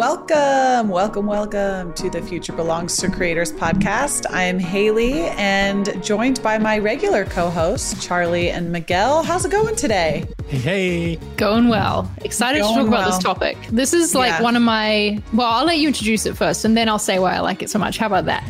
Welcome, 0.00 0.88
welcome, 0.88 1.26
welcome 1.26 1.92
to 1.92 2.08
the 2.08 2.22
Future 2.22 2.54
Belongs 2.54 2.96
to 2.96 3.10
Creators 3.10 3.52
podcast. 3.52 4.24
I'm 4.30 4.58
Haley 4.58 5.24
and 5.36 6.02
joined 6.02 6.42
by 6.42 6.56
my 6.56 6.78
regular 6.78 7.26
co 7.26 7.50
hosts, 7.50 7.92
Charli 8.06 8.50
and 8.50 8.72
Miguel. 8.72 9.22
How's 9.22 9.44
it 9.44 9.52
going 9.52 9.76
today? 9.76 10.26
Hey, 10.50 10.58
hey. 10.58 11.16
Going 11.36 11.68
well. 11.68 12.10
Excited 12.24 12.58
going 12.58 12.74
to 12.74 12.80
talk 12.80 12.88
about 12.88 13.06
this 13.06 13.18
topic. 13.22 13.56
This 13.70 13.94
is 13.94 14.16
like 14.16 14.30
yeah. 14.30 14.42
one 14.42 14.56
of 14.56 14.62
my, 14.62 15.22
well, 15.32 15.46
I'll 15.46 15.64
let 15.64 15.78
you 15.78 15.86
introduce 15.86 16.26
it 16.26 16.36
first 16.36 16.64
and 16.64 16.76
then 16.76 16.88
I'll 16.88 16.98
say 16.98 17.20
why 17.20 17.36
I 17.36 17.38
like 17.38 17.62
it 17.62 17.70
so 17.70 17.78
much. 17.78 17.98
How 17.98 18.08
about 18.08 18.24
that? 18.24 18.42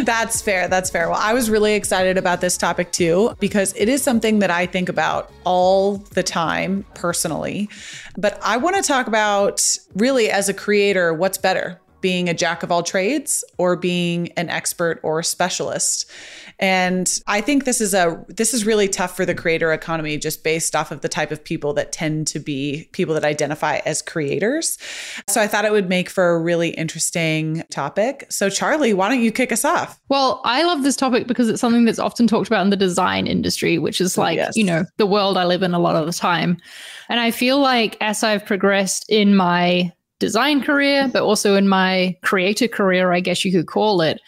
That's 0.06 0.40
fair. 0.40 0.66
That's 0.66 0.88
fair. 0.88 1.10
Well, 1.10 1.20
I 1.20 1.34
was 1.34 1.50
really 1.50 1.74
excited 1.74 2.16
about 2.16 2.40
this 2.40 2.56
topic 2.56 2.90
too, 2.90 3.36
because 3.38 3.74
it 3.76 3.90
is 3.90 4.02
something 4.02 4.38
that 4.38 4.50
I 4.50 4.64
think 4.64 4.88
about 4.88 5.30
all 5.44 5.98
the 6.14 6.22
time 6.22 6.86
personally. 6.94 7.68
But 8.16 8.40
I 8.42 8.56
want 8.56 8.76
to 8.76 8.82
talk 8.82 9.08
about 9.08 9.76
really 9.94 10.30
as 10.30 10.48
a 10.48 10.54
creator, 10.54 11.12
what's 11.12 11.36
better? 11.36 11.78
Being 12.00 12.30
a 12.30 12.34
jack 12.34 12.62
of 12.62 12.72
all 12.72 12.82
trades 12.82 13.44
or 13.58 13.76
being 13.76 14.32
an 14.38 14.48
expert 14.48 15.00
or 15.02 15.18
a 15.18 15.24
specialist. 15.24 16.10
And 16.60 17.18
I 17.26 17.40
think 17.40 17.64
this 17.64 17.80
is 17.80 17.94
a 17.94 18.22
this 18.28 18.52
is 18.52 18.66
really 18.66 18.86
tough 18.86 19.16
for 19.16 19.24
the 19.24 19.34
creator 19.34 19.72
economy 19.72 20.18
just 20.18 20.44
based 20.44 20.76
off 20.76 20.90
of 20.92 21.00
the 21.00 21.08
type 21.08 21.32
of 21.32 21.42
people 21.42 21.72
that 21.72 21.90
tend 21.90 22.26
to 22.28 22.38
be 22.38 22.86
people 22.92 23.14
that 23.14 23.24
identify 23.24 23.80
as 23.86 24.02
creators. 24.02 24.76
So 25.28 25.40
I 25.40 25.46
thought 25.46 25.64
it 25.64 25.72
would 25.72 25.88
make 25.88 26.10
for 26.10 26.30
a 26.30 26.38
really 26.38 26.68
interesting 26.70 27.64
topic. 27.70 28.26
So 28.28 28.48
Charli, 28.48 28.92
why 28.92 29.08
don't 29.08 29.22
you 29.22 29.32
kick 29.32 29.52
us 29.52 29.64
off? 29.64 29.98
Well, 30.10 30.42
I 30.44 30.62
love 30.64 30.82
this 30.82 30.96
topic 30.96 31.26
because 31.26 31.48
it's 31.48 31.62
something 31.62 31.86
that's 31.86 31.98
often 31.98 32.26
talked 32.26 32.48
about 32.48 32.62
in 32.62 32.70
the 32.70 32.76
design 32.76 33.26
industry, 33.26 33.78
which 33.78 33.98
is 33.98 34.18
like, 34.18 34.36
yes. 34.36 34.54
you 34.54 34.64
know, 34.64 34.84
the 34.98 35.06
world 35.06 35.38
I 35.38 35.46
live 35.46 35.62
in 35.62 35.72
a 35.72 35.78
lot 35.78 35.96
of 35.96 36.04
the 36.04 36.12
time. 36.12 36.58
And 37.08 37.20
I 37.20 37.30
feel 37.30 37.58
like 37.58 37.96
as 38.02 38.22
I've 38.22 38.44
progressed 38.44 39.06
in 39.08 39.34
my 39.34 39.92
design 40.18 40.62
career, 40.62 41.08
but 41.10 41.22
also 41.22 41.56
in 41.56 41.66
my 41.66 42.16
creator 42.22 42.68
career, 42.68 43.12
I 43.12 43.20
guess 43.20 43.44
you 43.46 43.50
could 43.50 43.66
call 43.66 44.02
it, 44.02 44.20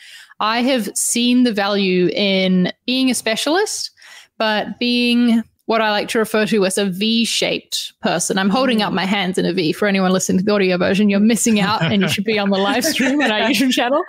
I 0.43 0.63
have 0.63 0.91
seen 0.97 1.45
the 1.45 1.53
value 1.53 2.09
in 2.09 2.73
being 2.85 3.11
a 3.11 3.15
specialist, 3.15 3.93
but 4.39 4.79
being 4.81 5.43
what 5.67 5.81
I 5.81 5.91
like 5.91 6.09
to 6.09 6.19
refer 6.19 6.47
to 6.47 6.67
as 6.67 6.77
a 6.77 6.87
V 6.87 7.25
shaped 7.25 7.93
person. 8.03 8.37
I'm 8.37 8.51
holding 8.51 8.81
mm. 8.81 8.87
up 8.87 8.93
my 8.93 9.07
hands 9.07 9.39
in 9.39 9.47
a 9.47 9.53
V. 9.53 9.73
For 9.73 9.87
anyone 9.87 10.11
listening 10.11 10.39
to 10.39 10.45
the 10.45 10.53
audio 10.53 10.77
version, 10.77 11.09
you're 11.09 11.21
missing 11.21 11.61
out 11.61 11.81
and 11.81 12.03
you 12.03 12.09
should 12.09 12.25
be 12.25 12.41
on 12.41 12.51
the 12.51 12.59
live 12.59 12.85
stream 12.93 13.23
on 13.23 13.31
our 13.31 13.39
YouTube 13.49 13.71
channel. 13.71 14.03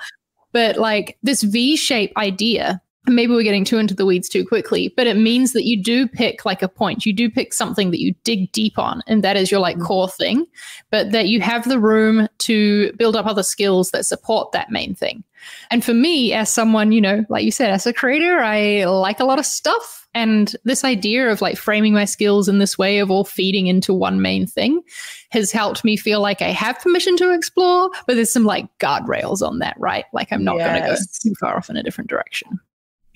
But 0.52 0.78
like 0.78 1.18
this 1.22 1.44
V 1.44 1.78
shape 1.78 2.12
idea 2.18 2.82
maybe 3.08 3.34
we're 3.34 3.44
getting 3.44 3.66
too 3.66 3.78
into 3.78 3.94
the 3.94 4.06
weeds 4.06 4.30
too 4.30 4.46
quickly, 4.46 4.94
but 4.96 5.08
it 5.08 5.18
means 5.18 5.54
that 5.54 5.66
you 5.66 5.82
do 5.82 6.08
pick 6.08 6.46
like 6.46 6.62
a 6.62 6.68
point. 6.68 7.06
You 7.06 7.14
do 7.14 7.30
pick 7.30 7.54
something 7.54 7.92
that 7.92 8.00
you 8.00 8.14
dig 8.24 8.52
deep 8.52 8.78
on, 8.78 9.02
and 9.08 9.24
that 9.24 9.36
is 9.36 9.52
your 9.52 9.60
like 9.60 9.78
mm. 9.78 9.86
core 9.86 10.10
thing, 10.10 10.46
but 10.90 11.12
that 11.12 11.28
you 11.28 11.42
have 11.42 11.68
the 11.68 11.80
room 11.80 12.28
to 12.40 12.94
build 12.94 13.16
up 13.16 13.26
other 13.26 13.44
skills 13.44 13.92
that 13.92 14.06
support 14.06 14.52
that 14.52 14.72
main 14.72 14.96
thing. 14.96 15.24
And 15.72 15.84
for 15.84 15.94
me, 15.94 16.34
as 16.34 16.50
someone, 16.50 16.92
you 16.92 17.02
know, 17.02 17.26
like 17.30 17.44
you 17.44 17.52
said, 17.52 17.70
as 17.70 17.86
a 17.86 17.94
creator, 17.94 18.40
I 18.40 18.86
like 18.86 19.20
a 19.20 19.26
lot 19.26 19.40
of 19.40 19.46
stuff. 19.46 20.08
And 20.14 20.56
this 20.64 20.84
idea 20.84 21.32
of 21.32 21.42
like 21.42 21.58
framing 21.58 21.94
my 21.94 22.06
skills 22.06 22.48
in 22.48 22.60
this 22.60 22.78
way 22.78 23.00
of 23.00 23.10
all 23.10 23.26
feeding 23.26 23.68
into 23.68 23.94
one 23.94 24.22
main 24.22 24.46
thing 24.46 24.82
has 25.32 25.52
helped 25.52 25.84
me 25.84 25.98
feel 25.98 26.22
like 26.22 26.42
I 26.42 26.52
have 26.52 26.80
permission 26.80 27.18
to 27.18 27.34
explore, 27.34 27.90
but 28.06 28.16
there's 28.16 28.32
some 28.32 28.46
like 28.46 28.68
guardrails 28.78 29.42
on 29.42 29.60
that, 29.60 29.76
right? 29.80 30.06
Like 30.14 30.32
I'm 30.32 30.44
not 30.44 30.58
yes. 30.58 30.70
going 30.70 30.82
to 30.82 30.88
go 30.88 30.96
too 31.22 31.36
far 31.40 31.58
off 31.58 31.70
in 31.70 31.78
a 31.78 31.84
different 31.84 32.10
direction. 32.10 32.60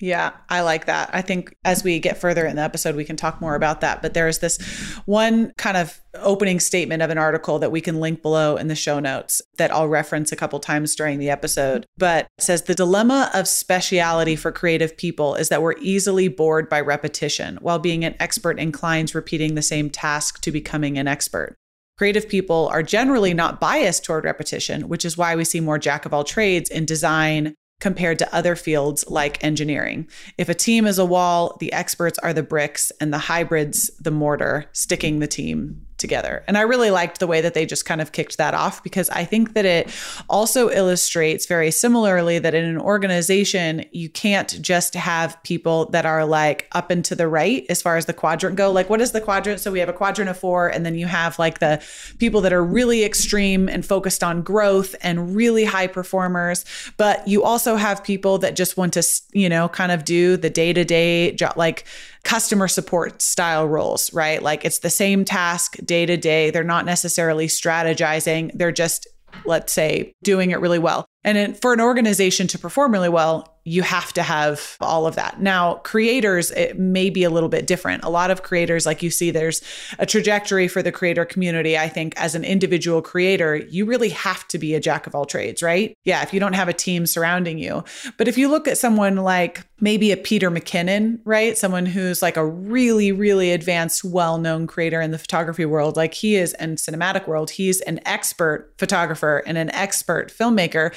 Yeah, 0.00 0.30
I 0.48 0.60
like 0.60 0.86
that. 0.86 1.10
I 1.12 1.22
think 1.22 1.56
as 1.64 1.82
we 1.82 1.98
get 1.98 2.18
further 2.18 2.46
in 2.46 2.54
the 2.54 2.62
episode, 2.62 2.94
we 2.94 3.04
can 3.04 3.16
talk 3.16 3.40
more 3.40 3.56
about 3.56 3.80
that. 3.80 4.00
But 4.00 4.14
there 4.14 4.28
is 4.28 4.38
this 4.38 4.58
one 5.06 5.52
kind 5.58 5.76
of 5.76 6.00
opening 6.14 6.60
statement 6.60 7.02
of 7.02 7.10
an 7.10 7.18
article 7.18 7.58
that 7.58 7.72
we 7.72 7.80
can 7.80 7.98
link 7.98 8.22
below 8.22 8.56
in 8.56 8.68
the 8.68 8.76
show 8.76 9.00
notes 9.00 9.42
that 9.56 9.72
I'll 9.72 9.88
reference 9.88 10.30
a 10.30 10.36
couple 10.36 10.60
times 10.60 10.94
during 10.94 11.18
the 11.18 11.30
episode. 11.30 11.84
But 11.96 12.28
says 12.38 12.62
the 12.62 12.76
dilemma 12.76 13.28
of 13.34 13.48
speciality 13.48 14.36
for 14.36 14.52
creative 14.52 14.96
people 14.96 15.34
is 15.34 15.48
that 15.48 15.62
we're 15.62 15.78
easily 15.80 16.28
bored 16.28 16.68
by 16.68 16.80
repetition, 16.80 17.58
while 17.60 17.80
being 17.80 18.04
an 18.04 18.14
expert 18.20 18.60
inclines 18.60 19.16
repeating 19.16 19.56
the 19.56 19.62
same 19.62 19.90
task 19.90 20.40
to 20.42 20.52
becoming 20.52 20.96
an 20.96 21.08
expert. 21.08 21.56
Creative 21.96 22.28
people 22.28 22.68
are 22.70 22.84
generally 22.84 23.34
not 23.34 23.58
biased 23.58 24.04
toward 24.04 24.22
repetition, 24.22 24.88
which 24.88 25.04
is 25.04 25.18
why 25.18 25.34
we 25.34 25.44
see 25.44 25.58
more 25.58 25.80
jack 25.80 26.06
of 26.06 26.14
all 26.14 26.22
trades 26.22 26.70
in 26.70 26.84
design, 26.84 27.56
compared 27.80 28.18
to 28.18 28.34
other 28.34 28.56
fields 28.56 29.04
like 29.08 29.42
engineering. 29.42 30.08
If 30.36 30.48
a 30.48 30.54
team 30.54 30.86
is 30.86 30.98
a 30.98 31.04
wall, 31.04 31.56
the 31.60 31.72
experts 31.72 32.18
are 32.18 32.32
the 32.32 32.42
bricks 32.42 32.90
and 33.00 33.12
the 33.12 33.18
hybrids 33.18 33.90
the 34.00 34.10
mortar, 34.10 34.66
sticking 34.72 35.18
the 35.18 35.26
team 35.26 35.86
together. 35.98 36.44
And 36.46 36.56
I 36.56 36.62
really 36.62 36.90
liked 36.90 37.20
the 37.20 37.26
way 37.26 37.40
that 37.40 37.54
they 37.54 37.66
just 37.66 37.84
kind 37.84 38.00
of 38.00 38.12
kicked 38.12 38.38
that 38.38 38.54
off 38.54 38.82
because 38.82 39.10
I 39.10 39.24
think 39.24 39.54
that 39.54 39.64
it 39.64 39.90
also 40.28 40.70
illustrates 40.70 41.46
very 41.46 41.70
similarly 41.70 42.38
that 42.38 42.54
in 42.54 42.64
an 42.64 42.78
organization, 42.78 43.84
you 43.92 44.08
can't 44.08 44.60
just 44.62 44.94
have 44.94 45.42
people 45.42 45.86
that 45.90 46.06
are 46.06 46.24
like 46.24 46.68
up 46.72 46.90
and 46.90 47.04
to 47.04 47.14
the 47.14 47.28
right 47.28 47.66
as 47.68 47.82
far 47.82 47.96
as 47.96 48.06
the 48.06 48.12
quadrant 48.12 48.56
go. 48.56 48.70
Like, 48.70 48.88
what 48.88 49.00
is 49.00 49.12
the 49.12 49.20
quadrant? 49.20 49.60
So 49.60 49.72
we 49.72 49.80
have 49.80 49.88
a 49.88 49.92
quadrant 49.92 50.30
of 50.30 50.38
four, 50.38 50.68
and 50.68 50.86
then 50.86 50.94
you 50.94 51.06
have 51.06 51.38
like 51.38 51.58
the 51.58 51.82
people 52.18 52.40
that 52.42 52.52
are 52.52 52.64
really 52.64 53.04
extreme 53.04 53.68
and 53.68 53.84
focused 53.84 54.22
on 54.22 54.42
growth 54.42 54.94
and 55.02 55.34
really 55.34 55.64
high 55.64 55.86
performers. 55.86 56.64
But 56.96 57.26
you 57.26 57.42
also 57.42 57.76
have 57.76 58.04
people 58.04 58.38
that 58.38 58.56
just 58.56 58.76
want 58.76 58.94
to, 58.94 59.02
you 59.32 59.48
know, 59.48 59.68
kind 59.68 59.92
of 59.92 60.04
do 60.04 60.36
the 60.36 60.50
day 60.50 60.72
to 60.72 60.84
day 60.84 61.32
job, 61.32 61.56
like, 61.56 61.84
customer 62.28 62.68
support 62.68 63.22
style 63.22 63.66
roles, 63.66 64.12
right? 64.12 64.42
Like 64.42 64.62
it's 64.62 64.80
the 64.80 64.90
same 64.90 65.24
task 65.24 65.78
day 65.82 66.04
to 66.04 66.18
day. 66.18 66.50
They're 66.50 66.62
not 66.62 66.84
necessarily 66.84 67.46
strategizing, 67.46 68.50
they're 68.52 68.70
just, 68.70 69.08
let's 69.46 69.72
say, 69.72 70.12
doing 70.22 70.50
it 70.50 70.60
really 70.60 70.78
well. 70.78 71.06
And 71.24 71.58
for 71.58 71.72
an 71.72 71.80
organization 71.80 72.46
to 72.48 72.58
perform 72.58 72.92
really 72.92 73.08
well, 73.08 73.57
you 73.64 73.82
have 73.82 74.12
to 74.14 74.22
have 74.22 74.76
all 74.80 75.06
of 75.06 75.14
that. 75.16 75.40
Now, 75.40 75.74
creators, 75.76 76.50
it 76.52 76.78
may 76.78 77.10
be 77.10 77.24
a 77.24 77.30
little 77.30 77.48
bit 77.48 77.66
different. 77.66 78.04
A 78.04 78.08
lot 78.08 78.30
of 78.30 78.42
creators, 78.42 78.86
like 78.86 79.02
you 79.02 79.10
see, 79.10 79.30
there's 79.30 79.62
a 79.98 80.06
trajectory 80.06 80.68
for 80.68 80.82
the 80.82 80.92
creator 80.92 81.24
community. 81.24 81.76
I 81.76 81.88
think 81.88 82.14
as 82.16 82.34
an 82.34 82.44
individual 82.44 83.02
creator, 83.02 83.56
you 83.56 83.84
really 83.84 84.08
have 84.10 84.48
to 84.48 84.58
be 84.58 84.74
a 84.74 84.80
jack 84.80 85.06
of 85.06 85.14
all 85.14 85.26
trades, 85.26 85.62
right? 85.62 85.94
Yeah, 86.04 86.22
if 86.22 86.32
you 86.32 86.40
don't 86.40 86.54
have 86.54 86.68
a 86.68 86.72
team 86.72 87.06
surrounding 87.06 87.58
you. 87.58 87.84
But 88.16 88.28
if 88.28 88.38
you 88.38 88.48
look 88.48 88.66
at 88.66 88.78
someone 88.78 89.16
like 89.16 89.64
maybe 89.80 90.12
a 90.12 90.16
Peter 90.16 90.50
McKinnon, 90.50 91.20
right? 91.24 91.56
Someone 91.56 91.86
who's 91.86 92.22
like 92.22 92.36
a 92.36 92.46
really, 92.46 93.12
really 93.12 93.52
advanced, 93.52 94.04
well 94.04 94.38
known 94.38 94.66
creator 94.66 95.00
in 95.00 95.10
the 95.10 95.18
photography 95.18 95.64
world, 95.64 95.96
like 95.96 96.14
he 96.14 96.36
is, 96.36 96.54
in 96.54 96.76
cinematic 96.76 97.28
world, 97.28 97.50
he's 97.50 97.80
an 97.82 98.00
expert 98.06 98.72
photographer 98.78 99.42
and 99.46 99.58
an 99.58 99.70
expert 99.70 100.32
filmmaker 100.36 100.92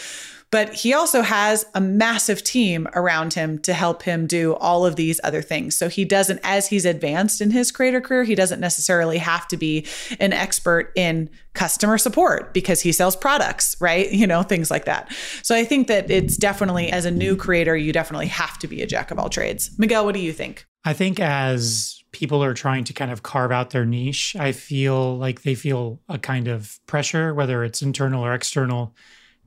but 0.52 0.74
he 0.74 0.94
also 0.94 1.22
has 1.22 1.66
a 1.74 1.82
massive 1.82 2.44
team 2.44 2.88
around 2.94 3.34
him 3.34 3.58
to 3.60 3.74
help 3.74 4.04
him 4.04 4.28
do 4.28 4.54
all 4.56 4.86
of 4.86 4.98
these 4.98 5.20
other 5.24 5.42
things. 5.42 5.78
So 5.78 5.88
he 5.88 6.04
doesn't, 6.04 6.42
as 6.44 6.68
he's 6.68 6.86
advanced 6.86 7.40
in 7.40 7.52
his 7.52 7.72
creator 7.72 8.02
career, 8.02 8.24
he 8.24 8.36
doesn't 8.36 8.60
necessarily 8.60 9.18
have 9.18 9.48
to 9.48 9.58
be 9.58 9.88
an 10.20 10.34
expert 10.34 10.92
in 10.96 11.30
customer 11.54 11.98
support 11.98 12.54
because 12.54 12.82
he 12.82 12.92
sells 12.92 13.16
products, 13.16 13.76
right? 13.80 14.12
You 14.22 14.28
know, 14.28 14.44
things 14.44 14.70
like 14.70 14.86
that. 14.86 15.12
So 15.42 15.56
I 15.56 15.66
think 15.66 15.88
that 15.88 16.12
it's 16.12 16.38
definitely, 16.38 16.92
as 16.92 17.06
a 17.06 17.12
new 17.12 17.36
creator, 17.36 17.76
you 17.76 17.92
definitely 17.92 18.28
have 18.28 18.60
to 18.60 18.68
be 18.68 18.84
a 18.84 18.86
jack 18.86 19.10
of 19.10 19.18
all 19.18 19.30
trades. 19.30 19.72
Miguel, 19.80 20.06
what 20.06 20.14
do 20.14 20.20
you 20.20 20.32
think? 20.32 20.68
I 20.86 20.94
think 20.94 21.20
as 21.20 22.04
people 22.12 22.44
are 22.44 22.54
trying 22.54 22.84
to 22.84 22.94
kind 22.94 23.10
of 23.10 23.24
carve 23.24 23.52
out 23.52 23.72
their 23.72 23.86
niche, 23.86 24.36
I 24.38 24.52
feel 24.52 25.18
like 25.18 25.42
they 25.42 25.56
feel 25.56 26.00
a 26.08 26.20
kind 26.20 26.48
of 26.48 26.80
pressure, 26.86 27.34
whether 27.34 27.64
it's 27.64 27.82
internal 27.82 28.24
or 28.24 28.36
external, 28.36 28.94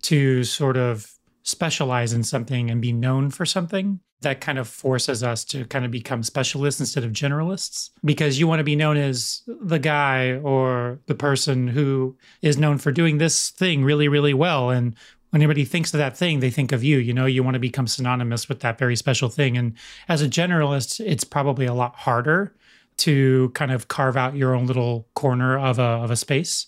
to 0.05 0.45
sort 0.45 0.77
of 0.77 1.11
specialize 1.43 2.13
in 2.13 2.23
something 2.23 2.71
and 2.71 2.81
be 2.81 2.93
known 2.93 3.31
for 3.31 3.45
something 3.45 4.01
that 4.21 4.41
kind 4.41 4.59
of 4.59 4.67
forces 4.67 5.23
us 5.23 5.45
to 5.45 5.65
kind 5.67 5.85
of 5.85 5.91
become 5.91 6.23
specialists 6.23 6.81
instead 6.81 7.05
of 7.05 7.13
generalists. 7.13 7.91
Because 8.05 8.39
you 8.39 8.47
want 8.47 8.61
to 8.61 8.65
be 8.65 8.77
known 8.77 8.97
as 8.97 9.43
the 9.47 9.79
guy 9.79 10.33
or 10.37 10.99
the 11.07 11.15
person 11.15 11.69
who 11.69 12.17
is 12.43 12.59
known 12.59 12.79
for 12.79 12.91
doing 12.91 13.19
this 13.19 13.51
thing 13.51 13.85
really 13.85 14.09
really 14.09 14.35
well. 14.35 14.71
And 14.71 14.95
when 15.31 15.43
anybody 15.43 15.65
thinks 15.65 15.93
of 15.93 15.99
that 15.99 16.17
thing 16.17 16.41
they 16.41 16.51
think 16.51 16.73
of 16.73 16.85
you. 16.85 16.99
You 16.99 17.13
know 17.13 17.27
you 17.27 17.43
want 17.43 17.55
to 17.55 17.61
become 17.61 17.87
synonymous 17.87 18.49
with 18.49 18.61
that 18.61 18.79
very 18.79 18.97
special 18.97 19.29
thing. 19.29 19.57
And 19.57 19.75
as 20.09 20.23
a 20.23 20.29
generalist 20.29 21.01
it's 21.05 21.25
probably 21.25 21.67
a 21.67 21.75
lot 21.75 21.95
harder 21.97 22.55
to 22.97 23.51
kind 23.55 23.73
of 23.73 23.89
carve 23.89 24.17
out 24.17 24.37
your 24.37 24.55
own 24.55 24.67
little 24.67 25.09
corner 25.15 25.59
of 25.59 25.79
a, 25.79 25.83
of 25.83 26.11
a 26.11 26.17
space 26.17 26.67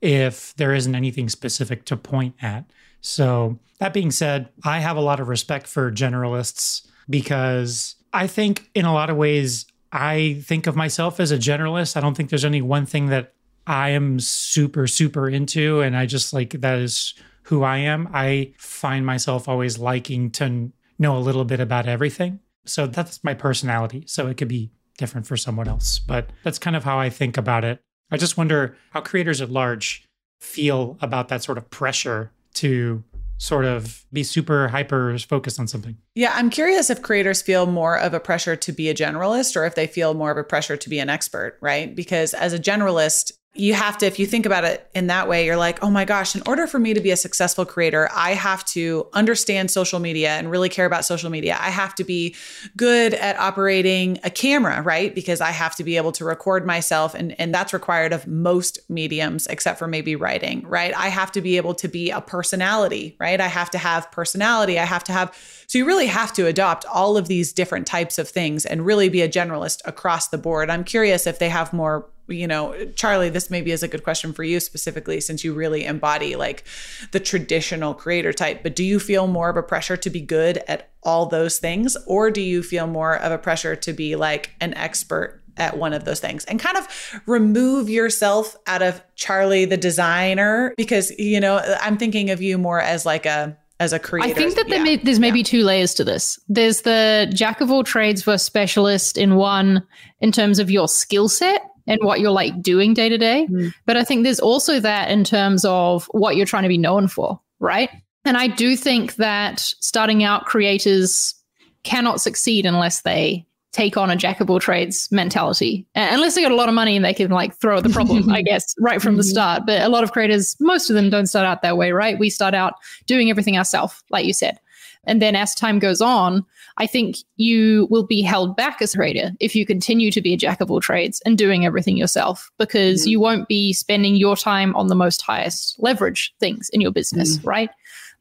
if 0.00 0.54
there 0.56 0.74
isn't 0.74 0.94
anything 0.94 1.28
specific 1.28 1.84
to 1.86 1.96
point 1.96 2.34
at. 2.42 2.64
So, 3.06 3.58
that 3.80 3.92
being 3.92 4.10
said, 4.10 4.48
I 4.64 4.78
have 4.78 4.96
a 4.96 5.02
lot 5.02 5.20
of 5.20 5.28
respect 5.28 5.66
for 5.66 5.92
generalists 5.92 6.86
because 7.10 7.96
I 8.14 8.26
think 8.26 8.70
in 8.74 8.86
a 8.86 8.94
lot 8.94 9.10
of 9.10 9.18
ways, 9.18 9.66
I 9.92 10.40
think 10.42 10.66
of 10.66 10.74
myself 10.74 11.20
as 11.20 11.30
a 11.30 11.36
generalist. 11.36 11.98
I 11.98 12.00
don't 12.00 12.16
think 12.16 12.30
there's 12.30 12.46
any 12.46 12.62
one 12.62 12.86
thing 12.86 13.08
that 13.08 13.34
I 13.66 13.90
am 13.90 14.20
super, 14.20 14.86
super 14.86 15.28
into. 15.28 15.82
And 15.82 15.96
I 15.98 16.06
just 16.06 16.32
like 16.32 16.60
that 16.60 16.78
is 16.78 17.12
who 17.42 17.62
I 17.62 17.76
am. 17.76 18.08
I 18.14 18.54
find 18.56 19.04
myself 19.04 19.50
always 19.50 19.78
liking 19.78 20.30
to 20.32 20.72
know 20.98 21.16
a 21.16 21.20
little 21.20 21.44
bit 21.44 21.60
about 21.60 21.86
everything. 21.86 22.40
So 22.64 22.86
that's 22.86 23.22
my 23.22 23.34
personality. 23.34 24.04
So 24.06 24.28
it 24.28 24.38
could 24.38 24.48
be 24.48 24.70
different 24.96 25.26
for 25.26 25.36
someone 25.36 25.68
else, 25.68 25.98
but 25.98 26.30
that's 26.42 26.58
kind 26.58 26.74
of 26.74 26.84
how 26.84 26.98
I 26.98 27.10
think 27.10 27.36
about 27.36 27.64
it. 27.64 27.80
I 28.10 28.16
just 28.16 28.38
wonder 28.38 28.76
how 28.92 29.02
creators 29.02 29.42
at 29.42 29.50
large 29.50 30.08
feel 30.40 30.96
about 31.02 31.28
that 31.28 31.42
sort 31.42 31.58
of 31.58 31.68
pressure 31.68 32.30
to 32.54 33.04
sort 33.38 33.64
of 33.64 34.06
be 34.12 34.22
super 34.22 34.68
hyper 34.68 35.18
focused 35.18 35.58
on 35.58 35.66
something. 35.66 35.96
Yeah, 36.14 36.32
I'm 36.34 36.50
curious 36.50 36.88
if 36.88 37.02
creators 37.02 37.42
feel 37.42 37.66
more 37.66 37.98
of 37.98 38.14
a 38.14 38.20
pressure 38.20 38.56
to 38.56 38.72
be 38.72 38.88
a 38.88 38.94
generalist 38.94 39.56
or 39.56 39.66
if 39.66 39.74
they 39.74 39.86
feel 39.86 40.14
more 40.14 40.30
of 40.30 40.38
a 40.38 40.44
pressure 40.44 40.76
to 40.76 40.88
be 40.88 40.98
an 40.98 41.10
expert, 41.10 41.58
right? 41.60 41.94
Because 41.94 42.32
as 42.32 42.52
a 42.52 42.58
generalist, 42.58 43.32
you 43.56 43.72
have 43.72 43.96
to, 43.98 44.06
if 44.06 44.18
you 44.18 44.26
think 44.26 44.46
about 44.46 44.64
it 44.64 44.88
in 44.94 45.06
that 45.06 45.28
way, 45.28 45.46
you're 45.46 45.56
like, 45.56 45.80
oh 45.82 45.90
my 45.90 46.04
gosh, 46.04 46.34
in 46.34 46.42
order 46.44 46.66
for 46.66 46.80
me 46.80 46.92
to 46.92 47.00
be 47.00 47.12
a 47.12 47.16
successful 47.16 47.64
creator, 47.64 48.08
I 48.12 48.34
have 48.34 48.64
to 48.66 49.06
understand 49.12 49.70
social 49.70 50.00
media 50.00 50.30
and 50.30 50.50
really 50.50 50.68
care 50.68 50.86
about 50.86 51.04
social 51.04 51.30
media. 51.30 51.56
I 51.60 51.70
have 51.70 51.94
to 51.96 52.04
be 52.04 52.34
good 52.76 53.14
at 53.14 53.38
operating 53.38 54.18
a 54.24 54.30
camera, 54.30 54.82
right? 54.82 55.14
Because 55.14 55.40
I 55.40 55.52
have 55.52 55.76
to 55.76 55.84
be 55.84 55.96
able 55.96 56.10
to 56.12 56.24
record 56.24 56.66
myself, 56.66 57.14
and, 57.14 57.38
and 57.40 57.54
that's 57.54 57.72
required 57.72 58.12
of 58.12 58.26
most 58.26 58.80
mediums, 58.88 59.46
except 59.46 59.78
for 59.78 59.86
maybe 59.86 60.16
writing, 60.16 60.66
right? 60.66 60.92
I 60.96 61.08
have 61.08 61.30
to 61.32 61.40
be 61.40 61.56
able 61.56 61.74
to 61.76 61.86
be 61.86 62.10
a 62.10 62.20
personality, 62.20 63.16
right? 63.20 63.40
I 63.40 63.48
have 63.48 63.70
to 63.70 63.78
have 63.78 64.10
personality. 64.10 64.80
I 64.80 64.84
have 64.84 65.04
to 65.04 65.12
have, 65.12 65.32
so 65.68 65.78
you 65.78 65.86
really 65.86 66.06
have 66.06 66.32
to 66.32 66.46
adopt 66.46 66.84
all 66.86 67.16
of 67.16 67.28
these 67.28 67.52
different 67.52 67.86
types 67.86 68.18
of 68.18 68.28
things 68.28 68.66
and 68.66 68.84
really 68.84 69.08
be 69.08 69.22
a 69.22 69.28
generalist 69.28 69.80
across 69.84 70.28
the 70.28 70.38
board. 70.38 70.70
I'm 70.70 70.82
curious 70.82 71.26
if 71.26 71.38
they 71.38 71.50
have 71.50 71.72
more 71.72 72.10
you 72.26 72.46
know, 72.46 72.74
Charli, 72.94 73.32
this 73.32 73.50
maybe 73.50 73.70
is 73.70 73.82
a 73.82 73.88
good 73.88 74.02
question 74.02 74.32
for 74.32 74.44
you 74.44 74.60
specifically 74.60 75.20
since 75.20 75.44
you 75.44 75.52
really 75.52 75.84
embody 75.84 76.36
like 76.36 76.64
the 77.12 77.20
traditional 77.20 77.94
creator 77.94 78.32
type. 78.32 78.62
But 78.62 78.74
do 78.76 78.84
you 78.84 78.98
feel 78.98 79.26
more 79.26 79.50
of 79.50 79.56
a 79.56 79.62
pressure 79.62 79.96
to 79.96 80.10
be 80.10 80.20
good 80.20 80.62
at 80.66 80.90
all 81.02 81.26
those 81.26 81.58
things? 81.58 81.96
Or 82.06 82.30
do 82.30 82.40
you 82.40 82.62
feel 82.62 82.86
more 82.86 83.16
of 83.16 83.32
a 83.32 83.38
pressure 83.38 83.76
to 83.76 83.92
be 83.92 84.16
like 84.16 84.52
an 84.60 84.74
expert 84.74 85.42
at 85.56 85.76
one 85.76 85.92
of 85.92 86.04
those 86.04 86.18
things 86.18 86.44
and 86.46 86.58
kind 86.58 86.76
of 86.76 86.88
remove 87.26 87.88
yourself 87.88 88.56
out 88.66 88.82
of 88.82 89.02
Charli 89.16 89.68
the 89.68 89.76
designer? 89.76 90.72
Because, 90.76 91.10
you 91.18 91.40
know, 91.40 91.58
I'm 91.80 91.98
thinking 91.98 92.30
of 92.30 92.40
you 92.40 92.56
more 92.56 92.80
as 92.80 93.04
like 93.04 93.26
a, 93.26 93.56
as 93.80 93.92
a 93.92 93.98
creator. 93.98 94.30
I 94.30 94.32
think 94.32 94.54
that 94.54 94.68
yeah. 94.68 94.82
may, 94.82 94.96
there's 94.96 95.20
maybe 95.20 95.40
yeah. 95.40 95.44
two 95.44 95.62
layers 95.62 95.94
to 95.94 96.04
this. 96.04 96.38
There's 96.48 96.82
the 96.82 97.30
jack 97.34 97.60
of 97.60 97.70
all 97.70 97.84
trades 97.84 98.22
versus 98.22 98.46
specialist 98.46 99.18
in 99.18 99.34
one 99.34 99.86
in 100.20 100.32
terms 100.32 100.58
of 100.58 100.70
your 100.70 100.88
skill 100.88 101.28
set 101.28 101.60
and 101.86 102.00
what 102.02 102.20
you're 102.20 102.30
like 102.30 102.60
doing 102.62 102.94
day 102.94 103.08
to 103.08 103.18
day. 103.18 103.46
Mm. 103.50 103.72
But 103.86 103.96
I 103.96 104.04
think 104.04 104.24
there's 104.24 104.40
also 104.40 104.80
that 104.80 105.10
in 105.10 105.24
terms 105.24 105.64
of 105.64 106.06
what 106.12 106.36
you're 106.36 106.46
trying 106.46 106.62
to 106.62 106.68
be 106.68 106.78
known 106.78 107.08
for, 107.08 107.40
right? 107.60 107.90
And 108.24 108.36
I 108.36 108.46
do 108.46 108.76
think 108.76 109.16
that 109.16 109.60
starting 109.60 110.24
out 110.24 110.46
creators 110.46 111.34
cannot 111.82 112.20
succeed 112.20 112.64
unless 112.64 113.02
they 113.02 113.46
take 113.72 113.96
on 113.96 114.08
a 114.08 114.16
jack 114.16 114.40
of 114.40 114.48
all 114.48 114.60
trades 114.60 115.08
mentality. 115.10 115.84
Unless 115.96 116.36
they 116.36 116.42
got 116.42 116.52
a 116.52 116.56
lot 116.56 116.68
of 116.68 116.76
money 116.76 116.94
and 116.94 117.04
they 117.04 117.12
can 117.12 117.30
like 117.30 117.54
throw 117.56 117.78
at 117.78 117.82
the 117.82 117.90
problem, 117.90 118.30
I 118.30 118.40
guess, 118.46 118.72
right 118.78 119.02
from 119.02 119.16
the 119.16 119.22
mm-hmm. 119.22 119.30
start. 119.30 119.62
But 119.66 119.82
a 119.82 119.88
lot 119.88 120.04
of 120.04 120.12
creators, 120.12 120.56
most 120.60 120.88
of 120.88 120.94
them 120.94 121.10
don't 121.10 121.26
start 121.26 121.44
out 121.44 121.60
that 121.62 121.76
way, 121.76 121.90
right? 121.90 122.18
We 122.18 122.30
start 122.30 122.54
out 122.54 122.74
doing 123.06 123.30
everything 123.30 123.58
ourselves, 123.58 124.02
like 124.10 124.26
you 124.26 124.32
said. 124.32 124.58
And 125.06 125.20
then 125.20 125.34
as 125.34 125.54
time 125.54 125.80
goes 125.80 126.00
on, 126.00 126.46
I 126.76 126.86
think 126.86 127.16
you 127.36 127.86
will 127.90 128.06
be 128.06 128.20
held 128.20 128.56
back 128.56 128.82
as 128.82 128.94
a 128.94 128.98
creator 128.98 129.30
if 129.38 129.54
you 129.54 129.64
continue 129.64 130.10
to 130.10 130.20
be 130.20 130.34
a 130.34 130.36
jack 130.36 130.60
of 130.60 130.70
all 130.70 130.80
trades 130.80 131.22
and 131.24 131.38
doing 131.38 131.64
everything 131.64 131.96
yourself 131.96 132.50
because 132.58 133.04
mm. 133.04 133.10
you 133.10 133.20
won't 133.20 133.46
be 133.46 133.72
spending 133.72 134.16
your 134.16 134.36
time 134.36 134.74
on 134.74 134.88
the 134.88 134.94
most 134.94 135.22
highest 135.22 135.76
leverage 135.78 136.34
things 136.40 136.68
in 136.72 136.80
your 136.80 136.90
business, 136.90 137.38
mm. 137.38 137.46
right? 137.46 137.70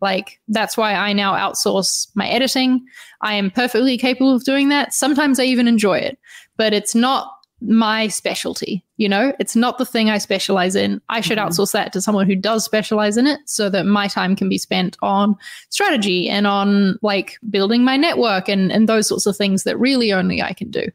Like 0.02 0.40
that's 0.50 0.78
why 0.78 0.94
I 0.94 1.14
now 1.14 1.34
outsource 1.34 2.10
my 2.14 2.28
editing. 2.28 2.86
I 3.22 3.34
am 3.34 3.50
perfectly 3.50 3.98
capable 3.98 4.36
of 4.36 4.44
doing 4.44 4.70
that. 4.70 4.94
Sometimes 4.94 5.40
I 5.40 5.46
even 5.46 5.68
enjoy 5.68 5.98
it, 5.98 6.20
but 6.58 6.74
it's 6.74 6.94
not 6.94 7.33
my 7.66 8.08
specialty. 8.08 8.84
You 8.98 9.10
know, 9.10 9.34
it's 9.40 9.56
not 9.56 9.78
the 9.78 9.86
thing 9.86 10.10
I 10.10 10.18
specialize 10.18 10.76
in. 10.76 11.02
I 11.10 11.22
should 11.22 11.38
mm-hmm. 11.38 11.48
outsource 11.48 11.72
that 11.72 11.94
to 11.94 12.02
someone 12.02 12.28
who 12.28 12.36
does 12.36 12.64
specialize 12.64 13.18
in 13.18 13.28
it 13.28 13.40
so 13.46 13.70
that 13.70 13.86
my 13.86 14.08
time 14.08 14.36
can 14.36 14.50
be 14.50 14.58
spent 14.58 14.98
on 15.02 15.36
strategy 15.70 16.30
and 16.30 16.46
on 16.46 17.00
like 17.02 17.38
building 17.50 17.84
my 17.84 17.98
network 17.98 18.48
and, 18.48 18.72
and 18.72 18.88
those 18.88 19.08
sorts 19.08 19.26
of 19.26 19.36
things 19.36 19.64
that 19.64 19.80
really 19.80 20.14
only 20.14 20.42
I 20.42 20.54
can 20.54 20.70
do. 20.70 20.86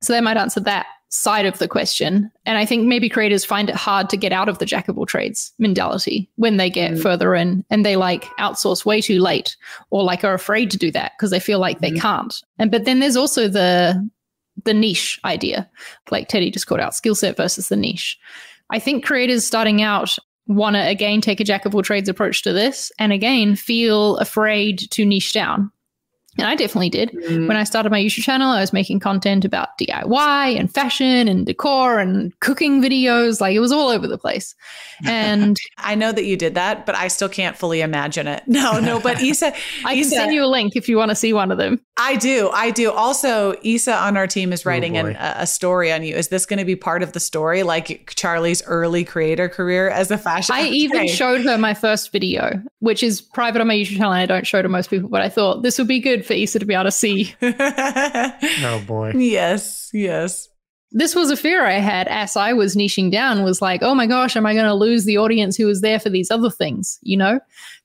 So 0.00 0.12
they 0.12 0.20
might 0.20 0.36
answer 0.36 0.60
that 0.60 0.86
side 1.10 1.44
of 1.44 1.58
the 1.58 1.66
question. 1.66 2.30
And 2.46 2.56
I 2.56 2.64
think 2.64 2.86
maybe 2.86 3.08
creators 3.08 3.44
find 3.44 3.68
it 3.68 3.74
hard 3.74 4.08
to 4.10 4.16
get 4.16 4.32
out 4.32 4.48
of 4.48 4.58
the 4.58 4.64
jack 4.64 4.88
of 4.88 4.96
all 4.96 5.06
trades 5.06 5.52
mentality 5.58 6.30
when 6.36 6.56
they 6.56 6.70
get 6.70 6.92
mm. 6.92 7.02
further 7.02 7.34
in 7.34 7.64
and 7.68 7.84
they 7.84 7.96
like 7.96 8.24
outsource 8.38 8.84
way 8.84 9.00
too 9.00 9.18
late 9.18 9.56
or 9.90 10.04
like 10.04 10.24
are 10.24 10.34
afraid 10.34 10.70
to 10.70 10.78
do 10.78 10.92
that 10.92 11.12
because 11.16 11.32
they 11.32 11.40
feel 11.40 11.58
like 11.58 11.78
mm. 11.78 11.80
they 11.80 11.90
can't. 11.90 12.42
And 12.58 12.70
but 12.70 12.84
then 12.84 13.00
there's 13.00 13.16
also 13.16 13.48
the 13.48 14.08
the 14.64 14.74
niche 14.74 15.20
idea, 15.24 15.68
like 16.10 16.28
Teddy 16.28 16.50
just 16.50 16.66
called 16.66 16.80
out 16.80 16.94
skill 16.94 17.14
set 17.14 17.36
versus 17.36 17.68
the 17.68 17.76
niche. 17.76 18.18
I 18.70 18.78
think 18.78 19.04
creators 19.04 19.44
starting 19.44 19.82
out 19.82 20.16
want 20.46 20.74
to 20.74 20.80
again 20.80 21.20
take 21.20 21.40
a 21.40 21.44
jack 21.44 21.64
of 21.64 21.74
all 21.74 21.82
trades 21.82 22.08
approach 22.08 22.42
to 22.42 22.52
this 22.52 22.90
and 22.98 23.12
again 23.12 23.54
feel 23.54 24.16
afraid 24.16 24.78
to 24.90 25.04
niche 25.04 25.32
down 25.32 25.70
and 26.38 26.46
I 26.46 26.54
definitely 26.54 26.90
did. 26.90 27.10
Mm. 27.10 27.48
When 27.48 27.56
I 27.56 27.64
started 27.64 27.90
my 27.90 28.00
YouTube 28.00 28.22
channel, 28.22 28.50
I 28.50 28.60
was 28.60 28.72
making 28.72 29.00
content 29.00 29.44
about 29.44 29.76
DIY 29.78 30.58
and 30.58 30.72
fashion 30.72 31.26
and 31.26 31.44
decor 31.44 31.98
and 31.98 32.38
cooking 32.38 32.80
videos. 32.80 33.40
Like 33.40 33.54
it 33.54 33.60
was 33.60 33.72
all 33.72 33.88
over 33.88 34.06
the 34.06 34.16
place. 34.16 34.54
And 35.04 35.58
I 35.78 35.96
know 35.96 36.12
that 36.12 36.24
you 36.24 36.36
did 36.36 36.54
that, 36.54 36.86
but 36.86 36.94
I 36.94 37.08
still 37.08 37.28
can't 37.28 37.56
fully 37.56 37.80
imagine 37.80 38.26
it. 38.26 38.42
No, 38.60 38.78
no, 38.80 39.00
but 39.00 39.22
Isa, 39.22 39.54
I 39.86 39.94
can 39.94 40.04
send 40.04 40.34
you 40.34 40.44
a 40.44 40.46
link 40.46 40.76
if 40.76 40.88
you 40.88 40.96
want 40.96 41.10
to 41.10 41.14
see 41.14 41.32
one 41.32 41.50
of 41.52 41.56
them. 41.56 41.80
I 41.96 42.16
do. 42.16 42.50
I 42.52 42.70
do. 42.70 42.90
Also, 42.90 43.54
Isa 43.62 43.94
on 43.94 44.16
our 44.16 44.26
team 44.26 44.52
is 44.52 44.66
oh, 44.66 44.70
writing 44.70 44.98
oh 44.98 45.06
an, 45.06 45.16
a 45.16 45.46
story 45.46 45.90
on 45.92 46.02
you. 46.02 46.14
Is 46.14 46.28
this 46.28 46.46
going 46.46 46.58
to 46.58 46.64
be 46.64 46.76
part 46.76 47.02
of 47.02 47.12
the 47.12 47.20
story, 47.20 47.62
like 47.62 48.12
Charli's 48.16 48.62
early 48.66 49.04
creator 49.04 49.48
career 49.48 49.88
as 49.88 50.10
a 50.10 50.18
fashion? 50.18 50.54
I 50.54 50.64
even 50.64 51.08
showed 51.08 51.42
her 51.42 51.56
my 51.56 51.72
first 51.72 52.12
video, 52.12 52.60
which 52.80 53.02
is 53.02 53.20
private 53.22 53.60
on 53.60 53.68
my 53.68 53.76
YouTube 53.76 53.96
channel. 53.96 54.12
And 54.12 54.20
I 54.20 54.26
don't 54.26 54.46
show 54.46 54.60
to 54.60 54.68
most 54.68 54.90
people, 54.90 55.08
but 55.08 55.22
I 55.22 55.28
thought 55.28 55.62
this 55.62 55.78
would 55.78 55.88
be 55.88 56.00
good 56.00 56.19
for 56.24 56.34
Issa 56.34 56.58
to 56.58 56.66
be 56.66 56.74
able 56.74 56.84
to 56.84 56.90
see. 56.90 57.34
oh 57.42 58.82
boy. 58.86 59.12
Yes, 59.14 59.90
yes. 59.92 60.48
This 60.92 61.14
was 61.14 61.30
a 61.30 61.36
fear 61.36 61.64
I 61.64 61.78
had 61.78 62.08
as 62.08 62.36
I 62.36 62.52
was 62.52 62.74
niching 62.74 63.12
down 63.12 63.44
was 63.44 63.62
like, 63.62 63.82
oh 63.82 63.94
my 63.94 64.06
gosh, 64.06 64.36
am 64.36 64.46
I 64.46 64.54
going 64.54 64.66
to 64.66 64.74
lose 64.74 65.04
the 65.04 65.18
audience 65.18 65.56
who 65.56 65.66
was 65.66 65.82
there 65.82 66.00
for 66.00 66.10
these 66.10 66.30
other 66.30 66.50
things, 66.50 66.98
you 67.02 67.16
know? 67.16 67.38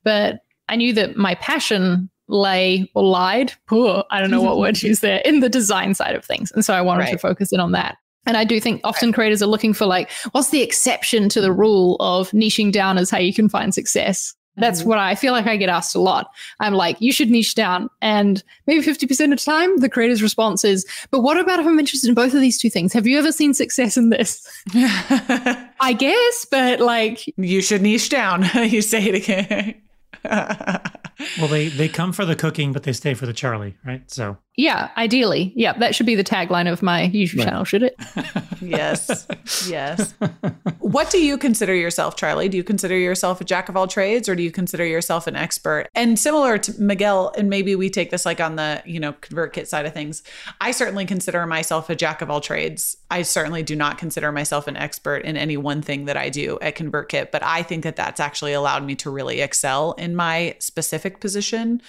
But 0.03 0.39
I 0.69 0.75
knew 0.75 0.91
that 0.93 1.15
my 1.15 1.35
passion 1.35 2.09
lay 2.27 2.89
or 2.95 3.03
lied, 3.03 3.53
poor, 3.67 4.03
I 4.09 4.19
don't 4.19 4.31
know 4.31 4.41
what 4.41 4.57
word 4.57 4.75
to 4.75 4.87
use 4.87 5.01
there, 5.01 5.21
in 5.23 5.39
the 5.39 5.49
design 5.49 5.93
side 5.93 6.15
of 6.15 6.25
things. 6.25 6.51
And 6.51 6.65
so 6.65 6.73
I 6.73 6.81
wanted 6.81 7.03
right. 7.03 7.11
to 7.11 7.17
focus 7.19 7.51
in 7.51 7.59
on 7.59 7.73
that. 7.73 7.97
And 8.25 8.37
I 8.37 8.43
do 8.43 8.59
think 8.59 8.81
often 8.83 9.13
creators 9.13 9.43
are 9.43 9.47
looking 9.47 9.73
for 9.73 9.85
like, 9.85 10.09
what's 10.31 10.49
the 10.49 10.63
exception 10.63 11.29
to 11.29 11.41
the 11.41 11.51
rule 11.51 11.97
of 11.99 12.31
niching 12.31 12.71
down 12.71 12.97
as 12.97 13.11
how 13.11 13.19
you 13.19 13.33
can 13.33 13.49
find 13.49 13.73
success? 13.73 14.33
That's 14.57 14.79
mm-hmm. 14.79 14.89
what 14.89 14.99
I 14.99 15.15
feel 15.15 15.33
like 15.33 15.47
I 15.47 15.57
get 15.57 15.69
asked 15.69 15.95
a 15.95 15.99
lot. 15.99 16.31
I'm 16.59 16.73
like, 16.73 16.99
you 17.01 17.11
should 17.11 17.29
niche 17.29 17.55
down. 17.55 17.89
And 18.01 18.43
maybe 18.67 18.83
50% 18.83 19.03
of 19.25 19.29
the 19.31 19.35
time, 19.37 19.77
the 19.77 19.89
creator's 19.89 20.21
response 20.21 20.63
is, 20.63 20.85
but 21.11 21.21
what 21.21 21.37
about 21.37 21.59
if 21.59 21.65
I'm 21.65 21.79
interested 21.79 22.07
in 22.07 22.15
both 22.15 22.33
of 22.33 22.41
these 22.41 22.59
two 22.59 22.69
things? 22.69 22.93
Have 22.93 23.07
you 23.07 23.17
ever 23.17 23.31
seen 23.31 23.53
success 23.53 23.97
in 23.97 24.09
this? 24.09 24.47
I 24.73 25.95
guess, 25.97 26.45
but 26.49 26.79
like. 26.79 27.25
You 27.37 27.61
should 27.61 27.81
niche 27.81 28.09
down. 28.09 28.45
you 28.55 28.81
say 28.81 29.03
it 29.03 29.15
again. 29.15 29.81
well, 31.39 31.47
they 31.49 31.67
they 31.67 31.87
come 31.87 32.11
for 32.11 32.25
the 32.25 32.35
cooking, 32.35 32.73
but 32.73 32.83
they 32.83 32.93
stay 32.93 33.13
for 33.13 33.25
the 33.25 33.33
Charli, 33.33 33.75
right? 33.85 34.09
So 34.09 34.37
yeah, 34.57 34.89
ideally, 34.95 35.51
yeah, 35.55 35.73
that 35.79 35.93
should 35.93 36.05
be 36.05 36.15
the 36.15 36.23
tagline 36.23 36.71
of 36.71 36.81
my 36.81 37.09
YouTube 37.09 37.39
right. 37.39 37.45
channel, 37.45 37.63
should 37.65 37.83
it? 37.83 37.95
yes, 38.61 39.27
yes. 39.67 40.13
what 40.79 41.09
do 41.09 41.21
you 41.21 41.37
consider 41.37 41.75
yourself, 41.75 42.15
Charli? 42.15 42.49
Do 42.49 42.55
you 42.55 42.63
consider 42.63 42.97
yourself 42.97 43.41
a 43.41 43.43
jack 43.43 43.67
of 43.67 43.75
all 43.75 43.85
trades, 43.85 44.29
or 44.29 44.35
do 44.35 44.41
you 44.41 44.51
consider 44.51 44.85
yourself 44.85 45.27
an 45.27 45.35
expert? 45.35 45.87
And 45.93 46.17
similar 46.17 46.57
to 46.59 46.81
Miguel, 46.81 47.33
and 47.37 47.49
maybe 47.49 47.75
we 47.75 47.89
take 47.89 48.11
this 48.11 48.25
like 48.25 48.39
on 48.39 48.55
the 48.55 48.81
you 48.85 48.99
know 48.99 49.11
ConvertKit 49.13 49.67
side 49.67 49.85
of 49.85 49.93
things. 49.93 50.23
I 50.61 50.71
certainly 50.71 51.05
consider 51.05 51.45
myself 51.45 51.89
a 51.89 51.95
jack 51.95 52.21
of 52.21 52.29
all 52.29 52.39
trades. 52.39 52.95
I 53.11 53.23
certainly 53.23 53.61
do 53.61 53.75
not 53.75 53.97
consider 53.97 54.31
myself 54.31 54.67
an 54.67 54.77
expert 54.77 55.23
in 55.25 55.35
any 55.35 55.57
one 55.57 55.81
thing 55.81 56.05
that 56.05 56.15
I 56.15 56.29
do 56.29 56.57
at 56.61 56.75
ConvertKit, 56.75 57.29
but 57.31 57.43
I 57.43 57.61
think 57.61 57.83
that 57.83 57.97
that's 57.97 58.21
actually 58.21 58.53
allowed 58.53 58.85
me 58.85 58.95
to 58.95 59.09
really 59.09 59.41
excel 59.41 59.93
in 59.93 60.15
my 60.15 60.55
specific 60.59 61.19
position. 61.19 61.81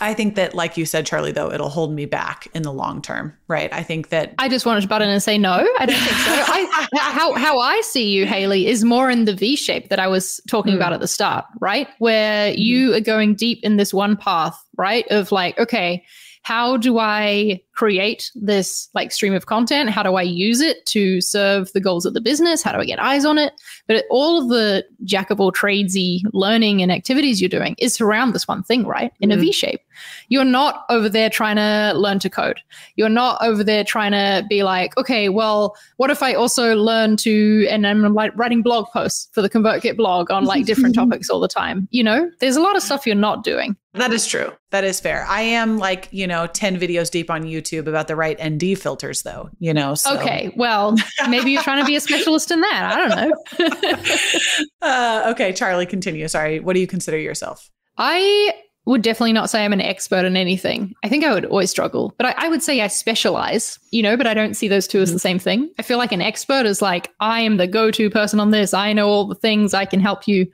I 0.00 0.12
think 0.14 0.34
that, 0.34 0.54
like 0.54 0.76
you 0.76 0.86
said, 0.86 1.06
Charli, 1.06 1.32
though, 1.32 1.52
it'll 1.52 1.68
hold 1.68 1.92
me 1.94 2.04
back 2.04 2.48
in 2.54 2.62
the 2.62 2.72
long 2.72 3.00
term, 3.00 3.36
right? 3.48 3.72
I 3.72 3.82
think 3.82 4.08
that 4.08 4.34
I 4.38 4.48
just 4.48 4.66
wanted 4.66 4.80
to 4.80 4.88
butt 4.88 5.02
in 5.02 5.08
and 5.08 5.22
say 5.22 5.38
no. 5.38 5.66
I 5.78 5.86
don't 5.86 5.96
think 5.96 6.16
so. 6.16 6.32
I, 6.32 6.88
how 6.94 7.34
how 7.34 7.58
I 7.58 7.80
see 7.82 8.10
you, 8.10 8.26
Haley, 8.26 8.66
is 8.66 8.84
more 8.84 9.08
in 9.08 9.24
the 9.24 9.34
V 9.34 9.56
shape 9.56 9.88
that 9.90 10.00
I 10.00 10.08
was 10.08 10.40
talking 10.48 10.72
mm. 10.72 10.76
about 10.76 10.92
at 10.92 11.00
the 11.00 11.08
start, 11.08 11.44
right? 11.60 11.88
Where 11.98 12.52
you 12.52 12.94
are 12.94 13.00
going 13.00 13.34
deep 13.34 13.60
in 13.62 13.76
this 13.76 13.94
one 13.94 14.16
path, 14.16 14.60
right? 14.76 15.06
Of 15.10 15.30
like, 15.30 15.58
okay, 15.58 16.04
how 16.42 16.76
do 16.76 16.98
I 16.98 17.60
create 17.74 18.30
this 18.34 18.88
like 18.94 19.12
stream 19.12 19.34
of 19.34 19.46
content? 19.46 19.90
How 19.90 20.02
do 20.02 20.14
I 20.14 20.22
use 20.22 20.60
it 20.60 20.84
to 20.86 21.20
serve 21.20 21.72
the 21.72 21.80
goals 21.80 22.06
of 22.06 22.14
the 22.14 22.20
business? 22.20 22.62
How 22.62 22.72
do 22.72 22.78
I 22.78 22.84
get 22.84 23.00
eyes 23.00 23.24
on 23.24 23.38
it? 23.38 23.52
But 23.86 24.04
all 24.10 24.40
of 24.40 24.48
the 24.48 24.84
jack 25.04 25.30
of 25.30 25.40
all 25.40 25.52
tradesy 25.52 26.20
learning 26.32 26.82
and 26.82 26.92
activities 26.92 27.40
you're 27.40 27.48
doing 27.48 27.74
is 27.78 28.00
around 28.00 28.32
this 28.32 28.46
one 28.46 28.62
thing, 28.62 28.86
right? 28.86 29.12
In 29.20 29.30
mm-hmm. 29.30 29.38
a 29.38 29.42
V 29.42 29.52
shape. 29.52 29.80
You're 30.28 30.44
not 30.44 30.84
over 30.88 31.08
there 31.08 31.30
trying 31.30 31.56
to 31.56 31.92
learn 31.96 32.18
to 32.20 32.30
code. 32.30 32.60
You're 32.96 33.08
not 33.08 33.38
over 33.42 33.62
there 33.62 33.84
trying 33.84 34.12
to 34.12 34.44
be 34.48 34.62
like, 34.62 34.96
okay, 34.96 35.28
well, 35.28 35.76
what 35.96 36.10
if 36.10 36.22
I 36.22 36.34
also 36.34 36.76
learn 36.76 37.16
to, 37.18 37.66
and 37.68 37.86
I'm 37.86 38.02
like 38.14 38.36
writing 38.36 38.62
blog 38.62 38.86
posts 38.92 39.28
for 39.32 39.42
the 39.42 39.50
ConvertKit 39.50 39.96
blog 39.96 40.30
on 40.30 40.44
like 40.44 40.66
different 40.66 40.94
topics 41.00 41.28
all 41.28 41.40
the 41.40 41.48
time. 41.48 41.88
You 41.90 42.04
know, 42.04 42.30
there's 42.40 42.56
a 42.56 42.60
lot 42.60 42.76
of 42.76 42.82
stuff 42.82 43.06
you're 43.06 43.16
not 43.16 43.44
doing. 43.44 43.76
That 43.94 44.12
is 44.12 44.26
true. 44.26 44.52
That 44.70 44.82
is 44.82 44.98
fair. 44.98 45.24
I 45.28 45.42
am 45.42 45.78
like, 45.78 46.08
you 46.10 46.26
know, 46.26 46.48
10 46.48 46.80
videos 46.80 47.10
deep 47.10 47.30
on 47.30 47.44
YouTube 47.44 47.63
about 47.72 48.08
the 48.08 48.16
right 48.16 48.38
ND 48.42 48.78
filters, 48.78 49.22
though, 49.22 49.50
you 49.58 49.72
know. 49.72 49.94
So. 49.94 50.18
Okay. 50.18 50.52
Well, 50.56 50.96
maybe 51.28 51.50
you're 51.50 51.62
trying 51.62 51.82
to 51.82 51.86
be 51.86 51.96
a 51.96 52.00
specialist 52.00 52.50
in 52.50 52.60
that. 52.60 52.92
I 52.92 52.96
don't 52.96 53.30
know. 53.60 54.06
uh, 54.82 55.30
okay. 55.32 55.52
Charli, 55.52 55.88
continue. 55.88 56.26
Sorry. 56.28 56.60
What 56.60 56.74
do 56.74 56.80
you 56.80 56.86
consider 56.86 57.18
yourself? 57.18 57.70
I 57.98 58.54
would 58.86 59.02
definitely 59.02 59.32
not 59.32 59.48
say 59.48 59.64
I'm 59.64 59.72
an 59.72 59.80
expert 59.80 60.24
in 60.24 60.36
anything. 60.36 60.94
I 61.02 61.08
think 61.08 61.24
I 61.24 61.32
would 61.32 61.46
always 61.46 61.70
struggle, 61.70 62.14
but 62.18 62.26
I, 62.26 62.34
I, 62.36 62.48
would 62.48 62.62
say 62.62 62.82
I 62.82 62.88
specialize, 62.88 63.78
you 63.92 64.02
know, 64.02 64.16
but 64.16 64.26
I 64.26 64.34
don't 64.34 64.54
see 64.54 64.68
those 64.68 64.86
two 64.86 65.00
as 65.00 65.10
the 65.10 65.18
same 65.18 65.38
thing. 65.38 65.70
I 65.78 65.82
feel 65.82 65.96
like 65.96 66.12
an 66.12 66.20
expert 66.20 66.66
is 66.66 66.82
like, 66.82 67.10
I 67.20 67.40
am 67.40 67.56
the 67.56 67.66
go 67.66 67.90
to 67.90 68.10
person 68.10 68.40
on 68.40 68.50
this. 68.50 68.74
I 68.74 68.92
know 68.92 69.08
all 69.08 69.26
the 69.26 69.34
things. 69.34 69.72
I 69.72 69.86
can 69.86 70.00
help 70.00 70.28
you. 70.28 70.46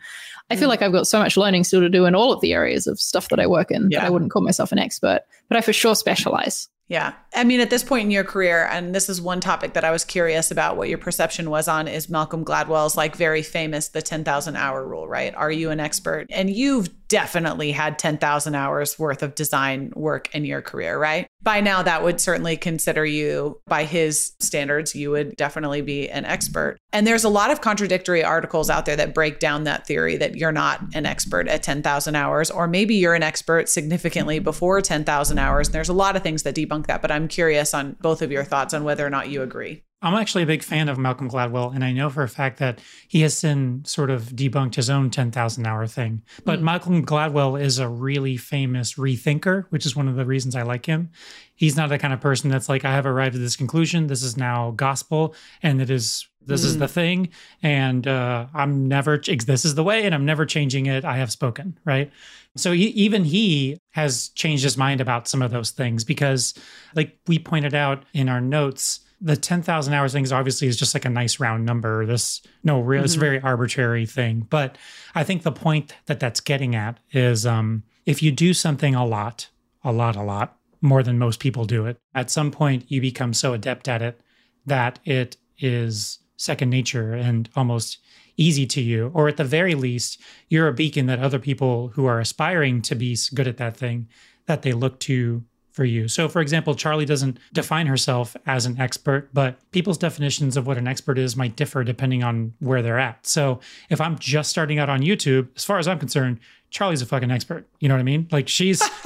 I 0.50 0.57
feel 0.57 0.67
mm. 0.67 0.71
like 0.71 0.83
I've 0.83 0.93
got 0.93 1.07
so 1.07 1.19
much 1.19 1.37
learning 1.37 1.64
still 1.64 1.81
to 1.81 1.88
do 1.88 2.07
in 2.07 2.14
all 2.14 2.33
of 2.33 2.40
the 2.40 2.52
areas 2.52 2.87
of 2.87 3.00
stuff 3.00 3.29
that 3.29 3.40
I 3.40 3.47
work 3.47 3.71
in 3.71 3.90
yeah. 3.90 4.00
that 4.00 4.07
I 4.07 4.11
wouldn't 4.11 4.31
call 4.31 4.43
myself 4.43 4.73
an 4.73 4.79
expert, 4.79 5.21
but 5.49 5.57
I 5.57 5.61
for 5.61 5.73
sure 5.73 5.95
specialize. 5.95 6.69
Yeah. 6.90 7.12
I 7.37 7.44
mean, 7.44 7.61
at 7.61 7.70
this 7.70 7.85
point 7.85 8.06
in 8.06 8.11
your 8.11 8.25
career, 8.25 8.66
and 8.66 8.92
this 8.92 9.09
is 9.09 9.23
one 9.23 9.40
topic 9.40 9.75
that 9.75 9.85
I 9.85 9.92
was 9.92 10.04
curious 10.04 10.50
about 10.50 10.76
what 10.76 10.88
your 10.88 10.99
perception 10.99 11.49
was 11.49 11.68
on 11.68 11.87
is 11.87 12.09
Malcolm 12.09 12.44
Gladwell's 12.44 12.97
like 12.97 13.14
very 13.14 13.42
famous, 13.42 13.88
the 13.88 14.02
10,000 14.02 14.56
hour 14.56 14.85
rule, 14.85 15.06
right? 15.06 15.32
Are 15.37 15.52
you 15.52 15.70
an 15.70 15.78
expert? 15.78 16.26
And 16.30 16.50
you've 16.50 16.88
definitely 17.06 17.70
had 17.70 17.97
10,000 17.97 18.56
hours 18.56 18.99
worth 18.99 19.23
of 19.23 19.37
design 19.37 19.92
work 19.94 20.35
in 20.35 20.44
your 20.44 20.62
career, 20.62 20.99
right? 20.99 21.28
By 21.42 21.61
now, 21.61 21.82
that 21.82 22.02
would 22.02 22.20
certainly 22.20 22.56
consider 22.56 23.06
you, 23.06 23.61
by 23.66 23.85
his 23.85 24.32
standards, 24.40 24.94
you 24.94 25.11
would 25.11 25.37
definitely 25.37 25.80
be 25.80 26.11
an 26.11 26.26
expert. 26.26 26.76
And 26.92 27.06
there's 27.06 27.25
a 27.25 27.30
lot 27.30 27.50
of 27.50 27.62
contradictory 27.62 28.23
articles 28.23 28.68
out 28.68 28.85
there 28.85 28.97
that 28.97 29.14
break 29.14 29.38
down 29.38 29.64
that 29.64 29.87
theory 29.87 30.16
that 30.18 30.37
you're 30.37 30.52
not 30.52 30.82
an 30.92 31.06
expert 31.06 31.49
at 31.49 31.62
10,000 31.62 32.14
hours, 32.14 32.50
or 32.50 32.66
maybe 32.66 32.94
you're 32.94 33.14
an 33.14 33.23
expert 33.23 33.68
significantly 33.68 34.38
before 34.38 34.82
10,000 34.82 35.38
hours. 35.38 35.68
And 35.68 35.75
there's 35.75 35.88
a 35.88 35.94
lot 35.94 36.14
of 36.14 36.23
things 36.23 36.42
that 36.42 36.54
debunk 36.54 36.87
that, 36.88 37.00
but 37.00 37.11
I'm 37.11 37.26
curious 37.26 37.73
on 37.73 37.97
both 38.00 38.20
of 38.20 38.30
your 38.30 38.44
thoughts 38.44 38.75
on 38.75 38.85
whether 38.85 39.06
or 39.06 39.11
not 39.11 39.30
you 39.30 39.42
agree. 39.42 39.82
I'm 40.02 40.14
actually 40.14 40.45
a 40.45 40.47
big 40.47 40.62
fan 40.62 40.88
of 40.88 40.99
Malcolm 40.99 41.28
Gladwell, 41.28 41.75
and 41.75 41.85
I 41.85 41.92
know 41.92 42.09
for 42.09 42.23
a 42.23 42.28
fact 42.28 42.59
that 42.59 42.80
he 43.07 43.21
has 43.21 43.37
since 43.37 43.92
sort 43.92 44.09
of 44.09 44.25
debunked 44.30 44.76
his 44.76 44.88
own 44.88 45.11
10,000 45.11 45.66
hour 45.66 45.87
thing. 45.87 46.23
But 46.45 46.61
mm. 46.61 46.62
Malcolm 46.62 47.04
Gladwell 47.04 47.61
is 47.61 47.78
a 47.78 47.88
really 47.88 48.38
famous 48.38 48.95
rethinker, 48.95 49.66
which 49.69 49.85
is 49.85 49.95
one 49.95 50.09
of 50.09 50.16
the 50.16 50.25
reasons 50.25 50.57
I 50.57 50.62
like 50.62 50.87
him. 50.87 51.11
He's 51.54 51.76
not 51.76 51.90
the 51.90 51.99
kind 51.99 52.14
of 52.14 52.21
person 52.21 52.49
that's 52.50 52.69
like, 52.69 52.87
I 52.87 52.92
have 52.92 53.04
arrived 53.04 53.35
at 53.35 53.42
this 53.42 53.57
conclusion. 53.57 54.07
This 54.07 54.23
is 54.23 54.38
now 54.38 54.71
gospel, 54.71 55.35
and 55.62 55.83
it 55.83 55.90
is 55.90 56.26
this 56.47 56.62
mm. 56.62 56.66
is 56.66 56.78
the 56.78 56.87
hmm. 56.87 56.92
thing, 56.92 57.28
and 57.62 58.09
uh, 58.09 58.47
I'm 58.54 58.88
never. 58.88 59.19
This 59.19 59.66
is 59.66 59.75
the 59.75 59.85
way, 59.85 60.04
and 60.04 60.14
I'm 60.14 60.25
never 60.25 60.47
changing 60.47 60.87
it. 60.87 61.04
I 61.04 61.19
have 61.19 61.30
spoken, 61.30 61.78
right? 61.85 62.11
So 62.57 62.73
he, 62.73 62.87
even 62.87 63.25
he 63.25 63.78
has 63.90 64.30
changed 64.30 64.64
his 64.64 64.78
mind 64.78 65.02
about 65.02 65.28
some 65.28 65.42
of 65.42 65.50
those 65.50 65.71
things 65.71 66.02
because, 66.02 66.54
like 66.95 67.19
we 67.26 67.38
pointed 67.38 67.75
out 67.75 68.04
in 68.14 68.30
our 68.30 68.40
notes 68.40 69.00
the 69.21 69.37
10,000 69.37 69.93
hours 69.93 70.12
thing 70.12 70.25
is 70.25 70.33
obviously 70.33 70.67
is 70.67 70.77
just 70.77 70.95
like 70.95 71.05
a 71.05 71.11
nice 71.11 71.39
round 71.39 71.67
number. 71.67 72.07
This 72.07 72.41
no 72.65 72.81
real, 72.81 73.00
mm-hmm. 73.00 73.05
it's 73.05 73.17
a 73.17 73.21
very 73.21 73.41
arbitrary 73.41 74.07
thing. 74.07 74.47
But 74.49 74.79
I 75.15 75.25
think 75.25 75.43
the 75.43 75.53
point 75.53 75.95
that 76.07 76.21
that's 76.21 76.41
getting 76.41 76.75
at 76.75 76.99
is 77.12 77.47
um, 77.47 77.83
if 78.07 78.23
you 78.23 78.33
do 78.33 78.55
something 78.55 78.95
a 78.95 79.05
lot, 79.05 79.49
a 79.85 79.93
lot, 79.93 80.17
a 80.17 80.23
lot 80.23 80.57
more 80.81 81.03
than 81.03 81.19
most 81.19 81.41
people 81.41 81.67
do 81.67 81.87
it, 81.87 81.99
at 82.15 82.31
some 82.31 82.50
point 82.50 82.91
you 82.91 83.00
become 83.00 83.35
so 83.35 83.53
adept 83.53 83.89
at 83.89 84.00
it 84.00 84.21
that 84.65 84.99
it 85.05 85.37
is 85.59 86.19
second 86.37 86.71
nature 86.71 87.12
and 87.12 87.50
almost 87.55 87.99
easy 88.39 88.67
to 88.67 88.81
you. 88.81 89.11
Or 89.12 89.29
at 89.29 89.37
the 89.37 89.45
very 89.45 89.75
least, 89.75 90.21
you're 90.49 90.69
a 90.69 90.73
beacon 90.73 91.07
that 91.07 91.19
other 91.19 91.39
people 91.39 91.89
who 91.89 92.07
are 92.07 92.21
aspiring 92.21 92.81
to 92.83 92.95
be 92.95 93.17
good 93.35 93.47
at 93.47 93.59
that 93.59 93.77
thing 93.77 94.09
that 94.47 94.62
they 94.62 94.73
look 94.73 94.99
to 95.00 95.45
for 95.73 95.85
you. 95.85 96.09
So, 96.09 96.29
for 96.29 96.41
example, 96.41 96.75
Charli 96.75 97.07
doesn't 97.07 97.39
define 97.53 97.87
herself 97.87 98.37
as 98.47 98.67
an 98.67 98.79
expert, 98.81 99.31
but 99.33 99.59
people's 99.71 99.99
definitions 99.99 100.57
of 100.57 100.67
what 100.67 100.79
an 100.79 100.89
expert 100.89 101.19
is 101.19 101.37
might 101.37 101.57
differ 101.57 101.85
depending 101.85 102.23
on 102.23 102.55
where 102.59 102.83
they're 102.83 102.99
at. 102.99 103.27
So, 103.27 103.61
if 103.89 104.00
I'm 104.00 104.19
just 104.19 104.50
starting 104.50 104.79
out 104.79 104.89
on 104.89 105.00
YouTube, 105.00 105.49
as 105.57 105.65
far 105.65 105.79
as 105.79 105.87
I'm 105.87 105.99
concerned, 105.99 106.41
Charli's 106.71 107.03
a 107.03 107.07
fucking 107.07 107.31
expert. 107.31 107.67
You 107.81 107.89
know 107.89 107.95
what 107.95 108.00
I 108.00 108.05
mean? 108.05 108.29
Like 108.31 108.49
she's 108.49 108.81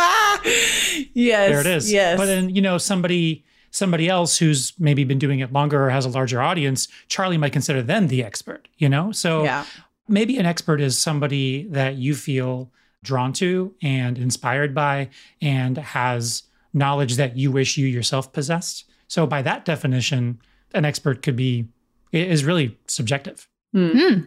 yes, 1.15 1.51
there 1.51 1.61
it 1.61 1.67
is. 1.67 1.91
Yes, 1.93 2.19
but 2.19 2.27
then 2.27 2.51
you 2.51 2.61
know 2.61 2.79
somebody 2.79 3.45
somebody 3.71 4.09
else 4.09 4.39
who's 4.39 4.73
maybe 4.79 5.03
been 5.05 5.19
doing 5.19 5.41
it 5.41 5.53
longer 5.53 5.87
or 5.87 5.91
has 5.91 6.05
a 6.05 6.09
larger 6.09 6.41
audience, 6.41 6.87
Charli 7.09 7.39
might 7.39 7.53
consider 7.53 7.83
them 7.83 8.09
the 8.09 8.23
expert. 8.23 8.69
You 8.77 8.89
know, 8.89 9.13
so 9.13 9.45
yeah. 9.45 9.65
maybe 10.09 10.37
an 10.39 10.47
expert 10.47 10.81
is 10.81 10.99
somebody 10.99 11.65
that 11.69 11.97
you 11.97 12.15
feel 12.15 12.71
drawn 13.03 13.33
to 13.35 13.75
and 13.83 14.19
inspired 14.19 14.75
by 14.75 15.11
and 15.41 15.77
has 15.77 16.45
knowledge 16.75 17.17
that 17.17 17.37
you 17.37 17.51
wish 17.51 17.79
you 17.79 17.87
yourself 17.87 18.33
possessed. 18.33 18.85
So 19.09 19.27
by 19.27 19.43
that 19.43 19.65
definition, 19.65 20.41
an 20.75 20.85
expert 20.85 21.23
could 21.23 21.37
be 21.37 21.69
is 22.13 22.45
really 22.45 22.77
subjective. 22.87 23.49
Mm-hmm. 23.75 24.25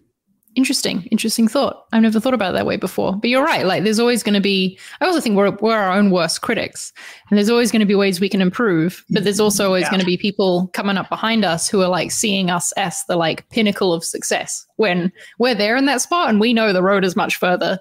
Interesting, 0.55 1.03
interesting 1.11 1.47
thought. 1.47 1.85
I've 1.93 2.01
never 2.01 2.19
thought 2.19 2.33
about 2.33 2.49
it 2.49 2.53
that 2.53 2.65
way 2.65 2.77
before. 2.77 3.15
But 3.15 3.29
you're 3.29 3.43
right. 3.43 3.63
Like, 3.63 3.83
there's 3.83 3.99
always 3.99 4.23
going 4.23 4.33
to 4.33 4.41
be. 4.41 4.79
I 4.99 5.05
also 5.05 5.21
think 5.21 5.35
we're 5.35 5.51
we're 5.51 5.77
our 5.77 5.95
own 5.95 6.09
worst 6.09 6.41
critics, 6.41 6.91
and 7.29 7.37
there's 7.37 7.49
always 7.49 7.71
going 7.71 7.81
to 7.81 7.85
be 7.85 7.93
ways 7.93 8.19
we 8.19 8.27
can 8.27 8.41
improve. 8.41 9.05
But 9.11 9.23
there's 9.23 9.39
also 9.39 9.67
always 9.67 9.83
yeah. 9.83 9.91
going 9.91 9.99
to 9.99 10.05
be 10.05 10.17
people 10.17 10.71
coming 10.73 10.97
up 10.97 11.09
behind 11.09 11.45
us 11.45 11.69
who 11.69 11.81
are 11.83 11.87
like 11.87 12.09
seeing 12.09 12.49
us 12.49 12.71
as 12.71 13.03
the 13.07 13.15
like 13.15 13.47
pinnacle 13.49 13.93
of 13.93 14.03
success 14.03 14.65
when 14.77 15.11
we're 15.37 15.53
there 15.53 15.77
in 15.77 15.85
that 15.85 16.01
spot, 16.01 16.29
and 16.29 16.39
we 16.39 16.53
know 16.53 16.73
the 16.73 16.81
road 16.81 17.05
is 17.05 17.15
much 17.15 17.35
further. 17.35 17.79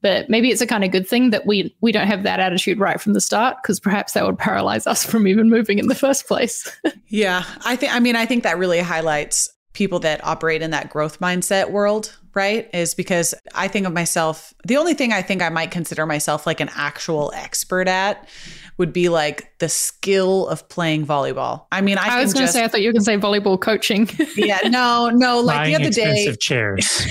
But 0.00 0.30
maybe 0.30 0.50
it's 0.50 0.60
a 0.60 0.66
kind 0.66 0.84
of 0.84 0.90
good 0.90 1.08
thing 1.08 1.30
that 1.30 1.46
we 1.46 1.74
we 1.80 1.92
don't 1.92 2.06
have 2.06 2.22
that 2.22 2.40
attitude 2.40 2.78
right 2.78 3.00
from 3.00 3.14
the 3.14 3.20
start 3.20 3.56
because 3.62 3.80
perhaps 3.80 4.12
that 4.12 4.24
would 4.24 4.38
paralyze 4.38 4.86
us 4.86 5.04
from 5.04 5.26
even 5.26 5.50
moving 5.50 5.78
in 5.78 5.88
the 5.88 5.94
first 5.94 6.26
place. 6.26 6.70
yeah, 7.08 7.44
I 7.64 7.76
think 7.76 7.94
I 7.94 8.00
mean 8.00 8.16
I 8.16 8.26
think 8.26 8.44
that 8.44 8.58
really 8.58 8.80
highlights 8.80 9.50
people 9.72 10.00
that 10.00 10.24
operate 10.24 10.62
in 10.62 10.70
that 10.70 10.90
growth 10.90 11.20
mindset 11.20 11.70
world, 11.70 12.16
right? 12.34 12.68
Is 12.72 12.94
because 12.94 13.34
I 13.54 13.68
think 13.68 13.86
of 13.86 13.92
myself, 13.92 14.52
the 14.64 14.76
only 14.76 14.94
thing 14.94 15.12
I 15.12 15.22
think 15.22 15.42
I 15.42 15.48
might 15.50 15.70
consider 15.70 16.06
myself 16.06 16.46
like 16.46 16.60
an 16.60 16.70
actual 16.74 17.32
expert 17.34 17.88
at 17.88 18.28
would 18.76 18.92
be 18.92 19.08
like 19.08 19.52
the 19.58 19.68
skill 19.68 20.46
of 20.48 20.68
playing 20.68 21.04
volleyball. 21.06 21.66
I 21.72 21.80
mean, 21.80 21.98
I, 21.98 22.18
I 22.18 22.22
was 22.22 22.32
going 22.32 22.46
to 22.46 22.52
say, 22.52 22.64
I 22.64 22.68
thought 22.68 22.80
you 22.80 22.88
were 22.88 22.92
going 22.92 23.04
to 23.04 23.04
say 23.04 23.18
volleyball 23.18 23.60
coaching. 23.60 24.08
yeah, 24.36 24.60
no, 24.64 25.10
no, 25.10 25.40
like 25.40 25.56
Buying 25.56 25.74
the 25.74 25.82
other 25.82 25.90
day. 25.90 26.34
chairs. 26.40 26.86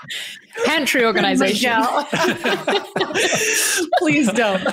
pantry 0.64 1.04
organization. 1.06 1.72
Please 3.98 4.30
don't. 4.32 4.66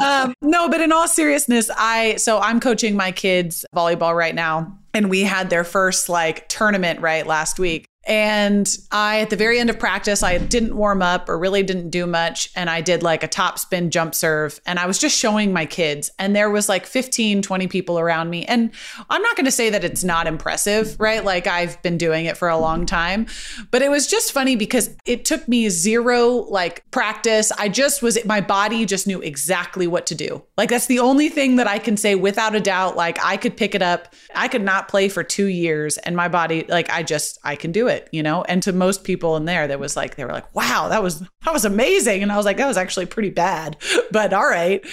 Um, 0.00 0.34
no, 0.40 0.68
but 0.68 0.80
in 0.80 0.92
all 0.92 1.08
seriousness, 1.08 1.70
I 1.76 2.16
so 2.16 2.38
I'm 2.38 2.60
coaching 2.60 2.96
my 2.96 3.12
kids 3.12 3.64
volleyball 3.74 4.16
right 4.16 4.34
now, 4.34 4.78
and 4.94 5.10
we 5.10 5.22
had 5.22 5.50
their 5.50 5.64
first 5.64 6.08
like 6.08 6.48
tournament 6.48 7.00
right 7.00 7.26
last 7.26 7.58
week. 7.58 7.86
And 8.04 8.68
I, 8.90 9.20
at 9.20 9.30
the 9.30 9.36
very 9.36 9.60
end 9.60 9.70
of 9.70 9.78
practice, 9.78 10.22
I 10.22 10.38
didn't 10.38 10.76
warm 10.76 11.02
up 11.02 11.28
or 11.28 11.38
really 11.38 11.62
didn't 11.62 11.90
do 11.90 12.06
much. 12.06 12.50
And 12.56 12.68
I 12.68 12.80
did 12.80 13.02
like 13.02 13.22
a 13.22 13.28
top 13.28 13.58
spin 13.58 13.90
jump 13.90 14.14
serve. 14.14 14.60
And 14.66 14.78
I 14.78 14.86
was 14.86 14.98
just 14.98 15.16
showing 15.16 15.52
my 15.52 15.66
kids. 15.66 16.10
And 16.18 16.34
there 16.34 16.50
was 16.50 16.68
like 16.68 16.84
15, 16.84 17.42
20 17.42 17.68
people 17.68 18.00
around 18.00 18.28
me. 18.30 18.44
And 18.46 18.72
I'm 19.08 19.22
not 19.22 19.36
going 19.36 19.44
to 19.44 19.52
say 19.52 19.70
that 19.70 19.84
it's 19.84 20.02
not 20.02 20.26
impressive, 20.26 20.98
right? 20.98 21.24
Like 21.24 21.46
I've 21.46 21.80
been 21.82 21.96
doing 21.96 22.26
it 22.26 22.36
for 22.36 22.48
a 22.48 22.58
long 22.58 22.86
time. 22.86 23.26
But 23.70 23.82
it 23.82 23.90
was 23.90 24.08
just 24.08 24.32
funny 24.32 24.56
because 24.56 24.96
it 25.06 25.24
took 25.24 25.46
me 25.46 25.68
zero 25.68 26.28
like 26.28 26.88
practice. 26.90 27.52
I 27.52 27.68
just 27.68 28.02
was, 28.02 28.18
my 28.24 28.40
body 28.40 28.84
just 28.84 29.06
knew 29.06 29.20
exactly 29.20 29.86
what 29.86 30.06
to 30.06 30.16
do. 30.16 30.42
Like 30.56 30.70
that's 30.70 30.86
the 30.86 30.98
only 30.98 31.28
thing 31.28 31.56
that 31.56 31.68
I 31.68 31.78
can 31.78 31.96
say 31.96 32.16
without 32.16 32.56
a 32.56 32.60
doubt. 32.60 32.96
Like 32.96 33.24
I 33.24 33.36
could 33.36 33.56
pick 33.56 33.76
it 33.76 33.82
up. 33.82 34.12
I 34.34 34.48
could 34.48 34.62
not 34.62 34.88
play 34.88 35.08
for 35.08 35.22
two 35.22 35.46
years. 35.46 35.98
And 35.98 36.16
my 36.16 36.26
body, 36.26 36.64
like 36.68 36.90
I 36.90 37.04
just, 37.04 37.38
I 37.44 37.54
can 37.54 37.70
do 37.70 37.86
it 37.86 37.91
it, 37.92 38.08
you 38.12 38.22
know? 38.22 38.42
And 38.42 38.62
to 38.64 38.72
most 38.72 39.04
people 39.04 39.36
in 39.36 39.44
there, 39.44 39.68
that 39.68 39.78
was 39.78 39.96
like, 39.96 40.16
they 40.16 40.24
were 40.24 40.32
like, 40.32 40.54
wow, 40.54 40.88
that 40.88 41.02
was, 41.02 41.20
that 41.20 41.52
was 41.52 41.64
amazing. 41.64 42.22
And 42.22 42.32
I 42.32 42.36
was 42.36 42.46
like, 42.46 42.56
that 42.56 42.66
was 42.66 42.76
actually 42.76 43.06
pretty 43.06 43.30
bad, 43.30 43.76
but 44.10 44.32
all 44.32 44.48
right. 44.48 44.84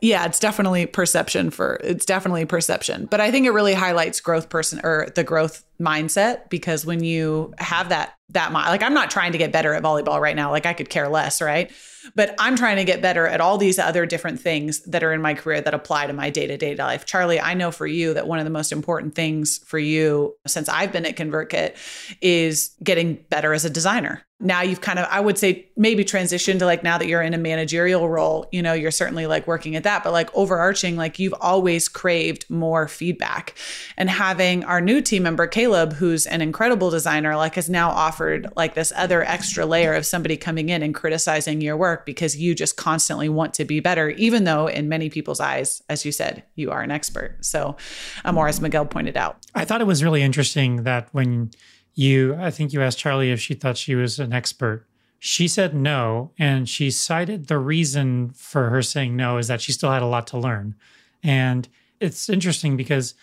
Yeah, 0.00 0.24
it's 0.26 0.40
definitely 0.40 0.86
perception 0.86 1.50
for, 1.50 1.80
it's 1.82 2.06
definitely 2.06 2.46
perception. 2.46 3.06
But 3.06 3.20
I 3.20 3.30
think 3.30 3.46
it 3.46 3.50
really 3.50 3.74
highlights 3.74 4.20
growth 4.20 4.48
person 4.48 4.80
or 4.82 5.08
the 5.14 5.24
growth 5.24 5.64
mindset 5.80 6.48
because 6.50 6.86
when 6.86 7.04
you 7.04 7.54
have 7.58 7.90
that 7.90 8.17
that 8.30 8.52
much. 8.52 8.66
Like 8.66 8.82
I'm 8.82 8.94
not 8.94 9.10
trying 9.10 9.32
to 9.32 9.38
get 9.38 9.52
better 9.52 9.74
at 9.74 9.82
volleyball 9.82 10.20
right 10.20 10.36
now. 10.36 10.50
Like 10.50 10.66
I 10.66 10.74
could 10.74 10.90
care 10.90 11.08
less, 11.08 11.40
right? 11.40 11.70
But 12.14 12.34
I'm 12.38 12.56
trying 12.56 12.76
to 12.76 12.84
get 12.84 13.02
better 13.02 13.26
at 13.26 13.40
all 13.40 13.58
these 13.58 13.78
other 13.78 14.06
different 14.06 14.40
things 14.40 14.80
that 14.80 15.02
are 15.02 15.12
in 15.12 15.20
my 15.20 15.34
career 15.34 15.60
that 15.60 15.74
apply 15.74 16.06
to 16.06 16.12
my 16.12 16.30
day 16.30 16.46
to 16.46 16.56
day 16.56 16.74
life. 16.74 17.06
Charli, 17.06 17.40
I 17.42 17.54
know 17.54 17.70
for 17.70 17.86
you 17.86 18.14
that 18.14 18.26
one 18.26 18.38
of 18.38 18.44
the 18.44 18.50
most 18.50 18.72
important 18.72 19.14
things 19.14 19.58
for 19.58 19.78
you 19.78 20.36
since 20.46 20.68
I've 20.68 20.92
been 20.92 21.06
at 21.06 21.16
ConvertKit 21.16 21.76
is 22.20 22.74
getting 22.82 23.14
better 23.30 23.52
as 23.52 23.64
a 23.64 23.70
designer 23.70 24.24
now 24.40 24.62
you've 24.62 24.80
kind 24.80 24.98
of 24.98 25.06
i 25.10 25.20
would 25.20 25.38
say 25.38 25.66
maybe 25.76 26.04
transitioned 26.04 26.58
to 26.58 26.66
like 26.66 26.82
now 26.82 26.98
that 26.98 27.06
you're 27.06 27.22
in 27.22 27.34
a 27.34 27.38
managerial 27.38 28.08
role 28.08 28.46
you 28.52 28.62
know 28.62 28.72
you're 28.72 28.90
certainly 28.90 29.26
like 29.26 29.46
working 29.46 29.76
at 29.76 29.82
that 29.82 30.04
but 30.04 30.12
like 30.12 30.34
overarching 30.34 30.96
like 30.96 31.18
you've 31.18 31.34
always 31.40 31.88
craved 31.88 32.44
more 32.48 32.88
feedback. 32.88 33.54
And 33.96 34.10
having 34.10 34.64
our 34.64 34.80
new 34.80 35.00
team 35.00 35.22
member 35.22 35.46
caleb 35.46 35.94
who's 35.94 36.26
an 36.26 36.40
incredible 36.40 36.90
designer 36.90 37.36
like 37.36 37.54
has 37.54 37.68
now 37.68 37.90
offered 37.90 38.48
like 38.56 38.74
this 38.74 38.92
other 38.96 39.22
extra 39.24 39.66
layer 39.66 39.94
of 39.94 40.06
somebody 40.06 40.36
coming 40.36 40.68
in 40.68 40.82
and 40.82 40.94
criticizing 40.94 41.60
your 41.60 41.76
work 41.76 42.04
because 42.06 42.36
you 42.36 42.54
just 42.54 42.76
constantly 42.76 43.28
want 43.28 43.54
to 43.54 43.64
be 43.64 43.80
better 43.80 44.10
even 44.10 44.44
though 44.44 44.66
in 44.66 44.88
many 44.88 45.08
people's 45.08 45.40
eyes 45.40 45.82
as 45.88 46.04
you 46.04 46.12
said 46.12 46.42
you 46.54 46.70
are 46.70 46.82
an 46.82 46.90
expert. 46.90 47.36
So 47.44 47.76
um, 48.24 48.36
or 48.36 48.48
as 48.48 48.60
miguel 48.60 48.86
pointed 48.86 49.16
out. 49.16 49.38
I 49.54 49.64
thought 49.64 49.80
it 49.80 49.86
was 49.86 50.02
really 50.02 50.22
interesting 50.22 50.84
that 50.84 51.08
when 51.12 51.50
you 51.98 52.36
i 52.36 52.50
think 52.50 52.72
you 52.72 52.80
asked 52.80 52.98
charli 52.98 53.32
if 53.32 53.40
she 53.40 53.54
thought 53.54 53.76
she 53.76 53.94
was 53.94 54.18
an 54.18 54.32
expert. 54.32 54.86
She 55.18 55.48
said 55.48 55.74
no 55.74 56.30
and 56.38 56.68
she 56.68 56.92
cited 56.92 57.48
the 57.48 57.58
reason 57.58 58.30
for 58.30 58.70
her 58.70 58.82
saying 58.82 59.16
no 59.16 59.36
is 59.36 59.48
that 59.48 59.60
she 59.60 59.72
still 59.72 59.90
had 59.90 60.00
a 60.00 60.06
lot 60.06 60.28
to 60.28 60.38
learn. 60.38 60.76
And 61.24 61.68
it's 62.00 62.28
interesting 62.28 62.76
because 62.76 63.14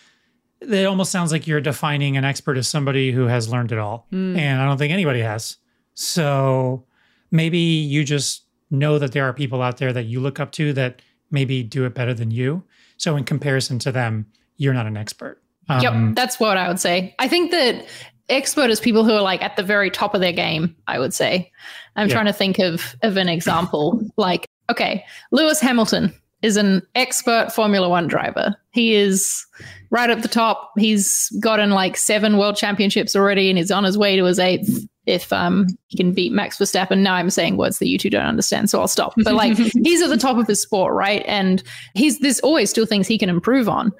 it 0.60 0.86
almost 0.86 1.10
sounds 1.10 1.32
like 1.32 1.48
you're 1.48 1.62
defining 1.62 2.18
an 2.18 2.26
expert 2.26 2.58
as 2.58 2.68
somebody 2.68 3.14
who 3.14 3.28
has 3.28 3.48
learned 3.48 3.72
it 3.72 3.78
all. 3.78 4.08
Mm. 4.12 4.38
and 4.38 4.62
i 4.62 4.66
don't 4.66 4.78
think 4.78 4.92
anybody 4.92 5.22
has. 5.22 5.56
So 5.94 6.84
maybe 7.32 7.60
you 7.60 8.04
just 8.04 8.44
know 8.70 9.00
that 9.00 9.14
there 9.14 9.24
are 9.24 9.32
people 9.32 9.62
out 9.62 9.78
there 9.78 9.94
that 9.94 10.04
you 10.04 10.20
look 10.20 10.42
up 10.42 10.52
to 10.54 10.74
that 10.74 11.02
maybe 11.32 11.64
do 11.64 11.86
it 11.86 11.96
better 11.96 12.14
than 12.14 12.30
you. 12.30 12.64
So 12.98 13.16
in 13.16 13.24
comparison 13.24 13.80
to 13.80 13.94
them 13.94 14.26
you're 14.58 14.74
not 14.74 14.86
an 14.86 14.98
expert. 14.98 15.42
Um, 15.70 15.82
yep, 15.82 15.94
that's 16.16 16.40
what 16.40 16.58
I 16.58 16.68
would 16.68 16.80
say. 16.80 17.16
I 17.20 17.28
think 17.30 17.52
that 17.52 17.86
expert 18.30 18.70
is 18.70 18.80
people 18.80 19.04
who 19.04 19.14
are 19.14 19.22
like 19.22 19.42
at 19.42 19.56
the 19.56 19.64
very 19.64 19.90
top 19.90 20.14
of 20.14 20.22
their 20.22 20.32
game, 20.32 20.76
I 20.88 21.00
would 21.00 21.14
say. 21.14 21.52
I'm 21.96 22.08
yeah. 22.08 22.14
trying 22.14 22.26
to 22.26 22.34
think 22.34 22.60
of 22.60 22.96
of 23.02 23.18
an 23.18 23.30
example. 23.30 24.02
like, 24.18 24.48
okay, 24.70 25.06
Lewis 25.32 25.60
Hamilton 25.60 26.14
is 26.42 26.58
an 26.58 26.82
expert 26.96 27.52
Formula 27.52 27.90
One 27.90 28.08
driver. 28.08 28.56
He 28.72 28.96
is 28.96 29.46
right 29.90 30.10
at 30.10 30.22
the 30.22 30.28
top. 30.28 30.72
He's 30.78 31.30
gotten 31.40 31.72
like 31.72 31.98
seven 31.98 32.38
world 32.38 32.56
championships 32.56 33.16
already 33.16 33.50
and 33.50 33.58
he's 33.58 33.72
on 33.72 33.84
his 33.84 33.98
way 33.98 34.16
to 34.16 34.26
his 34.26 34.40
eighth. 34.40 34.88
If 35.06 35.32
um 35.32 35.68
he 35.88 35.98
can 35.98 36.14
beat 36.14 36.32
Max 36.32 36.58
Verstappen. 36.58 37.00
Now 37.00 37.14
I'm 37.14 37.30
saying 37.30 37.58
words 37.58 37.78
that 37.78 37.88
you 37.88 38.00
two 38.00 38.10
don't 38.10 38.26
understand, 38.26 38.72
so 38.72 38.80
I'll 38.80 38.88
stop. 38.88 39.14
But 39.18 39.36
like 39.36 39.56
he's 39.84 40.02
at 40.02 40.10
the 40.10 40.18
top 40.18 40.38
of 40.38 40.48
his 40.48 40.62
sport, 40.62 40.96
right? 40.96 41.24
And 41.28 41.62
he's 41.94 42.20
there's 42.20 42.40
always 42.40 42.72
still 42.72 42.88
things 42.88 43.08
he 43.08 43.20
can 43.20 43.30
improve 43.30 43.70
on, 43.70 43.92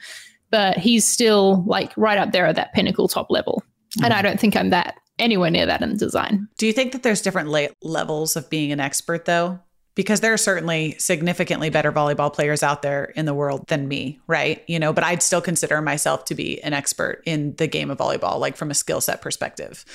but 0.50 0.78
he's 0.78 1.08
still 1.08 1.64
like 1.68 1.94
right 1.96 2.18
up 2.18 2.32
there 2.32 2.48
at 2.48 2.56
that 2.56 2.74
pinnacle 2.74 3.08
top 3.08 3.30
level. 3.30 3.64
And 4.04 4.14
I 4.14 4.18
mm-hmm. 4.18 4.28
don't 4.28 4.40
think 4.40 4.56
I'm 4.56 4.70
that 4.70 4.96
anywhere 5.20 5.50
near 5.50 5.66
that 5.66 5.82
in 5.82 5.98
design. 5.98 6.48
Do 6.58 6.68
you 6.68 6.74
think 6.74 6.92
that 6.92 7.04
there's 7.04 7.22
different 7.22 7.50
la- 7.50 7.68
levels 7.82 8.36
of 8.36 8.50
being 8.50 8.72
an 8.72 8.80
expert 8.80 9.26
though? 9.26 9.60
Because 9.96 10.20
there 10.20 10.34
are 10.34 10.38
certainly 10.38 10.96
significantly 11.00 11.70
better 11.70 11.92
volleyball 11.92 12.32
players 12.32 12.62
out 12.62 12.82
there 12.82 13.06
in 13.16 13.26
the 13.26 13.34
world 13.34 13.66
than 13.68 13.88
me, 13.88 14.20
right? 14.28 14.62
You 14.68 14.78
know, 14.78 14.92
but 14.92 15.06
I'd 15.06 15.24
still 15.24 15.42
consider 15.42 15.82
myself 15.82 16.26
to 16.26 16.36
be 16.36 16.62
an 16.64 16.74
expert 16.74 17.24
in 17.26 17.56
the 17.56 17.68
game 17.68 17.90
of 17.90 17.98
volleyball, 17.98 18.38
like 18.38 18.58
from 18.58 18.70
a 18.70 18.74
skill 18.74 19.00
set 19.00 19.22
perspective. 19.22 19.86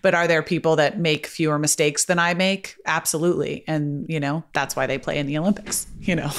But 0.00 0.14
are 0.14 0.26
there 0.26 0.42
people 0.42 0.76
that 0.76 0.98
make 0.98 1.26
fewer 1.26 1.58
mistakes 1.58 2.06
than 2.06 2.18
I 2.18 2.32
make? 2.32 2.76
Absolutely. 2.86 3.62
And, 3.66 4.08
you 4.08 4.18
know, 4.18 4.44
that's 4.54 4.74
why 4.74 4.86
they 4.86 4.96
play 4.96 5.18
in 5.18 5.26
the 5.26 5.36
Olympics, 5.36 5.86
you 6.00 6.16
know. 6.16 6.30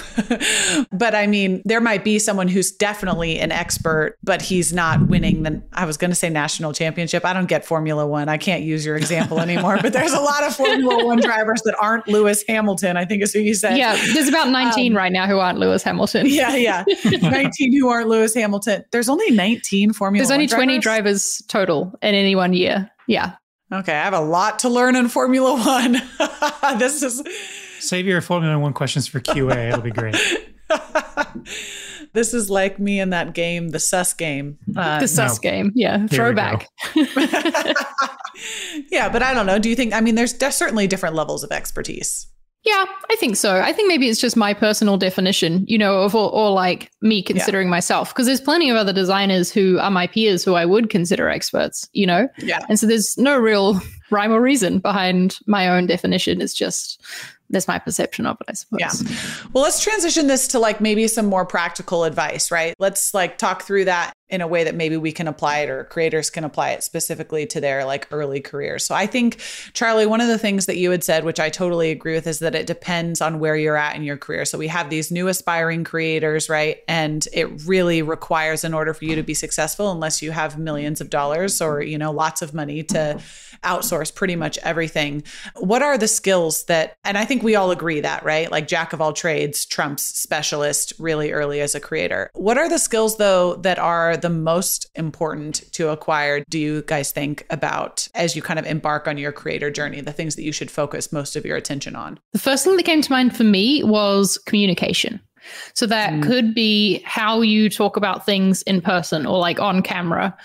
but 0.91 1.13
I 1.13 1.27
mean, 1.27 1.61
there 1.63 1.81
might 1.81 2.03
be 2.03 2.17
someone 2.17 2.47
who's 2.47 2.71
definitely 2.71 3.39
an 3.39 3.51
expert, 3.51 4.17
but 4.23 4.41
he's 4.41 4.73
not 4.73 5.07
winning 5.07 5.43
the, 5.43 5.61
I 5.73 5.85
was 5.85 5.97
going 5.97 6.11
to 6.11 6.15
say 6.15 6.29
national 6.29 6.73
championship. 6.73 7.23
I 7.23 7.33
don't 7.33 7.45
get 7.45 7.65
Formula 7.65 8.07
One. 8.07 8.29
I 8.29 8.37
can't 8.37 8.63
use 8.63 8.83
your 8.83 8.97
example 8.97 9.39
anymore, 9.39 9.77
but 9.79 9.93
there's 9.93 10.13
a 10.13 10.19
lot 10.19 10.43
of 10.43 10.55
Formula 10.55 11.05
One 11.05 11.19
drivers 11.19 11.61
that 11.65 11.75
aren't 11.79 12.07
Lewis 12.07 12.43
Hamilton. 12.47 12.97
I 12.97 13.05
think 13.11 13.23
is 13.23 13.33
who 13.33 13.39
you 13.39 13.53
said. 13.53 13.77
Yeah, 13.77 13.95
there's 14.13 14.27
about 14.27 14.49
19 14.49 14.91
um, 14.93 14.97
right 14.97 15.11
now 15.11 15.27
who 15.27 15.39
aren't 15.39 15.59
Lewis 15.59 15.83
Hamilton. 15.83 16.27
Yeah, 16.31 16.55
yeah. 16.55 16.85
19 17.21 17.73
who 17.73 17.89
aren't 17.89 18.07
Lewis 18.07 18.33
Hamilton. 18.33 18.85
There's 18.91 19.09
only 19.09 19.29
19 19.31 19.91
Formula 19.91 20.21
There's 20.25 20.31
only 20.31 20.47
20 20.47 20.79
drivers? 20.79 20.83
drivers 20.83 21.41
total 21.49 21.93
in 22.01 22.15
any 22.15 22.35
one 22.35 22.53
year. 22.53 22.89
Yeah. 23.05 23.33
Okay, 23.71 23.91
I 23.91 24.03
have 24.03 24.13
a 24.13 24.21
lot 24.21 24.59
to 24.59 24.69
learn 24.69 24.95
in 24.95 25.09
Formula 25.09 25.53
One. 25.53 26.01
this 26.79 27.03
is 27.03 27.21
save 27.79 28.05
your 28.05 28.21
Formula 28.21 28.57
One 28.57 28.73
questions 28.73 29.07
for 29.07 29.19
QA. 29.19 29.69
It'll 29.69 29.81
be 29.81 29.91
great. 29.91 30.15
this 32.13 32.33
is 32.33 32.49
like 32.49 32.79
me 32.79 32.99
in 32.99 33.09
that 33.09 33.33
game, 33.33 33.69
the 33.69 33.79
sus 33.79 34.13
game. 34.13 34.57
Uh, 34.75 34.99
the 34.99 35.07
sus 35.07 35.37
no. 35.37 35.49
game, 35.49 35.71
yeah, 35.75 36.07
throwback. 36.07 36.67
yeah, 38.89 39.09
but 39.09 39.21
I 39.21 39.33
don't 39.33 39.45
know. 39.45 39.59
Do 39.59 39.69
you 39.69 39.75
think? 39.75 39.93
I 39.93 40.01
mean, 40.01 40.15
there's 40.15 40.37
certainly 40.55 40.87
different 40.87 41.15
levels 41.15 41.43
of 41.43 41.51
expertise. 41.51 42.30
Yeah, 42.63 42.85
I 43.09 43.15
think 43.15 43.37
so. 43.37 43.59
I 43.59 43.73
think 43.73 43.87
maybe 43.87 44.07
it's 44.07 44.21
just 44.21 44.37
my 44.37 44.53
personal 44.53 44.95
definition, 44.95 45.65
you 45.67 45.79
know, 45.79 46.03
of 46.03 46.13
or, 46.13 46.31
or 46.31 46.51
like 46.51 46.91
me 47.01 47.23
considering 47.23 47.67
yeah. 47.67 47.71
myself, 47.71 48.13
because 48.13 48.27
there's 48.27 48.41
plenty 48.41 48.69
of 48.69 48.77
other 48.77 48.93
designers 48.93 49.51
who 49.51 49.79
are 49.79 49.89
my 49.89 50.05
peers 50.05 50.43
who 50.43 50.53
I 50.53 50.65
would 50.65 50.91
consider 50.91 51.27
experts, 51.27 51.89
you 51.93 52.05
know. 52.05 52.27
Yeah. 52.37 52.59
And 52.69 52.79
so 52.79 52.85
there's 52.85 53.17
no 53.17 53.37
real 53.39 53.81
rhyme 54.11 54.31
or 54.31 54.41
reason 54.41 54.77
behind 54.77 55.39
my 55.47 55.67
own 55.69 55.87
definition. 55.87 56.39
It's 56.39 56.53
just 56.53 57.01
that's 57.49 57.67
my 57.67 57.79
perception 57.79 58.25
of 58.25 58.37
it, 58.41 58.45
I 58.49 58.53
suppose. 58.53 58.79
Yeah. 58.79 59.47
Well, 59.53 59.63
let's 59.63 59.83
transition 59.83 60.27
this 60.27 60.47
to 60.49 60.59
like 60.59 60.79
maybe 60.79 61.07
some 61.07 61.25
more 61.25 61.45
practical 61.45 62.03
advice, 62.03 62.51
right? 62.51 62.75
Let's 62.79 63.13
like 63.13 63.37
talk 63.37 63.63
through 63.63 63.85
that 63.85 64.13
in 64.31 64.41
a 64.41 64.47
way 64.47 64.63
that 64.63 64.73
maybe 64.73 64.97
we 64.97 65.11
can 65.11 65.27
apply 65.27 65.59
it 65.59 65.69
or 65.69 65.83
creators 65.83 66.29
can 66.29 66.43
apply 66.43 66.71
it 66.71 66.83
specifically 66.83 67.45
to 67.45 67.61
their 67.61 67.85
like 67.85 68.07
early 68.11 68.39
careers. 68.39 68.85
So 68.85 68.95
I 68.95 69.05
think 69.05 69.37
Charli, 69.73 70.07
one 70.07 70.21
of 70.21 70.29
the 70.29 70.37
things 70.37 70.65
that 70.65 70.77
you 70.77 70.89
had 70.89 71.03
said, 71.03 71.25
which 71.25 71.39
I 71.39 71.49
totally 71.49 71.91
agree 71.91 72.13
with, 72.13 72.25
is 72.25 72.39
that 72.39 72.55
it 72.55 72.65
depends 72.65 73.21
on 73.21 73.39
where 73.39 73.57
you're 73.57 73.75
at 73.75 73.95
in 73.95 74.03
your 74.03 74.17
career. 74.17 74.45
So 74.45 74.57
we 74.57 74.67
have 74.67 74.89
these 74.89 75.11
new 75.11 75.27
aspiring 75.27 75.83
creators, 75.83 76.49
right? 76.49 76.77
And 76.87 77.27
it 77.33 77.65
really 77.65 78.01
requires 78.01 78.63
in 78.63 78.73
order 78.73 78.93
for 78.93 79.05
you 79.05 79.15
to 79.15 79.23
be 79.23 79.33
successful, 79.33 79.91
unless 79.91 80.21
you 80.21 80.31
have 80.31 80.57
millions 80.57 81.01
of 81.01 81.09
dollars 81.09 81.61
or, 81.61 81.81
you 81.81 81.97
know, 81.97 82.11
lots 82.11 82.41
of 82.41 82.53
money 82.53 82.83
to 82.83 83.19
outsource 83.63 84.15
pretty 84.15 84.35
much 84.35 84.57
everything. 84.59 85.23
What 85.57 85.81
are 85.81 85.97
the 85.97 86.07
skills 86.07 86.63
that, 86.63 86.95
and 87.03 87.17
I 87.17 87.25
think 87.25 87.43
we 87.43 87.55
all 87.55 87.71
agree 87.71 87.99
that, 87.99 88.23
right? 88.23 88.49
Like 88.49 88.67
jack 88.67 88.93
of 88.93 89.01
all 89.01 89.13
trades 89.13 89.65
trumps 89.65 90.03
specialist 90.03 90.93
really 90.97 91.31
early 91.31 91.59
as 91.59 91.75
a 91.75 91.79
creator. 91.79 92.31
What 92.33 92.57
are 92.57 92.69
the 92.69 92.79
skills 92.79 93.17
though 93.17 93.55
that 93.57 93.77
are 93.77 94.17
the 94.21 94.29
most 94.29 94.87
important 94.95 95.71
to 95.73 95.89
acquire, 95.89 96.43
do 96.49 96.59
you 96.59 96.83
guys 96.83 97.11
think 97.11 97.45
about 97.49 98.07
as 98.15 98.35
you 98.35 98.41
kind 98.41 98.59
of 98.59 98.65
embark 98.65 99.07
on 99.07 99.17
your 99.17 99.31
creator 99.31 99.69
journey, 99.71 100.01
the 100.01 100.13
things 100.13 100.35
that 100.35 100.43
you 100.43 100.51
should 100.51 100.71
focus 100.71 101.11
most 101.11 101.35
of 101.35 101.45
your 101.45 101.57
attention 101.57 101.95
on? 101.95 102.19
The 102.33 102.39
first 102.39 102.63
thing 102.63 102.77
that 102.77 102.83
came 102.83 103.01
to 103.01 103.11
mind 103.11 103.35
for 103.35 103.43
me 103.43 103.83
was 103.83 104.37
communication. 104.37 105.19
So 105.73 105.85
that 105.87 106.13
mm. 106.13 106.23
could 106.23 106.53
be 106.53 107.01
how 107.05 107.41
you 107.41 107.69
talk 107.69 107.97
about 107.97 108.25
things 108.25 108.61
in 108.63 108.81
person 108.81 109.25
or 109.25 109.39
like 109.39 109.59
on 109.59 109.81
camera. 109.81 110.37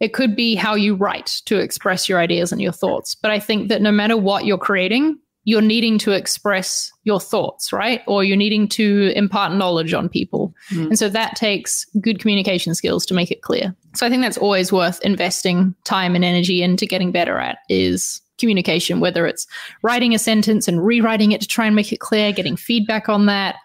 It 0.00 0.12
could 0.12 0.36
be 0.36 0.54
how 0.54 0.74
you 0.74 0.94
write 0.94 1.40
to 1.46 1.58
express 1.58 2.08
your 2.08 2.18
ideas 2.18 2.52
and 2.52 2.60
your 2.60 2.72
thoughts. 2.72 3.14
But 3.14 3.30
I 3.30 3.38
think 3.38 3.68
that 3.68 3.82
no 3.82 3.92
matter 3.92 4.16
what 4.16 4.44
you're 4.44 4.58
creating, 4.58 5.18
you're 5.44 5.62
needing 5.62 5.98
to 5.98 6.12
express 6.12 6.91
your 7.04 7.20
thoughts, 7.20 7.72
right? 7.72 8.02
Or 8.06 8.22
you're 8.22 8.36
needing 8.36 8.68
to 8.68 9.12
impart 9.16 9.52
knowledge 9.54 9.92
on 9.92 10.08
people. 10.08 10.54
Mm. 10.70 10.88
And 10.88 10.98
so 10.98 11.08
that 11.08 11.36
takes 11.36 11.84
good 12.00 12.18
communication 12.20 12.74
skills 12.74 13.04
to 13.06 13.14
make 13.14 13.30
it 13.30 13.42
clear. 13.42 13.74
So 13.94 14.06
I 14.06 14.08
think 14.08 14.22
that's 14.22 14.38
always 14.38 14.72
worth 14.72 15.00
investing 15.02 15.74
time 15.84 16.14
and 16.14 16.24
energy 16.24 16.62
into 16.62 16.86
getting 16.86 17.10
better 17.10 17.38
at 17.38 17.58
is 17.68 18.20
communication, 18.38 19.00
whether 19.00 19.26
it's 19.26 19.46
writing 19.82 20.14
a 20.14 20.18
sentence 20.18 20.68
and 20.68 20.84
rewriting 20.84 21.32
it 21.32 21.40
to 21.40 21.48
try 21.48 21.66
and 21.66 21.76
make 21.76 21.92
it 21.92 22.00
clear, 22.00 22.32
getting 22.32 22.56
feedback 22.56 23.08
on 23.08 23.26
that, 23.26 23.56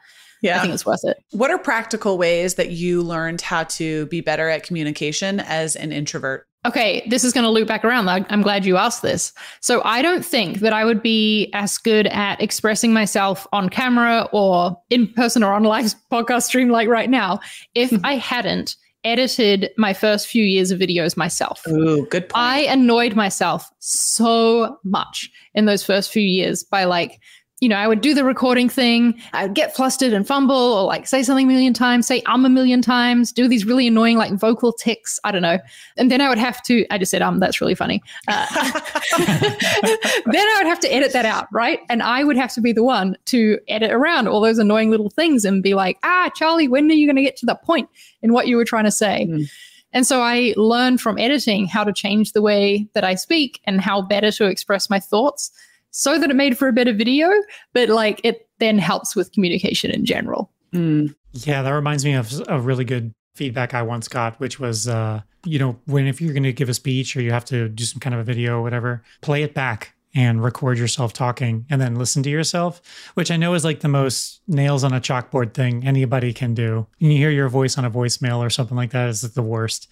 yeah. 0.42 0.58
I 0.58 0.62
think 0.62 0.74
it's 0.74 0.86
worth 0.86 1.04
it. 1.04 1.18
What 1.32 1.52
are 1.52 1.58
practical 1.58 2.18
ways 2.18 2.56
that 2.56 2.72
you 2.72 3.02
learned 3.02 3.42
how 3.42 3.64
to 3.64 4.06
be 4.08 4.22
better 4.22 4.50
at 4.50 4.64
communication 4.64 5.40
as 5.40 5.76
an 5.76 5.92
introvert? 5.92 6.48
Okay, 6.68 7.02
this 7.08 7.24
is 7.24 7.32
going 7.32 7.46
to 7.46 7.50
loop 7.50 7.68
back 7.68 7.86
around. 7.86 8.10
I'm 8.10 8.42
glad 8.42 8.66
you 8.66 8.78
asked 8.78 9.02
this. 9.02 9.32
So, 9.62 9.82
I 9.86 10.02
don't 10.02 10.26
think 10.26 10.60
that 10.60 10.74
I 10.74 10.84
would 10.84 11.02
be 11.02 11.50
as 11.54 11.78
good 11.78 12.08
at 12.08 12.42
expressing 12.42 12.94
myself 12.94 13.48
on 13.54 13.70
camera 13.70 14.28
or 14.34 14.78
in 14.90 15.08
person 15.14 15.44
or 15.44 15.54
on 15.54 15.66
a 15.66 15.68
live 15.68 15.96
podcast 16.12 16.44
stream 16.44 16.70
like 16.70 16.90
right 16.90 17.10
now 17.10 17.40
if 17.74 17.90
hmm. 17.90 17.98
I 18.04 18.18
hadn't 18.18 18.76
edited 19.04 19.70
my 19.78 19.94
first 19.94 20.28
few 20.28 20.44
years 20.44 20.72
of 20.72 20.80
videos 20.80 21.16
myself. 21.16 21.66
Ooh, 21.68 22.06
good 22.08 22.24
point. 22.24 22.34
I 22.36 22.60
annoyed 22.62 23.16
myself 23.16 23.70
so 23.80 24.78
much 24.84 25.30
in 25.54 25.66
those 25.66 25.84
first 25.84 26.12
few 26.12 26.24
years 26.24 26.64
by 26.64 26.84
like 26.84 27.22
you 27.60 27.68
know, 27.68 27.76
I 27.76 27.88
would 27.88 28.02
do 28.02 28.14
the 28.14 28.24
recording 28.24 28.70
thing. 28.70 29.20
I 29.34 29.44
would 29.44 29.56
get 29.56 29.76
flustered 29.76 30.14
and 30.14 30.28
fumble 30.28 30.56
or 30.56 30.84
like 30.84 31.08
say 31.08 31.24
something 31.24 31.48
a 31.48 31.50
million 31.50 31.74
times, 31.74 32.06
say 32.06 32.22
um 32.24 32.46
a 32.46 32.50
million 32.50 32.84
times, 32.84 33.32
do 33.32 33.48
these 33.48 33.66
really 33.66 33.88
annoying 33.88 34.16
like 34.16 34.32
vocal 34.34 34.72
ticks. 34.72 35.20
I 35.24 35.32
don't 35.32 35.42
know. 35.42 35.58
And 35.98 36.12
then 36.12 36.22
I 36.22 36.30
would 36.30 36.38
have 36.38 36.62
to, 36.64 36.86
I 36.92 37.00
just 37.00 37.10
said 37.10 37.24
um, 37.24 37.40
that's 37.40 37.60
really 37.60 37.74
funny. 37.74 38.04
Uh, 38.28 38.46
then 39.18 40.36
I 40.36 40.56
would 40.60 40.68
have 40.68 40.80
to 40.82 40.94
edit 40.94 41.14
that 41.14 41.26
out, 41.26 41.48
right? 41.52 41.80
And 41.90 42.04
I 42.04 42.24
would 42.24 42.38
have 42.38 42.54
to 42.54 42.62
be 42.62 42.74
the 42.74 42.84
one 42.84 43.18
to 43.26 43.58
edit 43.68 43.90
around 43.90 44.28
all 44.28 44.40
those 44.40 44.60
annoying 44.60 44.92
little 44.92 45.10
things 45.10 45.44
and 45.44 45.64
be 45.64 45.74
like, 45.74 45.98
ah, 46.04 46.30
Charli, 46.40 46.70
when 46.70 46.90
are 46.92 46.94
you 46.94 47.08
going 47.08 47.16
to 47.16 47.24
get 47.24 47.38
to 47.38 47.48
the 47.48 47.56
point 47.56 47.90
in 48.22 48.34
what 48.34 48.48
you 48.48 48.56
were 48.56 48.66
trying 48.66 48.86
to 48.86 48.92
say? 48.92 49.26
Mm. 49.28 49.50
And 49.94 50.06
so 50.06 50.22
I 50.22 50.54
learned 50.58 51.02
from 51.02 51.18
editing 51.18 51.66
how 51.66 51.84
to 51.84 51.92
change 51.92 52.34
the 52.34 52.42
way 52.42 52.88
that 52.94 53.04
I 53.04 53.16
speak 53.16 53.62
and 53.64 53.82
how 53.82 54.04
better 54.04 54.32
to 54.34 54.46
express 54.46 54.92
my 54.92 55.00
thoughts 55.00 55.52
so 55.92 56.20
that 56.20 56.30
it 56.30 56.36
made 56.36 56.58
for 56.58 56.68
a 56.68 56.74
better 56.74 56.94
video, 56.94 57.30
but 57.74 57.90
like 57.90 58.22
it 58.24 58.48
then 58.60 58.78
helps 58.78 59.16
with 59.16 59.32
communication 59.32 59.92
in 59.92 60.06
general. 60.06 60.52
Mm. 60.74 61.16
Yeah, 61.34 61.62
that 61.62 61.72
reminds 61.72 62.04
me 62.04 62.14
of 62.14 62.42
a 62.48 62.60
really 62.60 62.86
good 62.86 63.14
feedback 63.36 63.74
I 63.74 63.84
once 63.84 64.08
got, 64.08 64.40
which 64.40 64.60
was, 64.60 64.88
uh, 64.88 65.22
you 65.46 65.60
know, 65.60 65.80
when 65.86 66.08
if 66.08 66.20
you're 66.20 66.34
going 66.34 66.44
to 66.44 66.54
give 66.54 66.70
a 66.70 66.74
speech 66.74 67.16
or 67.16 67.22
you 67.22 67.32
have 67.32 67.46
to 67.46 67.70
do 67.70 67.84
some 67.84 68.00
kind 68.00 68.14
of 68.14 68.20
a 68.22 68.24
video 68.24 68.58
or 68.58 68.64
whatever, 68.64 69.04
play 69.22 69.44
it 69.44 69.54
back 69.54 69.94
and 70.16 70.44
record 70.44 70.80
yourself 70.80 71.14
talking 71.14 71.66
and 71.70 71.80
then 71.80 71.96
listen 71.96 72.24
to 72.24 72.30
yourself, 72.30 72.82
which 73.14 73.30
I 73.30 73.38
know 73.38 73.54
is 73.54 73.64
like 73.64 73.82
the 73.82 73.88
most 73.88 74.42
nails 74.48 74.84
on 74.84 74.94
a 74.94 75.00
chalkboard 75.00 75.54
thing 75.54 75.86
anybody 75.86 76.34
can 76.34 76.56
do. 76.56 76.88
And 77.00 77.12
you 77.12 77.18
hear 77.20 77.30
your 77.30 77.50
voice 77.50 77.78
on 77.78 77.86
a 77.86 77.92
voicemail 77.92 78.40
or 78.40 78.50
something 78.50 78.76
like 78.76 78.92
that 78.92 79.10
is 79.10 79.22
the 79.22 79.44
worst. 79.44 79.90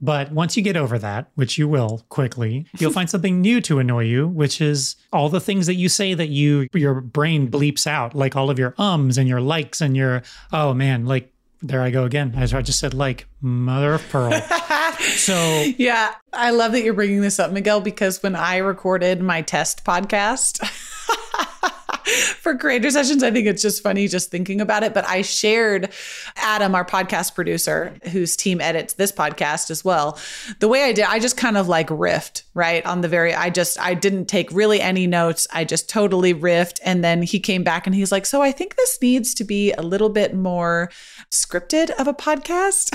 But 0.00 0.30
once 0.30 0.56
you 0.56 0.62
get 0.62 0.76
over 0.76 0.98
that, 0.98 1.30
which 1.34 1.56
you 1.56 1.68
will 1.68 2.04
quickly, 2.08 2.66
you'll 2.78 2.92
find 2.92 3.08
something 3.08 3.40
new 3.40 3.60
to 3.62 3.78
annoy 3.78 4.04
you, 4.04 4.28
which 4.28 4.60
is 4.60 4.96
all 5.12 5.28
the 5.28 5.40
things 5.40 5.66
that 5.66 5.74
you 5.74 5.88
say 5.88 6.14
that 6.14 6.28
you 6.28 6.68
your 6.74 7.00
brain 7.00 7.50
bleeps 7.50 7.86
out, 7.86 8.14
like 8.14 8.36
all 8.36 8.50
of 8.50 8.58
your 8.58 8.74
ums 8.78 9.16
and 9.16 9.28
your 9.28 9.40
likes 9.40 9.80
and 9.80 9.96
your 9.96 10.22
oh 10.52 10.74
man, 10.74 11.06
like 11.06 11.32
there 11.62 11.80
I 11.80 11.90
go 11.90 12.04
again. 12.04 12.34
As 12.36 12.52
I 12.52 12.60
just 12.62 12.78
said, 12.78 12.92
like 12.92 13.26
mother 13.40 13.94
of 13.94 14.08
pearl. 14.10 14.32
so 15.00 15.64
yeah, 15.78 16.14
I 16.32 16.50
love 16.50 16.72
that 16.72 16.82
you're 16.82 16.94
bringing 16.94 17.22
this 17.22 17.38
up, 17.38 17.50
Miguel, 17.50 17.80
because 17.80 18.22
when 18.22 18.36
I 18.36 18.58
recorded 18.58 19.22
my 19.22 19.42
test 19.42 19.84
podcast. 19.84 20.60
for 22.36 22.56
creator 22.56 22.90
sessions. 22.90 23.22
I 23.22 23.30
think 23.30 23.46
it's 23.46 23.62
just 23.62 23.82
funny 23.82 24.06
just 24.06 24.30
thinking 24.30 24.60
about 24.60 24.82
it. 24.82 24.94
But 24.94 25.06
I 25.06 25.22
shared 25.22 25.92
Adam, 26.36 26.74
our 26.74 26.84
podcast 26.84 27.34
producer, 27.34 27.96
whose 28.12 28.36
team 28.36 28.60
edits 28.60 28.94
this 28.94 29.10
podcast 29.10 29.70
as 29.70 29.84
well. 29.84 30.18
The 30.60 30.68
way 30.68 30.84
I 30.84 30.92
did, 30.92 31.04
I 31.04 31.18
just 31.18 31.36
kind 31.36 31.56
of 31.56 31.68
like 31.68 31.88
riffed, 31.88 32.44
right? 32.54 32.84
On 32.86 33.00
the 33.00 33.08
very, 33.08 33.34
I 33.34 33.50
just, 33.50 33.80
I 33.80 33.94
didn't 33.94 34.26
take 34.26 34.50
really 34.52 34.80
any 34.80 35.06
notes. 35.06 35.46
I 35.52 35.64
just 35.64 35.88
totally 35.88 36.32
riffed. 36.32 36.78
And 36.84 37.02
then 37.02 37.22
he 37.22 37.40
came 37.40 37.64
back 37.64 37.86
and 37.86 37.94
he's 37.94 38.12
like, 38.12 38.26
So 38.26 38.40
I 38.40 38.52
think 38.52 38.76
this 38.76 38.98
needs 39.02 39.34
to 39.34 39.44
be 39.44 39.72
a 39.72 39.82
little 39.82 40.10
bit 40.10 40.34
more 40.34 40.90
scripted 41.30 41.90
of 41.98 42.06
a 42.06 42.14
podcast. 42.14 42.92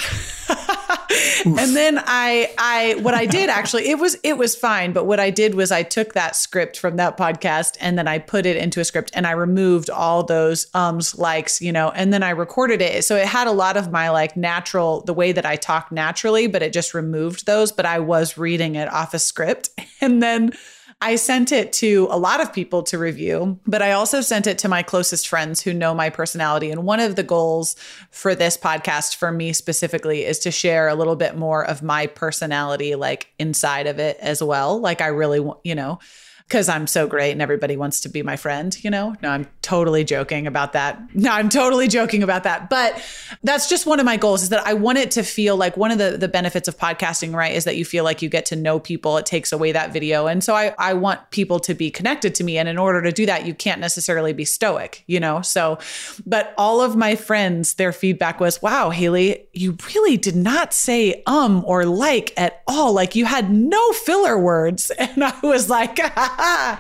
and 1.46 1.76
then 1.76 2.00
I, 2.06 2.54
I, 2.58 2.96
what 3.02 3.14
I 3.14 3.26
did 3.26 3.50
actually, 3.50 3.90
it 3.90 4.00
was, 4.00 4.16
it 4.24 4.38
was 4.38 4.56
fine. 4.56 4.94
But 4.94 5.06
what 5.06 5.20
I 5.20 5.30
did 5.30 5.56
was 5.56 5.72
I 5.72 5.84
took 5.84 6.14
that 6.14 6.36
script 6.36 6.78
from 6.78 6.96
that 6.96 7.18
podcast 7.18 7.76
and 7.82 7.98
then 7.98 8.08
I 8.08 8.20
put 8.20 8.46
it 8.46 8.56
into 8.56 8.80
a 8.80 8.86
script 8.86 9.01
and 9.14 9.26
I 9.26 9.32
removed 9.32 9.90
all 9.90 10.24
those 10.24 10.68
ums, 10.74 11.18
likes, 11.18 11.62
you 11.62 11.72
know, 11.72 11.90
and 11.90 12.14
then 12.14 12.24
I 12.24 12.30
recorded 12.30 12.82
it. 12.82 13.04
So 13.04 13.16
it 13.16 13.28
had 13.28 13.48
a 13.48 13.52
lot 13.52 13.78
of 13.78 13.92
my 13.92 14.10
like 14.10 14.38
natural, 14.38 15.02
the 15.02 15.14
way 15.14 15.32
that 15.32 15.46
I 15.46 15.56
talk 15.56 15.92
naturally, 15.92 16.48
but 16.48 16.62
it 16.62 16.74
just 16.74 16.94
removed 16.94 17.46
those. 17.46 17.72
But 17.72 17.86
I 17.86 18.00
was 18.00 18.38
reading 18.38 18.76
it 18.76 18.92
off 18.92 19.14
a 19.14 19.20
script. 19.20 19.70
And 20.04 20.24
then 20.24 20.54
I 21.04 21.16
sent 21.16 21.52
it 21.52 21.74
to 21.74 22.08
a 22.12 22.18
lot 22.18 22.42
of 22.42 22.54
people 22.54 22.84
to 22.84 22.98
review, 23.00 23.60
but 23.66 23.82
I 23.82 23.94
also 23.94 24.22
sent 24.22 24.46
it 24.46 24.60
to 24.60 24.68
my 24.68 24.84
closest 24.84 25.28
friends 25.28 25.60
who 25.60 25.74
know 25.74 25.96
my 25.96 26.12
personality. 26.12 26.70
And 26.70 26.84
one 26.84 27.00
of 27.00 27.16
the 27.16 27.24
goals 27.24 27.76
for 28.12 28.36
this 28.36 28.56
podcast, 28.56 29.16
for 29.16 29.32
me 29.32 29.52
specifically, 29.52 30.24
is 30.24 30.38
to 30.40 30.52
share 30.52 30.88
a 30.88 30.94
little 30.94 31.16
bit 31.16 31.36
more 31.36 31.66
of 31.66 31.82
my 31.82 32.06
personality, 32.06 32.94
like 32.94 33.34
inside 33.40 33.88
of 33.88 33.98
it 33.98 34.18
as 34.20 34.44
well. 34.44 34.80
Like, 34.80 35.02
I 35.02 35.08
really, 35.08 35.40
want, 35.40 35.60
you 35.64 35.74
know, 35.74 35.98
because 36.52 36.68
I'm 36.68 36.86
so 36.86 37.08
great 37.08 37.32
and 37.32 37.42
everybody 37.42 37.78
wants 37.78 38.02
to 38.02 38.10
be 38.10 38.24
my 38.24 38.36
friend, 38.36 38.78
you 38.84 38.90
know? 38.90 39.16
No, 39.22 39.30
I'm 39.30 39.48
totally 39.62 40.04
joking 40.04 40.48
about 40.48 40.74
that. 40.74 41.00
No, 41.16 41.32
I'm 41.32 41.48
totally 41.48 41.88
joking 41.88 42.24
about 42.24 42.44
that. 42.44 42.70
But 42.70 43.02
that's 43.42 43.70
just 43.70 43.86
one 43.86 44.02
of 44.02 44.06
my 44.06 44.18
goals 44.18 44.44
is 44.44 44.50
that 44.50 44.68
I 44.68 44.74
want 44.74 44.98
it 44.98 45.12
to 45.12 45.24
feel 45.24 45.56
like 45.56 45.78
one 45.78 45.92
of 45.92 45.98
the, 45.98 46.18
the 46.18 46.28
benefits 46.28 46.68
of 46.68 46.78
podcasting, 46.78 47.34
right, 47.34 47.56
is 47.56 47.64
that 47.64 47.78
you 47.78 47.86
feel 47.86 48.04
like 48.04 48.22
you 48.22 48.28
get 48.28 48.46
to 48.48 48.58
know 48.58 48.82
people. 48.82 49.16
It 49.16 49.26
takes 49.26 49.54
away 49.54 49.72
that 49.72 49.94
video. 49.94 50.28
And 50.28 50.44
so 50.44 50.54
I, 50.54 50.76
I 50.78 50.94
want 50.94 51.32
people 51.32 51.58
to 51.62 51.74
be 51.74 51.90
connected 51.90 52.36
to 52.36 52.44
me. 52.44 52.58
And 52.58 52.68
in 52.68 52.78
order 52.78 53.02
to 53.02 53.14
do 53.14 53.26
that, 53.28 53.46
you 53.46 53.54
can't 53.54 53.80
necessarily 53.80 54.34
be 54.34 54.44
stoic, 54.44 55.06
you 55.08 55.22
know? 55.22 55.42
So, 55.42 55.80
but 56.26 56.54
all 56.58 56.82
of 56.82 56.98
my 56.98 57.16
friends, 57.16 57.76
their 57.76 57.94
feedback 57.94 58.42
was, 58.42 58.62
wow, 58.62 58.90
Haley, 58.90 59.48
you 59.54 59.78
really 59.96 60.18
did 60.18 60.36
not 60.36 60.74
say 60.74 61.24
um 61.28 61.64
or 61.66 61.86
like 61.86 62.34
at 62.36 62.62
all. 62.68 62.92
Like 62.92 63.16
you 63.16 63.24
had 63.24 63.50
no 63.50 63.94
filler 63.94 64.38
words. 64.38 64.92
And 65.02 65.24
I 65.26 65.38
was 65.44 65.70
like, 65.70 66.00
啊。 66.42 66.80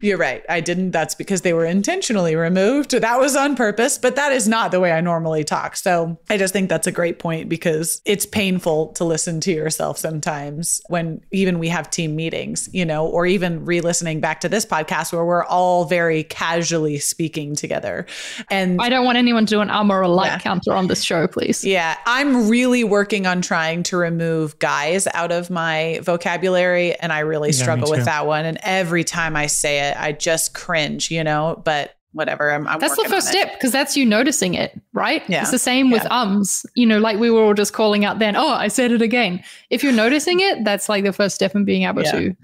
You're 0.00 0.18
right. 0.18 0.44
I 0.48 0.60
didn't. 0.60 0.92
That's 0.92 1.14
because 1.14 1.40
they 1.40 1.52
were 1.52 1.64
intentionally 1.64 2.36
removed. 2.36 2.92
That 2.92 3.18
was 3.18 3.34
on 3.34 3.56
purpose, 3.56 3.98
but 3.98 4.16
that 4.16 4.32
is 4.32 4.46
not 4.46 4.70
the 4.70 4.78
way 4.78 4.92
I 4.92 5.00
normally 5.00 5.42
talk. 5.42 5.76
So 5.76 6.18
I 6.28 6.36
just 6.36 6.52
think 6.52 6.68
that's 6.68 6.86
a 6.86 6.92
great 6.92 7.18
point 7.18 7.48
because 7.48 8.00
it's 8.04 8.24
painful 8.26 8.88
to 8.94 9.04
listen 9.04 9.40
to 9.40 9.52
yourself 9.52 9.98
sometimes 9.98 10.80
when 10.88 11.22
even 11.32 11.58
we 11.58 11.68
have 11.68 11.90
team 11.90 12.14
meetings, 12.14 12.68
you 12.72 12.84
know, 12.84 13.06
or 13.06 13.26
even 13.26 13.64
re 13.64 13.80
listening 13.80 14.20
back 14.20 14.40
to 14.40 14.48
this 14.48 14.64
podcast 14.64 15.12
where 15.12 15.24
we're 15.24 15.44
all 15.44 15.86
very 15.86 16.22
casually 16.24 16.98
speaking 16.98 17.56
together. 17.56 18.06
And 18.50 18.80
I 18.80 18.90
don't 18.90 19.04
want 19.04 19.18
anyone 19.18 19.46
to 19.46 19.50
do 19.50 19.60
an 19.60 19.70
um 19.70 19.90
or 19.90 20.02
a 20.02 20.08
like 20.08 20.30
yeah. 20.30 20.38
counter 20.38 20.72
on 20.72 20.86
this 20.86 21.02
show, 21.02 21.26
please. 21.26 21.64
Yeah. 21.64 21.96
I'm 22.06 22.48
really 22.48 22.84
working 22.84 23.26
on 23.26 23.42
trying 23.42 23.82
to 23.84 23.96
remove 23.96 24.58
guys 24.58 25.08
out 25.14 25.32
of 25.32 25.50
my 25.50 26.00
vocabulary. 26.02 26.94
And 26.94 27.12
I 27.12 27.20
really 27.20 27.50
yeah, 27.50 27.62
struggle 27.62 27.90
with 27.90 28.04
that 28.04 28.26
one. 28.26 28.44
And 28.44 28.58
every 28.62 29.04
time 29.04 29.34
I 29.34 29.46
say 29.46 29.79
it, 29.80 29.96
I 30.00 30.12
just 30.12 30.54
cringe, 30.54 31.10
you 31.10 31.24
know, 31.24 31.60
but 31.64 31.96
whatever. 32.12 32.50
I'm, 32.50 32.66
I'm 32.66 32.80
that's 32.80 32.96
the 32.96 33.08
first 33.08 33.28
step 33.28 33.52
because 33.54 33.72
that's 33.72 33.96
you 33.96 34.04
noticing 34.04 34.54
it, 34.54 34.80
right? 34.92 35.22
Yeah. 35.28 35.42
It's 35.42 35.50
the 35.50 35.58
same 35.58 35.90
with 35.90 36.04
ums, 36.10 36.66
you 36.74 36.86
know, 36.86 36.98
like 36.98 37.18
we 37.18 37.30
were 37.30 37.42
all 37.42 37.54
just 37.54 37.72
calling 37.72 38.04
out 38.04 38.18
then, 38.18 38.36
oh, 38.36 38.48
I 38.48 38.68
said 38.68 38.92
it 38.92 39.02
again. 39.02 39.42
If 39.70 39.82
you're 39.82 39.92
noticing 39.92 40.40
it, 40.40 40.64
that's 40.64 40.88
like 40.88 41.04
the 41.04 41.12
first 41.12 41.34
step 41.34 41.54
in 41.54 41.64
being 41.64 41.84
able 41.84 42.02
yeah. 42.02 42.12
to 42.12 42.36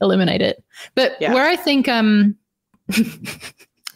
eliminate 0.00 0.42
it. 0.42 0.62
But 0.94 1.16
yeah. 1.20 1.32
where 1.32 1.46
I 1.46 1.56
think, 1.56 1.88
um, 1.88 2.36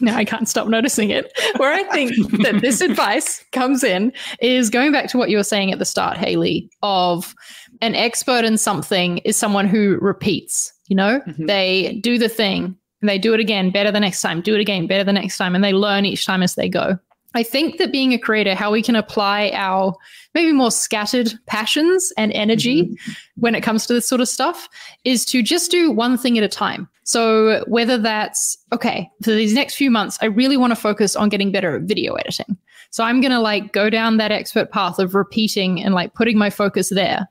now 0.00 0.16
I 0.16 0.24
can't 0.24 0.48
stop 0.48 0.68
noticing 0.68 1.10
it. 1.10 1.32
Where 1.56 1.72
I 1.72 1.82
think 1.92 2.12
that 2.42 2.60
this 2.60 2.80
advice 2.80 3.44
comes 3.52 3.82
in 3.82 4.12
is 4.40 4.70
going 4.70 4.92
back 4.92 5.08
to 5.10 5.18
what 5.18 5.30
you 5.30 5.36
were 5.36 5.44
saying 5.44 5.72
at 5.72 5.78
the 5.78 5.84
start, 5.84 6.16
Haley, 6.16 6.70
of 6.82 7.34
an 7.80 7.94
expert 7.94 8.44
in 8.44 8.58
something 8.58 9.18
is 9.18 9.36
someone 9.36 9.66
who 9.66 9.98
repeats, 10.00 10.72
you 10.88 10.96
know, 10.96 11.20
mm-hmm. 11.20 11.46
they 11.46 12.00
do 12.02 12.18
the 12.18 12.28
thing 12.28 12.76
and 13.00 13.08
they 13.08 13.18
do 13.18 13.32
it 13.34 13.40
again 13.40 13.70
better 13.70 13.92
the 13.92 14.00
next 14.00 14.20
time, 14.20 14.40
do 14.40 14.54
it 14.54 14.60
again 14.60 14.86
better 14.86 15.04
the 15.04 15.12
next 15.12 15.36
time, 15.36 15.54
and 15.54 15.62
they 15.62 15.72
learn 15.72 16.04
each 16.04 16.26
time 16.26 16.42
as 16.42 16.54
they 16.54 16.68
go. 16.68 16.98
I 17.34 17.42
think 17.42 17.76
that 17.76 17.92
being 17.92 18.14
a 18.14 18.18
creator, 18.18 18.54
how 18.54 18.72
we 18.72 18.82
can 18.82 18.96
apply 18.96 19.52
our 19.54 19.94
maybe 20.34 20.52
more 20.52 20.70
scattered 20.70 21.34
passions 21.46 22.12
and 22.16 22.32
energy 22.32 22.84
mm-hmm. 22.84 23.12
when 23.36 23.54
it 23.54 23.60
comes 23.62 23.86
to 23.86 23.92
this 23.92 24.08
sort 24.08 24.20
of 24.20 24.28
stuff 24.28 24.68
is 25.04 25.24
to 25.26 25.42
just 25.42 25.70
do 25.70 25.90
one 25.90 26.16
thing 26.16 26.38
at 26.38 26.44
a 26.44 26.48
time. 26.48 26.88
So, 27.04 27.64
whether 27.66 27.98
that's 27.98 28.56
okay, 28.72 29.10
for 29.22 29.30
these 29.30 29.54
next 29.54 29.76
few 29.76 29.90
months, 29.90 30.18
I 30.20 30.26
really 30.26 30.56
want 30.56 30.72
to 30.72 30.76
focus 30.76 31.16
on 31.16 31.28
getting 31.28 31.52
better 31.52 31.76
at 31.76 31.82
video 31.82 32.14
editing. 32.14 32.56
So, 32.90 33.04
I'm 33.04 33.20
going 33.20 33.32
to 33.32 33.40
like 33.40 33.72
go 33.72 33.88
down 33.90 34.16
that 34.16 34.32
expert 34.32 34.70
path 34.70 34.98
of 34.98 35.14
repeating 35.14 35.82
and 35.82 35.94
like 35.94 36.14
putting 36.14 36.38
my 36.38 36.50
focus 36.50 36.90
there. 36.90 37.28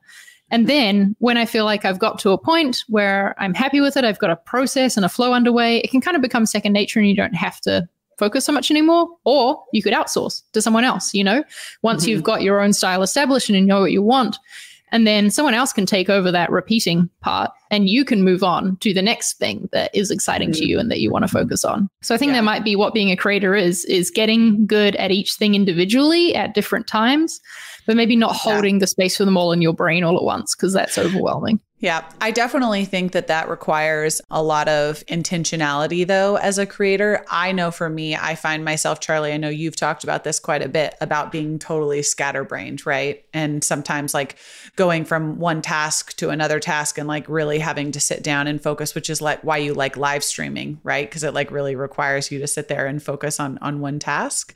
And 0.49 0.67
then 0.67 1.15
when 1.19 1.37
I 1.37 1.45
feel 1.45 1.65
like 1.65 1.83
I've 1.83 1.99
got 1.99 2.19
to 2.19 2.31
a 2.31 2.37
point 2.37 2.83
where 2.87 3.35
I'm 3.37 3.53
happy 3.53 3.81
with 3.81 3.97
it, 3.97 4.05
I've 4.05 4.19
got 4.19 4.29
a 4.29 4.35
process 4.35 4.95
and 4.95 5.05
a 5.05 5.09
flow 5.09 5.33
underway, 5.33 5.79
it 5.79 5.91
can 5.91 6.01
kind 6.01 6.15
of 6.15 6.21
become 6.21 6.45
second 6.45 6.73
nature 6.73 6.99
and 6.99 7.07
you 7.07 7.15
don't 7.15 7.35
have 7.35 7.59
to 7.61 7.87
focus 8.17 8.45
so 8.45 8.51
much 8.51 8.71
anymore. 8.71 9.09
Or 9.25 9.63
you 9.73 9.83
could 9.83 9.93
outsource 9.93 10.41
to 10.53 10.61
someone 10.61 10.83
else, 10.83 11.13
you 11.13 11.23
know, 11.23 11.43
once 11.81 12.03
mm-hmm. 12.03 12.11
you've 12.11 12.23
got 12.23 12.41
your 12.41 12.61
own 12.61 12.73
style 12.73 13.01
established 13.01 13.49
and 13.49 13.57
you 13.57 13.65
know 13.65 13.81
what 13.81 13.91
you 13.91 14.01
want. 14.01 14.37
And 14.89 15.05
then 15.05 15.29
someone 15.29 15.53
else 15.53 15.73
can 15.73 15.85
take 15.85 16.09
over 16.09 16.31
that 16.31 16.49
repeating 16.49 17.09
part 17.19 17.51
and 17.69 17.89
you 17.89 18.05
can 18.05 18.23
move 18.23 18.41
on 18.41 18.77
to 18.77 18.93
the 18.93 19.01
next 19.01 19.37
thing 19.37 19.67
that 19.73 19.93
is 19.93 20.11
exciting 20.11 20.51
mm-hmm. 20.51 20.61
to 20.61 20.65
you 20.65 20.79
and 20.79 20.89
that 20.89 21.01
you 21.01 21.11
want 21.11 21.23
to 21.23 21.27
focus 21.27 21.65
on. 21.65 21.89
So 22.01 22.15
I 22.15 22.17
think 22.17 22.29
yeah. 22.29 22.37
that 22.37 22.45
might 22.45 22.63
be 22.63 22.77
what 22.77 22.93
being 22.93 23.11
a 23.11 23.17
creator 23.17 23.53
is, 23.53 23.83
is 23.85 24.09
getting 24.09 24.65
good 24.65 24.95
at 24.95 25.11
each 25.11 25.33
thing 25.33 25.55
individually 25.55 26.33
at 26.35 26.53
different 26.53 26.87
times 26.87 27.41
but 27.87 27.95
maybe 27.95 28.15
not 28.15 28.35
holding 28.35 28.75
yeah. 28.75 28.81
the 28.81 28.87
space 28.87 29.17
for 29.17 29.25
them 29.25 29.37
all 29.37 29.51
in 29.53 29.61
your 29.61 29.73
brain 29.73 30.03
all 30.03 30.17
at 30.17 30.23
once 30.23 30.55
because 30.55 30.73
that's 30.73 30.97
overwhelming. 30.97 31.59
Yeah, 31.79 32.09
I 32.19 32.31
definitely 32.31 32.85
think 32.85 33.11
that 33.11 33.27
that 33.27 33.49
requires 33.49 34.19
a 34.31 34.41
lot 34.41 34.67
of 34.67 35.05
intentionality, 35.05 36.07
though, 36.07 36.35
as 36.37 36.57
a 36.57 36.65
creator. 36.65 37.23
I 37.29 37.51
know 37.51 37.69
for 37.69 37.87
me, 37.87 38.15
I 38.15 38.33
find 38.33 38.65
myself, 38.65 38.99
Charli, 38.99 39.31
I 39.31 39.37
know 39.37 39.49
you've 39.49 39.75
talked 39.75 40.03
about 40.03 40.23
this 40.23 40.39
quite 40.39 40.63
a 40.63 40.69
bit 40.69 40.95
about 41.01 41.31
being 41.31 41.59
totally 41.59 42.01
scatterbrained, 42.01 42.87
right? 42.87 43.23
And 43.31 43.63
sometimes 43.63 44.15
like 44.15 44.37
going 44.75 45.05
from 45.05 45.37
one 45.37 45.61
task 45.61 46.17
to 46.17 46.29
another 46.29 46.59
task 46.59 46.97
and 46.97 47.07
like 47.07 47.29
really 47.29 47.59
having 47.59 47.91
to 47.91 47.99
sit 47.99 48.23
down 48.23 48.47
and 48.47 48.61
focus, 48.61 48.95
which 48.95 49.09
is 49.09 49.21
like 49.21 49.43
why 49.43 49.57
you 49.57 49.75
like 49.75 49.95
live 49.95 50.23
streaming, 50.23 50.79
right? 50.83 51.07
Because 51.07 51.23
it 51.23 51.35
like 51.35 51.51
really 51.51 51.75
requires 51.75 52.31
you 52.31 52.39
to 52.39 52.47
sit 52.47 52.69
there 52.69 52.87
and 52.87 53.03
focus 53.03 53.39
on 53.39 53.59
on 53.59 53.81
one 53.81 53.99
task. 53.99 54.55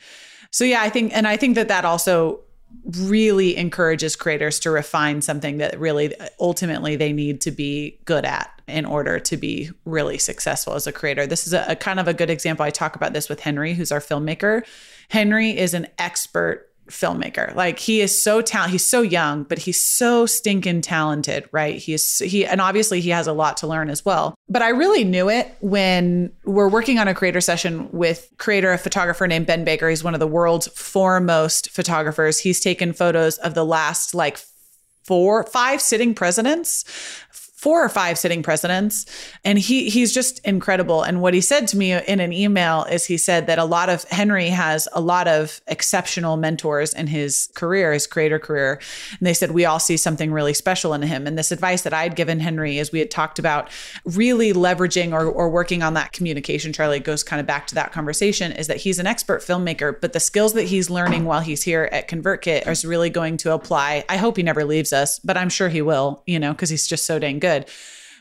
So 0.49 0.63
yeah, 0.63 0.81
I 0.81 0.89
think, 0.89 1.15
and 1.15 1.27
I 1.27 1.37
think 1.37 1.55
that 1.55 1.67
that 1.67 1.85
also 1.85 2.41
really 2.83 3.55
encourages 3.57 4.15
creators 4.15 4.59
to 4.59 4.71
refine 4.71 5.21
something 5.21 5.57
that 5.57 5.79
really 5.79 6.13
ultimately 6.39 6.95
they 6.95 7.13
need 7.13 7.41
to 7.41 7.51
be 7.51 7.99
good 8.05 8.25
at 8.25 8.49
in 8.67 8.85
order 8.85 9.19
to 9.19 9.37
be 9.37 9.69
really 9.85 10.17
successful 10.17 10.73
as 10.73 10.87
a 10.87 10.91
creator. 10.91 11.27
This 11.27 11.45
is 11.45 11.53
a, 11.53 11.65
a 11.67 11.75
kind 11.75 11.99
of 11.99 12.07
a 12.07 12.13
good 12.13 12.29
example. 12.29 12.65
I 12.65 12.69
talk 12.69 12.95
about 12.95 13.13
this 13.13 13.29
with 13.29 13.41
Henry, 13.41 13.73
who's 13.73 13.91
our 13.91 13.99
filmmaker. 13.99 14.63
Henry 15.09 15.57
is 15.57 15.73
an 15.73 15.87
expert 15.97 16.70
filmmaker. 16.91 17.55
Like 17.55 17.79
he 17.79 18.01
is 18.01 18.21
so 18.21 18.41
talented. 18.41 18.73
He's 18.73 18.85
so 18.85 19.01
young, 19.01 19.43
but 19.43 19.59
he's 19.59 19.83
so 19.83 20.25
stinking 20.25 20.81
talented, 20.81 21.47
right? 21.51 21.77
He's 21.77 22.19
he 22.19 22.45
and 22.45 22.61
obviously 22.61 23.01
he 23.01 23.09
has 23.09 23.27
a 23.27 23.33
lot 23.33 23.57
to 23.57 23.67
learn 23.67 23.89
as 23.89 24.05
well. 24.05 24.35
But 24.49 24.61
I 24.61 24.69
really 24.69 25.03
knew 25.03 25.29
it 25.29 25.55
when 25.61 26.31
we're 26.45 26.69
working 26.69 26.99
on 26.99 27.07
a 27.07 27.13
creator 27.13 27.41
session 27.41 27.89
with 27.91 28.29
creator, 28.37 28.71
a 28.71 28.77
photographer 28.77 29.27
named 29.27 29.47
Ben 29.47 29.63
Baker. 29.63 29.89
He's 29.89 30.03
one 30.03 30.13
of 30.13 30.19
the 30.19 30.27
world's 30.27 30.67
foremost 30.67 31.69
photographers. 31.69 32.39
He's 32.39 32.59
taken 32.59 32.93
photos 32.93 33.37
of 33.39 33.53
the 33.53 33.65
last 33.65 34.13
like 34.13 34.39
four, 35.03 35.43
five 35.45 35.81
sitting 35.81 36.13
presidents 36.13 36.85
four 37.61 37.85
or 37.85 37.89
five 37.89 38.17
sitting 38.17 38.41
presidents. 38.41 39.05
And 39.45 39.59
he 39.59 39.87
he's 39.87 40.11
just 40.11 40.39
incredible. 40.39 41.03
And 41.03 41.21
what 41.21 41.35
he 41.35 41.41
said 41.41 41.67
to 41.67 41.77
me 41.77 41.93
in 41.93 42.19
an 42.19 42.33
email 42.33 42.85
is 42.85 43.05
he 43.05 43.19
said 43.19 43.45
that 43.45 43.59
a 43.59 43.65
lot 43.65 43.87
of 43.87 44.03
Henry 44.05 44.47
has 44.47 44.87
a 44.93 44.99
lot 44.99 45.27
of 45.27 45.61
exceptional 45.67 46.37
mentors 46.37 46.91
in 46.91 47.05
his 47.05 47.51
career 47.53 47.93
his 47.93 48.07
creator 48.07 48.39
career. 48.39 48.79
And 49.11 49.27
they 49.27 49.35
said 49.35 49.51
we 49.51 49.65
all 49.65 49.79
see 49.79 49.95
something 49.95 50.31
really 50.31 50.55
special 50.55 50.95
in 50.95 51.03
him. 51.03 51.27
And 51.27 51.37
this 51.37 51.51
advice 51.51 51.83
that 51.83 51.93
I'd 51.93 52.15
given 52.15 52.39
Henry 52.39 52.79
is 52.79 52.91
we 52.91 52.97
had 52.97 53.11
talked 53.11 53.37
about 53.37 53.69
really 54.05 54.53
leveraging 54.53 55.13
or, 55.13 55.25
or 55.27 55.47
working 55.47 55.83
on 55.83 55.93
that 55.93 56.13
communication 56.13 56.73
Charli 56.73 57.03
goes 57.03 57.23
kind 57.23 57.39
of 57.39 57.45
back 57.45 57.67
to 57.67 57.75
that 57.75 57.91
conversation 57.91 58.51
is 58.53 58.65
that 58.67 58.77
he's 58.77 58.97
an 58.97 59.05
expert 59.05 59.41
filmmaker 59.41 59.95
but 60.01 60.13
the 60.13 60.19
skills 60.19 60.53
that 60.53 60.63
he's 60.63 60.89
learning 60.89 61.25
while 61.25 61.41
he's 61.41 61.61
here 61.61 61.89
at 61.91 62.07
ConvertKit 62.09 62.67
is 62.67 62.83
really 62.83 63.11
going 63.11 63.37
to 63.37 63.53
apply. 63.53 64.03
I 64.09 64.17
hope 64.17 64.37
he 64.37 64.43
never 64.43 64.65
leaves 64.65 64.91
us 64.91 65.19
but 65.19 65.37
I'm 65.37 65.49
sure 65.49 65.69
he 65.69 65.83
will 65.83 66.23
you 66.25 66.39
know 66.39 66.53
because 66.53 66.71
he's 66.71 66.87
just 66.87 67.05
so 67.05 67.19
dang 67.19 67.37
good 67.37 67.50
good. 67.51 67.69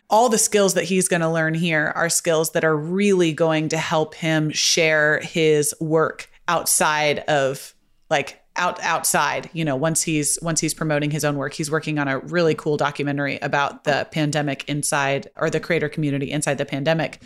All 0.09 0.29
the 0.29 0.39
skills 0.39 0.75
that 0.75 0.85
he's 0.85 1.07
going 1.07 1.21
to 1.21 1.31
learn 1.31 1.55
here 1.55 1.93
are 1.95 2.09
skills 2.09 2.51
that 2.53 2.65
are 2.65 2.77
really 2.77 3.33
going 3.33 3.69
to 3.69 3.79
help 3.79 4.15
him 4.15 4.51
share 4.51 5.21
his 5.21 5.75
work 5.81 6.29
outside 6.49 7.21
of 7.21 7.75
like 8.09 8.43
out 8.57 8.83
outside 8.83 9.49
you 9.53 9.65
know 9.65 9.77
once 9.77 10.03
he's 10.03 10.37
once 10.43 10.59
he's 10.59 10.75
promoting 10.75 11.13
his 11.13 11.25
own 11.25 11.37
work. 11.37 11.55
He's 11.55 11.71
working 11.71 12.01
on 12.01 12.09
a 12.09 12.19
really 12.19 12.57
cool 12.57 12.77
documentary 12.77 13.39
about 13.39 13.85
the 13.85 14.09
pandemic 14.11 14.69
inside 14.69 15.31
or 15.37 15.49
the 15.49 15.61
creator 15.61 15.89
community 15.89 16.31
inside 16.31 16.59
the 16.59 16.67
pandemic. 16.67 17.23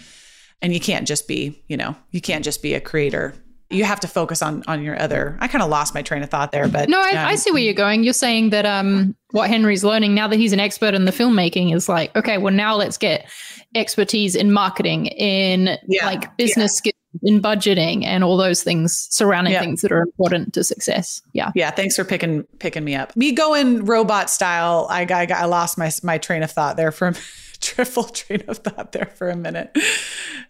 And 0.60 0.74
you 0.74 0.80
can't 0.80 1.08
just 1.08 1.26
be 1.26 1.62
you 1.68 1.78
know 1.78 1.96
you 2.10 2.20
can't 2.20 2.44
just 2.44 2.62
be 2.62 2.74
a 2.74 2.80
creator 2.80 3.34
you 3.70 3.85
have 3.85 4.00
to 4.00 4.09
focus 4.09 4.42
on 4.42 4.62
on 4.66 4.83
your 4.83 5.00
other 5.00 5.37
i 5.40 5.48
kind 5.48 5.62
of 5.62 5.70
lost 5.70 5.94
my 5.94 6.03
train 6.03 6.22
of 6.22 6.31
thought 6.31 6.53
there 6.53 6.68
but 6.68 6.88
no 6.88 7.00
I, 7.00 7.11
um, 7.11 7.29
I, 7.29 7.35
see 7.35 7.50
where 7.50 7.62
you're 7.62 7.74
going. 7.74 8.05
You're 8.05 8.12
saying 8.12 8.50
that 8.50 8.66
um 8.66 9.16
what 9.31 9.48
henry's 9.48 9.85
learning 9.85 10.14
now 10.14 10.29
that 10.29 10.37
he's 10.37 10.53
an 10.53 10.61
expert 10.61 10.94
in 10.94 11.05
the 11.05 11.12
filmmaking 11.12 11.74
is 11.74 11.88
like 11.88 12.14
okay 12.16 12.38
well 12.38 12.53
now 12.53 12.77
let's 12.77 12.98
get 12.98 13.27
expertise 13.74 14.35
in 14.35 14.53
marketing 14.53 15.07
in 15.07 15.79
yeah, 15.87 16.07
like 16.07 16.37
business 16.37 16.72
yeah. 16.85 16.90
skills 16.92 16.94
in 17.22 17.40
budgeting 17.40 18.05
and 18.05 18.24
all 18.24 18.37
those 18.37 18.62
things 18.62 19.07
surrounding 19.11 19.53
yeah. 19.53 19.61
things 19.61 19.83
that 19.83 19.92
are 19.92 20.03
important 20.03 20.53
to 20.55 20.64
success. 20.64 21.22
Yeah. 21.33 21.53
Yeah 21.55 21.70
thanks 21.70 21.96
for 21.96 22.05
picking 22.05 22.44
picking 22.59 22.85
me 22.85 22.94
up. 22.94 23.16
Me 23.16 23.33
going 23.33 23.85
robot 23.85 24.31
style 24.31 24.87
i 24.90 25.03
i, 25.11 25.27
I 25.33 25.44
lost 25.44 25.79
my 25.79 25.90
my 26.03 26.18
train 26.18 26.42
of 26.42 26.50
thought 26.50 26.77
there 26.77 26.92
for 26.92 27.12
triple 27.61 28.05
train 28.05 28.42
of 28.48 28.59
thought 28.59 28.92
there 28.92 29.12
for 29.14 29.31
a 29.31 29.37
minute. 29.37 29.77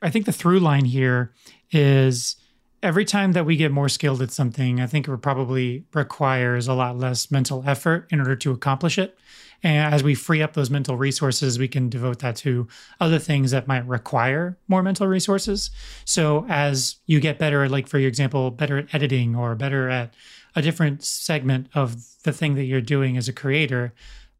I 0.03 0.11
think 0.11 0.27
the 0.27 0.33
through 0.33 0.61
line 0.61 0.85
here 0.85 1.33
is 1.71 2.37
every 2.85 3.07
time 3.07 3.33
that 3.33 3.47
we 3.47 3.57
get 3.57 3.73
more 3.73 3.89
skilled 3.89 4.21
at 4.21 4.31
something, 4.31 4.79
I 4.79 4.87
think 4.87 5.09
it 5.09 5.17
probably 5.19 5.87
requires 5.95 6.69
a 6.69 6.75
lot 6.75 6.99
less 6.99 7.31
mental 7.31 7.65
effort 7.67 8.07
in 8.11 8.21
order 8.21 8.37
to 8.37 8.53
accomplish 8.53 8.99
it. 8.99 9.19
And 9.63 9.95
as 9.95 10.03
we 10.05 10.15
free 10.15 10.43
up 10.43 10.53
those 10.53 10.69
mental 10.69 10.99
resources, 10.99 11.59
we 11.59 11.67
can 11.67 11.89
devote 11.89 12.19
that 12.19 12.37
to 12.37 12.69
other 13.01 13.19
things 13.19 13.53
that 13.53 13.67
might 13.67 13.87
require 13.87 14.59
more 14.69 14.83
mental 14.83 15.07
resources. 15.07 15.71
So 16.05 16.45
as 16.51 16.97
you 17.07 17.21
get 17.21 17.39
better, 17.39 17.67
like 17.71 17.89
for 17.89 17.99
your 17.99 18.09
example, 18.09 18.51
better 18.51 18.77
at 18.77 18.95
editing 18.95 19.35
or 19.35 19.55
better 19.55 19.89
at 19.89 20.13
a 20.55 20.61
different 20.61 21.03
segment 21.03 21.69
of 21.75 21.97
the 22.25 22.33
thing 22.33 22.55
that 22.57 22.65
you're 22.65 22.83
doing 22.83 23.17
as 23.17 23.29
a 23.29 23.33
creator, 23.33 23.95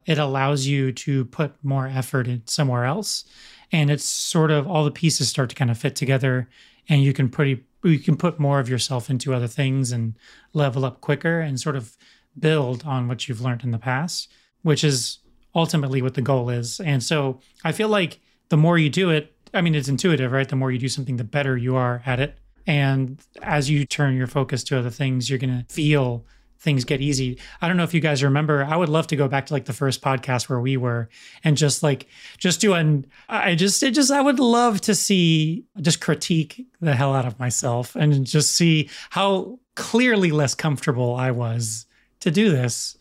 it 0.05 0.19
allows 0.19 0.67
you 0.67 0.91
to 0.91 1.25
put 1.25 1.55
more 1.63 1.87
effort 1.87 2.27
in 2.27 2.45
somewhere 2.45 2.85
else. 2.85 3.25
And 3.71 3.89
it's 3.89 4.05
sort 4.05 4.51
of 4.51 4.67
all 4.67 4.83
the 4.83 4.91
pieces 4.91 5.29
start 5.29 5.49
to 5.49 5.55
kind 5.55 5.71
of 5.71 5.79
fit 5.79 5.95
together 5.95 6.47
and 6.87 7.03
you 7.03 7.13
can 7.13 7.29
pretty 7.29 7.63
you 7.89 7.99
can 7.99 8.17
put 8.17 8.39
more 8.39 8.59
of 8.59 8.69
yourself 8.69 9.09
into 9.09 9.33
other 9.33 9.47
things 9.47 9.91
and 9.91 10.15
level 10.53 10.85
up 10.85 11.01
quicker 11.01 11.39
and 11.39 11.59
sort 11.59 11.75
of 11.75 11.95
build 12.37 12.83
on 12.85 13.07
what 13.07 13.27
you've 13.27 13.41
learned 13.41 13.63
in 13.63 13.71
the 13.71 13.77
past, 13.77 14.31
which 14.61 14.83
is 14.83 15.19
ultimately 15.53 16.01
what 16.01 16.15
the 16.15 16.21
goal 16.21 16.49
is. 16.49 16.79
And 16.79 17.01
so 17.01 17.39
I 17.63 17.71
feel 17.71 17.87
like 17.87 18.19
the 18.49 18.57
more 18.57 18.77
you 18.77 18.89
do 18.89 19.09
it, 19.09 19.33
I 19.53 19.61
mean, 19.61 19.75
it's 19.75 19.87
intuitive, 19.87 20.31
right? 20.31 20.47
The 20.47 20.55
more 20.55 20.71
you 20.71 20.79
do 20.79 20.89
something, 20.89 21.17
the 21.17 21.23
better 21.23 21.55
you 21.55 21.75
are 21.75 22.03
at 22.05 22.19
it. 22.19 22.37
And 22.67 23.19
as 23.41 23.69
you 23.69 23.85
turn 23.85 24.17
your 24.17 24.27
focus 24.27 24.63
to 24.65 24.79
other 24.79 24.89
things, 24.89 25.29
you're 25.29 25.39
going 25.39 25.63
to 25.63 25.73
feel 25.73 26.25
things 26.59 26.83
get 26.83 27.01
easy. 27.01 27.37
I 27.61 27.67
don't 27.67 27.77
know 27.77 27.83
if 27.83 27.93
you 27.93 28.01
guys 28.01 28.23
remember. 28.23 28.63
I 28.63 28.75
would 28.75 28.89
love 28.89 29.07
to 29.07 29.15
go 29.15 29.27
back 29.27 29.45
to 29.47 29.53
like 29.53 29.65
the 29.65 29.73
first 29.73 30.01
podcast 30.01 30.49
where 30.49 30.59
we 30.59 30.77
were 30.77 31.09
and 31.43 31.55
just 31.55 31.83
like 31.83 32.07
just 32.37 32.59
do 32.59 32.73
an 32.73 33.05
I 33.29 33.55
just 33.55 33.81
it 33.83 33.91
just 33.91 34.11
I 34.11 34.21
would 34.21 34.39
love 34.39 34.81
to 34.81 34.95
see 34.95 35.65
just 35.81 36.01
critique 36.01 36.65
the 36.81 36.95
hell 36.95 37.13
out 37.13 37.25
of 37.25 37.39
myself 37.39 37.95
and 37.95 38.25
just 38.25 38.51
see 38.51 38.89
how 39.11 39.59
clearly 39.75 40.31
less 40.31 40.55
comfortable 40.55 41.15
I 41.15 41.31
was 41.31 41.85
to 42.21 42.31
do 42.31 42.49
this. 42.49 42.97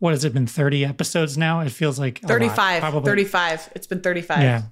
What 0.00 0.12
has 0.12 0.24
it 0.24 0.32
been 0.32 0.46
30 0.46 0.84
episodes 0.84 1.36
now? 1.36 1.60
It 1.60 1.70
feels 1.70 1.98
like 1.98 2.20
35. 2.20 2.94
Lot, 2.94 3.04
35. 3.04 3.72
It's 3.74 3.86
been 3.86 4.00
35. 4.00 4.38
Yeah. 4.38 4.62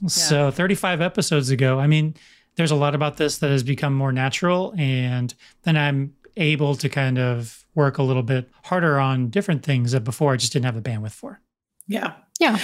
yeah. 0.00 0.08
So 0.08 0.50
35 0.50 1.02
episodes 1.02 1.50
ago, 1.50 1.78
I 1.78 1.86
mean, 1.86 2.14
there's 2.56 2.70
a 2.70 2.76
lot 2.76 2.94
about 2.94 3.16
this 3.16 3.38
that 3.38 3.50
has 3.50 3.62
become 3.62 3.94
more 3.94 4.12
natural 4.12 4.74
and 4.78 5.34
then 5.62 5.76
I'm 5.76 6.14
able 6.36 6.74
to 6.76 6.88
kind 6.88 7.18
of 7.18 7.64
work 7.74 7.98
a 7.98 8.02
little 8.02 8.22
bit 8.22 8.50
harder 8.64 8.98
on 8.98 9.28
different 9.28 9.62
things 9.62 9.92
that 9.92 10.04
before 10.04 10.32
I 10.32 10.36
just 10.36 10.52
didn't 10.52 10.66
have 10.66 10.82
the 10.82 10.90
bandwidth 10.90 11.12
for. 11.12 11.40
Yeah. 11.86 12.14
Yeah. 12.38 12.58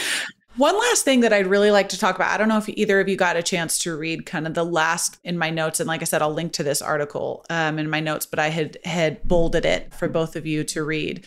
One 0.57 0.79
last 0.79 1.05
thing 1.05 1.20
that 1.20 1.35
I'd 1.35 1.46
really 1.46 1.70
like 1.70 1.90
to 1.90 1.98
talk 1.98 2.16
about. 2.16 2.31
I 2.31 2.38
don't 2.38 2.48
know 2.48 2.57
if 2.57 2.68
either 2.68 2.98
of 2.98 3.09
you 3.09 3.16
got 3.16 3.37
a 3.37 3.42
chance 3.42 3.79
to 3.81 3.94
read 3.96 4.24
kind 4.24 4.46
of 4.46 4.55
the 4.55 4.64
last 4.64 5.18
in 5.22 5.37
my 5.37 5.50
notes, 5.50 5.81
and 5.81 5.87
like 5.87 6.00
I 6.00 6.07
said, 6.07 6.22
I'll 6.22 6.33
link 6.33 6.55
to 6.55 6.62
this 6.62 6.81
article 6.81 7.44
um, 7.50 7.79
in 7.79 7.90
my 7.90 8.00
notes. 8.00 8.24
But 8.24 8.38
I 8.38 8.48
had 8.48 8.79
had 8.85 9.22
bolded 9.22 9.66
it 9.66 9.92
for 9.92 10.09
both 10.09 10.35
of 10.35 10.46
you 10.46 10.64
to 10.64 10.83
read. 10.83 11.26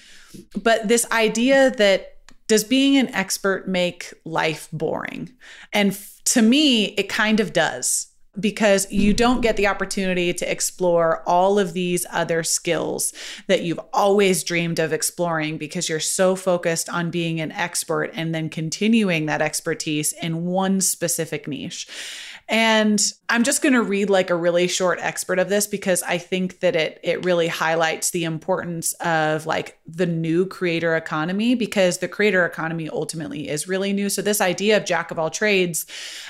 But 0.59 0.87
this 0.87 1.05
idea 1.11 1.69
that 1.77 2.15
does 2.49 2.63
being 2.63 2.97
an 2.97 3.13
expert 3.15 3.69
make 3.69 4.11
life 4.25 4.67
boring? 4.73 5.31
And 5.71 5.91
f- 5.91 6.19
to 6.25 6.41
me, 6.41 6.85
it 6.85 7.07
kind 7.07 7.39
of 7.39 7.53
does 7.53 8.07
because 8.39 8.91
you 8.91 9.13
don't 9.13 9.41
get 9.41 9.57
the 9.57 9.67
opportunity 9.67 10.33
to 10.33 10.49
explore 10.49 11.23
all 11.27 11.57
of 11.57 11.73
these 11.73 12.05
other 12.11 12.43
skills 12.43 13.13
that 13.47 13.63
you've 13.63 13.79
always 13.91 14.43
dreamed 14.43 14.79
of 14.79 14.93
exploring 14.93 15.57
because 15.57 15.89
you're 15.89 15.99
so 15.99 16.35
focused 16.35 16.89
on 16.89 17.11
being 17.11 17.39
an 17.39 17.51
expert 17.51 18.11
and 18.13 18.33
then 18.33 18.49
continuing 18.49 19.25
that 19.25 19.41
expertise 19.41 20.13
in 20.13 20.45
one 20.45 20.79
specific 20.79 21.47
niche. 21.47 21.87
And 22.51 22.99
I'm 23.29 23.43
just 23.43 23.61
going 23.61 23.73
to 23.73 23.81
read 23.83 24.09
like 24.09 24.31
a 24.31 24.35
really 24.35 24.67
short 24.67 24.97
expert 24.99 25.37
of 25.37 25.49
this 25.49 25.67
because 25.67 26.01
I 26.01 26.17
think 26.17 26.61
that 26.61 26.75
it 26.75 26.99
it 27.03 27.23
really 27.23 27.47
highlights 27.47 28.09
the 28.09 28.23
importance 28.23 28.93
of 28.93 29.45
like 29.45 29.77
the 29.85 30.07
new 30.07 30.47
creator 30.47 30.95
economy 30.95 31.53
because 31.53 31.99
the 31.99 32.07
creator 32.07 32.43
economy 32.45 32.89
ultimately 32.89 33.47
is 33.47 33.67
really 33.67 33.93
new. 33.93 34.09
So 34.09 34.23
this 34.23 34.41
idea 34.41 34.77
of 34.77 34.85
jack 34.85 35.11
of 35.11 35.19
all 35.19 35.29
trades 35.29 35.85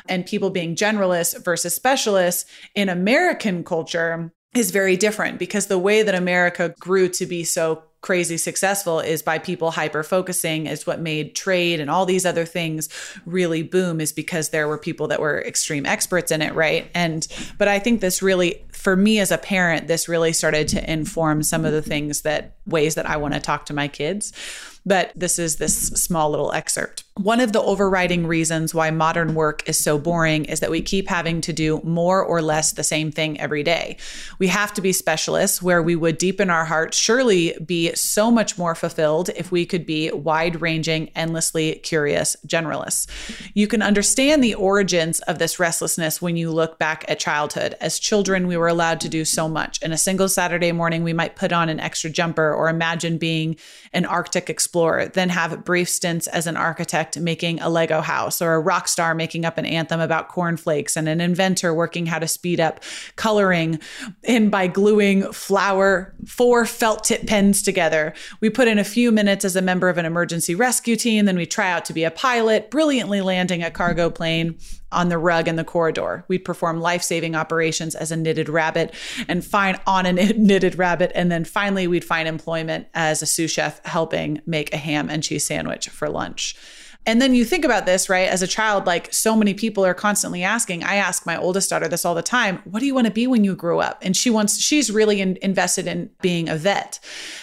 and 0.10 0.26
people 0.26 0.50
being 0.50 0.76
generalists 0.76 1.42
versus 1.44 1.74
specialists 1.74 2.46
in 2.76 2.90
American 2.90 3.64
culture 3.64 4.34
is 4.54 4.72
very 4.72 4.98
different 4.98 5.40
because 5.40 5.68
the 5.68 5.80
way 5.80 6.04
that 6.04 6.16
America 6.16 6.74
grew 6.80 7.08
to 7.08 7.26
be 7.26 7.44
so 7.46 7.84
crazy 8.02 8.38
successful 8.38 9.00
is 9.00 9.22
by 9.22 9.38
people 9.38 9.72
hyper 9.72 10.04
focusing 10.04 10.68
is 10.68 10.88
what 10.88 11.02
made 11.02 11.36
trade 11.36 11.80
and 11.80 11.90
all 11.90 12.06
these 12.06 12.26
other 12.26 12.46
things 12.46 12.88
really 13.26 13.62
boom 13.62 14.00
is 14.00 14.14
because 14.14 14.50
there 14.50 14.68
were 14.68 14.78
people 14.78 15.08
that 15.08 15.20
were 15.20 15.42
extreme 15.42 15.86
experts 15.86 16.32
in 16.32 16.42
it 16.42 16.54
right? 16.54 16.90
And 16.94 17.28
but 17.58 17.68
i 17.68 17.80
think 17.80 18.02
this 18.02 18.22
really 18.22 18.64
for 18.72 18.96
me 18.96 19.20
as 19.20 19.32
a 19.32 19.38
parent 19.38 19.88
this 19.88 20.08
really 20.08 20.32
started 20.32 20.68
to 20.70 20.92
inform 20.92 21.44
some 21.44 21.66
of 21.66 21.74
the 21.74 21.82
things 21.82 22.22
that 22.22 22.56
ways 22.66 22.96
that 22.96 23.10
i 23.10 23.18
want 23.18 23.34
to 23.34 23.40
talk 23.40 23.66
to 23.66 23.74
my 23.74 23.88
kids 23.88 24.32
But 24.86 25.12
this 25.16 25.40
is 25.40 25.58
this 25.58 25.88
small 25.88 26.30
little 26.30 26.52
excerpt. 26.52 27.04
One 27.16 27.42
of 27.42 27.52
the 27.52 27.62
overriding 27.62 28.26
reasons 28.26 28.74
why 28.74 28.92
modern 28.92 29.36
work 29.36 29.68
is 29.68 29.78
so 29.78 29.98
boring 29.98 30.46
is 30.46 30.62
that 30.62 30.72
we 30.72 30.82
keep 30.82 31.10
having 31.10 31.42
to 31.42 31.52
do 31.52 31.82
more 31.84 32.24
or 32.24 32.42
less 32.42 32.72
the 32.72 32.84
same 32.84 33.12
thing 33.12 33.38
every 33.42 33.62
day. 33.62 33.98
We 34.40 34.48
have 34.48 34.74
to 34.76 34.82
be 34.82 34.94
specialists 34.94 35.62
where 35.62 35.84
we 35.84 35.98
would 35.98 36.18
deep 36.18 36.40
in 36.40 36.50
our 36.50 36.64
hearts 36.64 36.98
surely 36.98 37.58
be 37.66 37.94
so 37.94 38.32
much 38.32 38.58
more 38.58 38.74
fulfilled 38.74 39.32
if 39.36 39.52
we 39.52 39.66
could 39.66 39.86
be 39.86 40.10
wide 40.12 40.62
ranging, 40.62 41.10
endlessly 41.14 41.76
curious 41.84 42.38
generalists. 42.48 43.08
You 43.54 43.68
can 43.68 43.82
understand 43.82 44.42
the 44.42 44.56
origins 44.56 45.20
of 45.22 45.40
this 45.40 45.60
restlessness 45.60 46.22
when 46.22 46.38
you 46.38 46.52
look 46.52 46.80
back 46.80 47.04
at 47.10 47.20
childhood. 47.20 47.76
As 47.82 48.00
children, 48.00 48.48
we 48.48 48.56
were 48.56 48.70
allowed 48.70 49.02
to 49.02 49.10
do 49.10 49.26
so 49.26 49.50
much. 49.50 49.82
In 49.82 49.92
a 49.92 49.98
single 49.98 50.30
Saturday 50.30 50.72
morning, 50.72 51.04
we 51.04 51.12
might 51.12 51.36
put 51.36 51.52
on 51.52 51.68
an 51.68 51.82
extra 51.82 52.10
jumper 52.10 52.54
or 52.54 52.70
imagine 52.70 53.18
being 53.18 53.58
an 53.92 54.06
Arctic 54.06 54.50
explorer, 54.50 54.69
then 55.14 55.30
have 55.30 55.64
brief 55.64 55.90
stints 55.90 56.28
as 56.28 56.48
an 56.48 56.58
architect 56.58 57.18
making 57.20 57.60
a 57.60 57.70
Lego 57.70 58.02
house 58.02 58.42
or 58.42 58.54
a 58.54 58.60
rock 58.60 58.88
star 58.88 59.14
making 59.16 59.46
up 59.46 59.58
an 59.58 59.66
anthem 59.66 60.00
about 60.00 60.30
cornflakes 60.30 60.96
and 60.96 61.08
an 61.08 61.22
inventor 61.22 61.74
working 61.74 62.06
how 62.06 62.20
to 62.20 62.28
speed 62.28 62.60
up 62.60 62.82
coloring 63.16 63.80
in 64.24 64.50
by 64.50 64.68
gluing 64.68 65.32
flour 65.32 66.14
four 66.26 66.66
felt 66.66 67.04
tip 67.04 67.26
pens 67.28 67.62
together. 67.62 68.14
We 68.42 68.50
put 68.50 68.68
in 68.68 68.80
a 68.80 68.84
few 68.84 69.12
minutes 69.12 69.46
as 69.46 69.56
a 69.56 69.62
member 69.62 69.90
of 69.90 69.98
an 69.98 70.06
emergency 70.06 70.56
rescue 70.56 70.96
team, 70.96 71.26
then 71.26 71.38
we 71.38 71.46
try 71.46 71.72
out 71.72 71.86
to 71.86 71.94
be 71.94 72.04
a 72.04 72.12
pilot, 72.12 72.72
brilliantly 72.72 73.22
landing 73.22 73.64
a 73.64 73.72
cargo 73.72 74.10
plane 74.10 74.58
on 74.92 75.10
the 75.10 75.18
rug 75.18 75.48
in 75.48 75.56
the 75.56 75.64
corridor. 75.64 76.26
We'd 76.28 76.46
perform 76.46 76.80
life 76.80 77.04
saving 77.04 77.36
operations 77.36 77.96
as 77.96 78.12
a 78.12 78.18
knitted 78.18 78.50
rabbit 78.50 78.94
and 79.28 79.46
find 79.46 79.80
on 79.86 80.06
a 80.06 80.14
knitted 80.38 80.78
rabbit. 80.78 81.12
And 81.16 81.32
then 81.32 81.46
finally, 81.46 81.88
we'd 81.88 82.06
find 82.06 82.28
employment 82.28 82.88
as 82.94 83.22
a 83.22 83.26
sous 83.26 83.52
chef 83.52 83.84
helping 83.86 84.42
make 84.46 84.74
a 84.74 84.78
ham 84.78 85.10
and 85.10 85.24
cheese 85.24 85.46
sandwich 85.46 85.90
for 85.90 86.10
lunch. 86.10 86.56
And 87.06 87.22
then 87.22 87.34
you 87.34 87.46
think 87.46 87.64
about 87.64 87.86
this, 87.86 88.10
right? 88.10 88.28
As 88.28 88.42
a 88.42 88.48
child, 88.48 88.86
like 88.86 89.12
so 89.14 89.36
many 89.36 89.54
people 89.54 89.86
are 89.86 89.94
constantly 89.94 90.44
asking. 90.44 90.84
I 90.84 90.96
ask 90.96 91.26
my 91.26 91.38
oldest 91.38 91.70
daughter 91.70 91.88
this 91.88 92.04
all 92.04 92.14
the 92.14 92.22
time 92.22 92.62
What 92.66 92.82
do 92.82 92.86
you 92.86 92.94
want 92.94 93.08
to 93.08 93.14
be 93.14 93.26
when 93.26 93.44
you 93.44 93.56
grow 93.56 93.80
up? 93.80 94.00
And 94.02 94.16
she 94.16 94.30
wants, 94.30 94.60
she's 94.60 94.92
really 94.92 95.22
in, 95.22 95.38
invested 95.42 95.88
in 95.88 96.10
being 96.22 96.50
a 96.50 96.56
vet. 96.58 97.00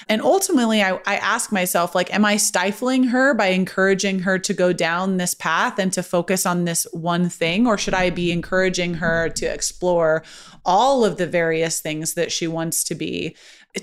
And 0.08 0.20
ultimately, 0.20 0.82
I, 0.82 1.00
I 1.06 1.16
ask 1.16 1.50
myself, 1.50 1.94
like, 1.94 2.14
am 2.14 2.24
I 2.24 2.36
stifling 2.36 3.04
her 3.04 3.34
by 3.34 3.46
encouraging 3.46 4.20
her 4.20 4.38
to 4.38 4.54
go 4.54 4.72
down 4.72 5.16
this 5.16 5.34
path 5.34 5.78
and 5.78 5.92
to 5.94 6.02
focus 6.02 6.44
on 6.44 6.64
this 6.64 6.86
one 6.92 7.28
thing? 7.28 7.66
Or 7.66 7.78
should 7.78 7.94
I 7.94 8.10
be 8.10 8.30
encouraging 8.30 8.94
her 8.94 9.30
to 9.30 9.46
explore 9.46 10.22
all 10.64 11.04
of 11.04 11.16
the 11.16 11.26
various 11.26 11.80
things 11.80 12.14
that 12.14 12.30
she 12.30 12.46
wants 12.46 12.84
to 12.84 12.94
be? 12.94 13.34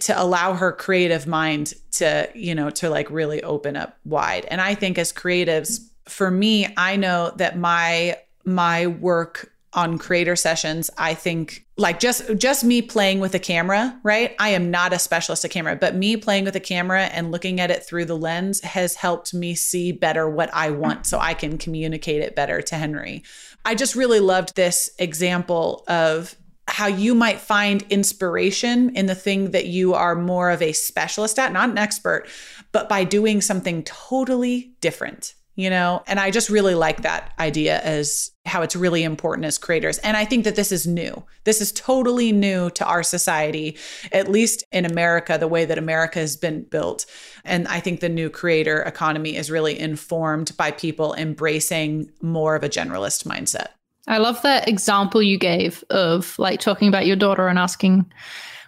To 0.01 0.21
allow 0.21 0.53
her 0.53 0.71
creative 0.71 1.27
mind 1.27 1.73
to 1.91 2.29
you 2.33 2.55
know 2.55 2.69
to 2.69 2.89
like 2.89 3.09
really 3.09 3.43
open 3.43 3.75
up 3.75 3.97
wide. 4.05 4.45
And 4.45 4.61
i 4.61 4.75
think 4.75 4.97
as 4.97 5.13
creatives 5.13 5.79
for 6.05 6.29
me 6.29 6.67
i 6.77 6.95
know 6.95 7.31
that 7.37 7.57
my 7.57 8.17
my 8.45 8.87
work 8.87 9.51
on 9.73 9.97
creator 9.97 10.35
sessions 10.35 10.89
i 10.97 11.13
think 11.13 11.65
like 11.77 11.99
just 11.99 12.35
just 12.37 12.63
me 12.63 12.81
playing 12.81 13.19
with 13.19 13.33
a 13.33 13.39
camera 13.39 13.97
right? 14.03 14.35
I 14.37 14.49
am 14.49 14.69
not 14.69 14.93
a 14.93 14.99
specialist 14.99 15.45
at 15.45 15.51
camera 15.51 15.75
but 15.75 15.95
me 15.95 16.17
playing 16.17 16.43
with 16.43 16.55
a 16.55 16.59
camera 16.59 17.03
and 17.05 17.31
looking 17.31 17.59
at 17.59 17.71
it 17.71 17.83
through 17.83 18.05
the 18.05 18.17
lens 18.17 18.61
has 18.61 18.95
helped 18.95 19.33
me 19.33 19.55
see 19.55 19.91
better 19.91 20.29
what 20.29 20.53
i 20.53 20.69
want 20.69 21.07
so 21.07 21.19
i 21.19 21.33
can 21.33 21.57
communicate 21.57 22.21
it 22.21 22.35
better 22.35 22.61
to 22.61 22.75
henry. 22.75 23.23
I 23.65 23.75
just 23.75 23.95
really 23.95 24.19
loved 24.19 24.55
this 24.55 24.89
example 24.99 25.83
of 25.87 26.35
how 26.67 26.87
you 26.87 27.13
might 27.13 27.39
find 27.39 27.83
inspiration 27.89 28.95
in 28.95 29.05
the 29.05 29.15
thing 29.15 29.51
that 29.51 29.67
you 29.67 29.93
are 29.93 30.15
more 30.15 30.49
of 30.49 30.61
a 30.61 30.73
specialist 30.73 31.37
at, 31.37 31.51
not 31.51 31.69
an 31.69 31.77
expert, 31.77 32.27
but 32.71 32.87
by 32.87 33.03
doing 33.03 33.41
something 33.41 33.83
totally 33.83 34.73
different, 34.79 35.35
you 35.55 35.69
know? 35.69 36.01
And 36.07 36.19
I 36.19 36.31
just 36.31 36.49
really 36.49 36.73
like 36.73 37.01
that 37.01 37.33
idea 37.37 37.79
as 37.81 38.31
how 38.45 38.61
it's 38.61 38.75
really 38.75 39.03
important 39.03 39.45
as 39.45 39.57
creators. 39.57 39.97
And 39.99 40.15
I 40.15 40.25
think 40.25 40.45
that 40.45 40.55
this 40.55 40.71
is 40.71 40.87
new. 40.87 41.23
This 41.43 41.59
is 41.59 41.71
totally 41.73 42.31
new 42.31 42.69
to 42.71 42.85
our 42.85 43.03
society, 43.03 43.77
at 44.11 44.29
least 44.29 44.63
in 44.71 44.85
America, 44.85 45.37
the 45.37 45.47
way 45.47 45.65
that 45.65 45.77
America 45.77 46.19
has 46.19 46.37
been 46.37 46.63
built. 46.63 47.05
And 47.43 47.67
I 47.67 47.81
think 47.81 47.99
the 47.99 48.09
new 48.09 48.29
creator 48.29 48.81
economy 48.81 49.35
is 49.35 49.51
really 49.51 49.77
informed 49.77 50.55
by 50.57 50.71
people 50.71 51.13
embracing 51.13 52.09
more 52.21 52.55
of 52.55 52.63
a 52.63 52.69
generalist 52.69 53.25
mindset. 53.25 53.67
I 54.07 54.17
love 54.17 54.41
that 54.41 54.67
example 54.67 55.21
you 55.21 55.37
gave 55.37 55.83
of 55.89 56.37
like 56.37 56.59
talking 56.59 56.87
about 56.87 57.05
your 57.05 57.15
daughter 57.15 57.47
and 57.47 57.57
asking 57.57 58.11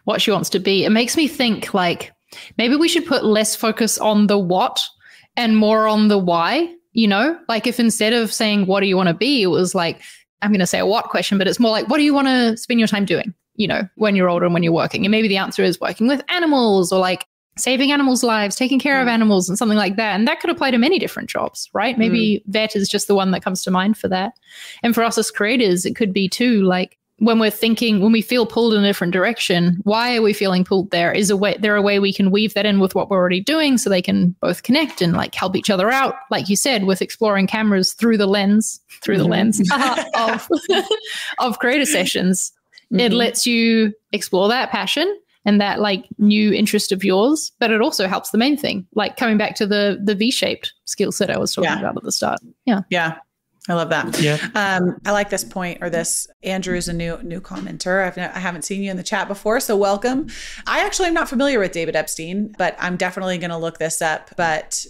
what 0.06 0.22
she 0.22 0.32
wants 0.32 0.50
to 0.52 0.60
be. 0.60 0.86
It 0.86 0.92
makes 0.92 1.18
me 1.18 1.28
think 1.28 1.74
like 1.74 2.14
maybe 2.58 2.76
we 2.76 2.88
should 2.88 3.06
put 3.06 3.26
less 3.26 3.56
focus 3.56 3.98
on 3.98 4.28
the 4.28 4.38
what 4.38 4.84
and 5.36 5.58
more 5.58 5.88
on 5.88 6.08
the 6.08 6.18
why, 6.18 6.74
you 6.94 7.08
know? 7.08 7.38
Like 7.50 7.68
if 7.68 7.80
instead 7.80 8.14
of 8.14 8.32
saying 8.32 8.66
what 8.66 8.80
do 8.80 8.88
you 8.88 8.96
want 8.96 9.10
to 9.10 9.14
be, 9.14 9.42
it 9.42 9.48
was 9.48 9.76
like 9.76 10.02
I'm 10.42 10.52
going 10.52 10.60
to 10.60 10.68
say 10.68 10.80
a 10.80 10.86
what 10.86 11.06
question, 11.06 11.38
but 11.38 11.48
it's 11.48 11.60
more 11.60 11.72
like 11.72 11.90
what 11.90 11.98
do 11.98 12.04
you 12.04 12.14
want 12.14 12.28
to 12.28 12.56
spend 12.58 12.80
your 12.80 12.88
time 12.88 13.06
doing? 13.06 13.34
You 13.56 13.68
know, 13.68 13.88
when 13.96 14.16
you're 14.16 14.30
older 14.30 14.46
and 14.46 14.54
when 14.54 14.64
you're 14.64 14.74
working. 14.74 15.06
And 15.06 15.12
maybe 15.12 15.28
the 15.28 15.38
answer 15.38 15.64
is 15.64 15.80
working 15.80 16.08
with 16.08 16.22
animals 16.30 16.92
or 16.92 17.00
like 17.00 17.26
saving 17.58 17.92
animals' 17.92 18.24
lives, 18.24 18.56
taking 18.56 18.80
care 18.80 18.98
mm. 18.98 19.04
of 19.04 19.08
animals, 19.08 19.48
and 19.48 19.58
something 19.58 19.78
like 19.78 19.96
that. 19.96 20.16
And 20.16 20.28
that 20.28 20.40
could 20.40 20.50
apply 20.50 20.72
to 20.72 20.78
many 20.78 21.00
different 21.00 21.30
jobs, 21.30 21.70
right? 21.74 21.98
Maybe 21.98 22.44
mm. 22.48 22.52
vet 22.52 22.76
is 22.76 22.90
just 22.90 23.08
the 23.08 23.16
one 23.16 23.32
that 23.32 23.44
comes 23.44 23.62
to 23.64 23.72
mind 23.72 23.98
for 23.98 24.08
that. 24.10 24.34
And 24.84 24.94
for 24.94 25.04
us 25.04 25.18
as 25.18 25.32
creators, 25.32 25.86
it 25.86 25.96
could 25.96 26.14
be 26.14 26.28
too 26.28 26.64
like 26.64 26.98
when 27.20 27.40
we're 27.40 27.50
thinking, 27.50 28.02
when 28.02 28.12
we 28.12 28.22
feel 28.22 28.46
pulled 28.46 28.74
in 28.74 28.84
a 28.84 28.88
different 28.88 29.14
direction, 29.14 29.80
why 29.84 30.18
are 30.18 30.22
we 30.22 30.34
feeling 30.34 30.66
pulled 30.66 30.92
there? 30.92 31.14
Is 31.14 31.30
a 31.30 31.38
way 31.38 31.56
there 31.58 31.76
a 31.76 31.82
way 31.82 32.00
we 32.00 32.12
can 32.12 32.30
weave 32.30 32.54
that 32.56 32.66
in 32.66 32.80
with 32.80 32.94
what 32.94 33.10
we're 33.10 33.18
already 33.18 33.40
doing 33.40 33.78
so 33.78 33.90
they 33.90 34.02
can 34.02 34.36
both 34.42 34.64
connect 34.64 35.02
and 35.02 35.14
like 35.14 35.34
help 35.34 35.56
each 35.56 35.70
other 35.70 35.90
out, 35.90 36.16
like 36.30 36.50
you 36.50 36.58
said, 36.58 36.84
with 36.84 37.02
exploring 37.02 37.48
cameras 37.48 37.94
through 37.94 38.18
the 38.18 38.28
lens, 38.28 38.82
through 39.02 39.18
the 39.18 39.24
lens 39.24 39.62
of 40.18 40.50
of 41.40 41.60
creator 41.60 41.86
sessions. 41.86 42.52
Mm-hmm. 42.92 43.00
It 43.00 43.14
lets 43.14 43.48
you 43.48 43.94
explore 44.12 44.50
that 44.50 44.70
passion 44.70 45.18
and 45.46 45.62
that 45.62 45.80
like 45.80 46.06
new 46.18 46.52
interest 46.52 46.92
of 46.92 47.04
yours 47.04 47.52
but 47.60 47.72
it 47.72 47.82
also 47.82 48.08
helps 48.08 48.32
the 48.32 48.38
main 48.38 48.58
thing 48.58 48.86
like 48.94 49.18
coming 49.18 49.38
back 49.38 49.56
to 49.56 49.66
the 49.66 50.00
the 50.04 50.16
v-shaped 50.16 50.74
skill 50.86 51.12
set 51.12 51.30
i 51.30 51.38
was 51.38 51.54
talking 51.54 51.70
yeah. 51.70 51.80
about 51.80 51.98
at 51.98 52.04
the 52.04 52.12
start 52.12 52.40
yeah 52.66 52.82
yeah 52.90 53.18
I 53.68 53.74
love 53.74 53.90
that. 53.90 54.22
Yeah. 54.22 54.38
Um, 54.54 55.00
I 55.06 55.12
like 55.12 55.30
this 55.30 55.44
point 55.44 55.80
or 55.82 55.90
this. 55.90 56.28
Andrew 56.44 56.76
is 56.76 56.88
a 56.88 56.94
new 56.94 57.22
new 57.24 57.42
commenter. 57.42 58.06
I've 58.06 58.18
I 58.18 58.40
haven't 58.40 58.64
seen 58.64 58.84
you 58.84 58.92
in 58.92 58.98
the 58.98 59.04
chat 59.04 59.28
before, 59.28 59.60
so 59.60 59.76
welcome. 59.76 60.28
I 60.68 60.86
actually 60.86 61.08
am 61.08 61.16
not 61.16 61.30
familiar 61.30 61.60
with 61.60 61.72
David 61.72 61.96
Epstein, 61.96 62.54
but 62.58 62.76
I'm 62.80 62.96
definitely 62.96 63.38
going 63.38 63.50
to 63.50 63.58
look 63.58 63.80
this 63.80 64.02
up. 64.02 64.30
But 64.38 64.86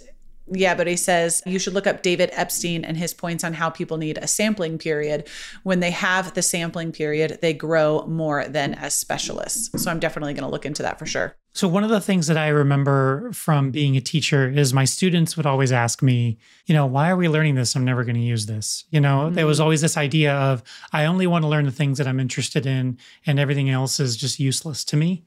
yeah, 0.48 0.76
but 0.76 0.88
he 0.88 0.96
says 0.96 1.42
you 1.46 1.60
should 1.60 1.74
look 1.74 1.88
up 1.88 2.02
David 2.02 2.30
Epstein 2.34 2.86
and 2.86 2.98
his 2.98 3.14
points 3.14 3.44
on 3.44 3.54
how 3.54 3.70
people 3.70 3.98
need 3.98 4.18
a 4.18 4.28
sampling 4.28 4.78
period. 4.78 5.28
When 5.64 5.80
they 5.80 5.92
have 5.92 6.34
the 6.34 6.42
sampling 6.42 6.92
period, 6.92 7.40
they 7.42 7.54
grow 7.54 8.06
more 8.08 8.46
than 8.46 8.76
as 8.76 8.94
specialists. 8.94 9.82
So 9.82 9.90
I'm 9.90 10.00
definitely 10.00 10.34
going 10.34 10.44
to 10.44 10.50
look 10.50 10.66
into 10.66 10.84
that 10.84 11.00
for 11.00 11.06
sure. 11.06 11.36
So, 11.56 11.70
one 11.70 11.86
of 11.86 11.90
the 11.90 12.02
things 12.02 12.28
that 12.28 12.38
I 12.38 12.50
remember 12.50 13.32
from 13.32 13.72
being 13.72 13.96
a 13.96 14.02
teacher 14.02 14.50
is 14.50 14.74
my 14.74 14.84
students 14.84 15.38
would 15.38 15.46
always 15.46 15.72
ask 15.72 16.02
me, 16.02 16.38
you 16.66 16.76
know, 16.76 16.86
why 16.86 17.10
are 17.10 17.16
we 17.16 17.30
learning 17.30 17.56
this? 17.56 17.78
I'm 17.78 17.86
never 17.86 18.04
going 18.04 18.18
to 18.18 18.22
use 18.22 18.46
this. 18.46 18.84
You 18.90 19.00
know, 19.00 19.28
mm-hmm. 19.28 19.36
there 19.36 19.48
was 19.48 19.62
always 19.62 19.80
this 19.80 19.96
idea 19.96 20.34
of, 20.34 20.64
I 20.92 21.06
only 21.06 21.28
want 21.28 21.44
to 21.44 21.48
learn 21.48 21.64
the 21.64 21.72
things 21.72 21.98
that 21.98 22.08
I'm 22.08 22.20
interested 22.20 22.66
in, 22.66 22.98
and 23.26 23.40
everything 23.40 23.70
else 23.70 24.02
is 24.02 24.18
just 24.18 24.38
useless 24.38 24.84
to 24.84 24.98
me. 24.98 25.24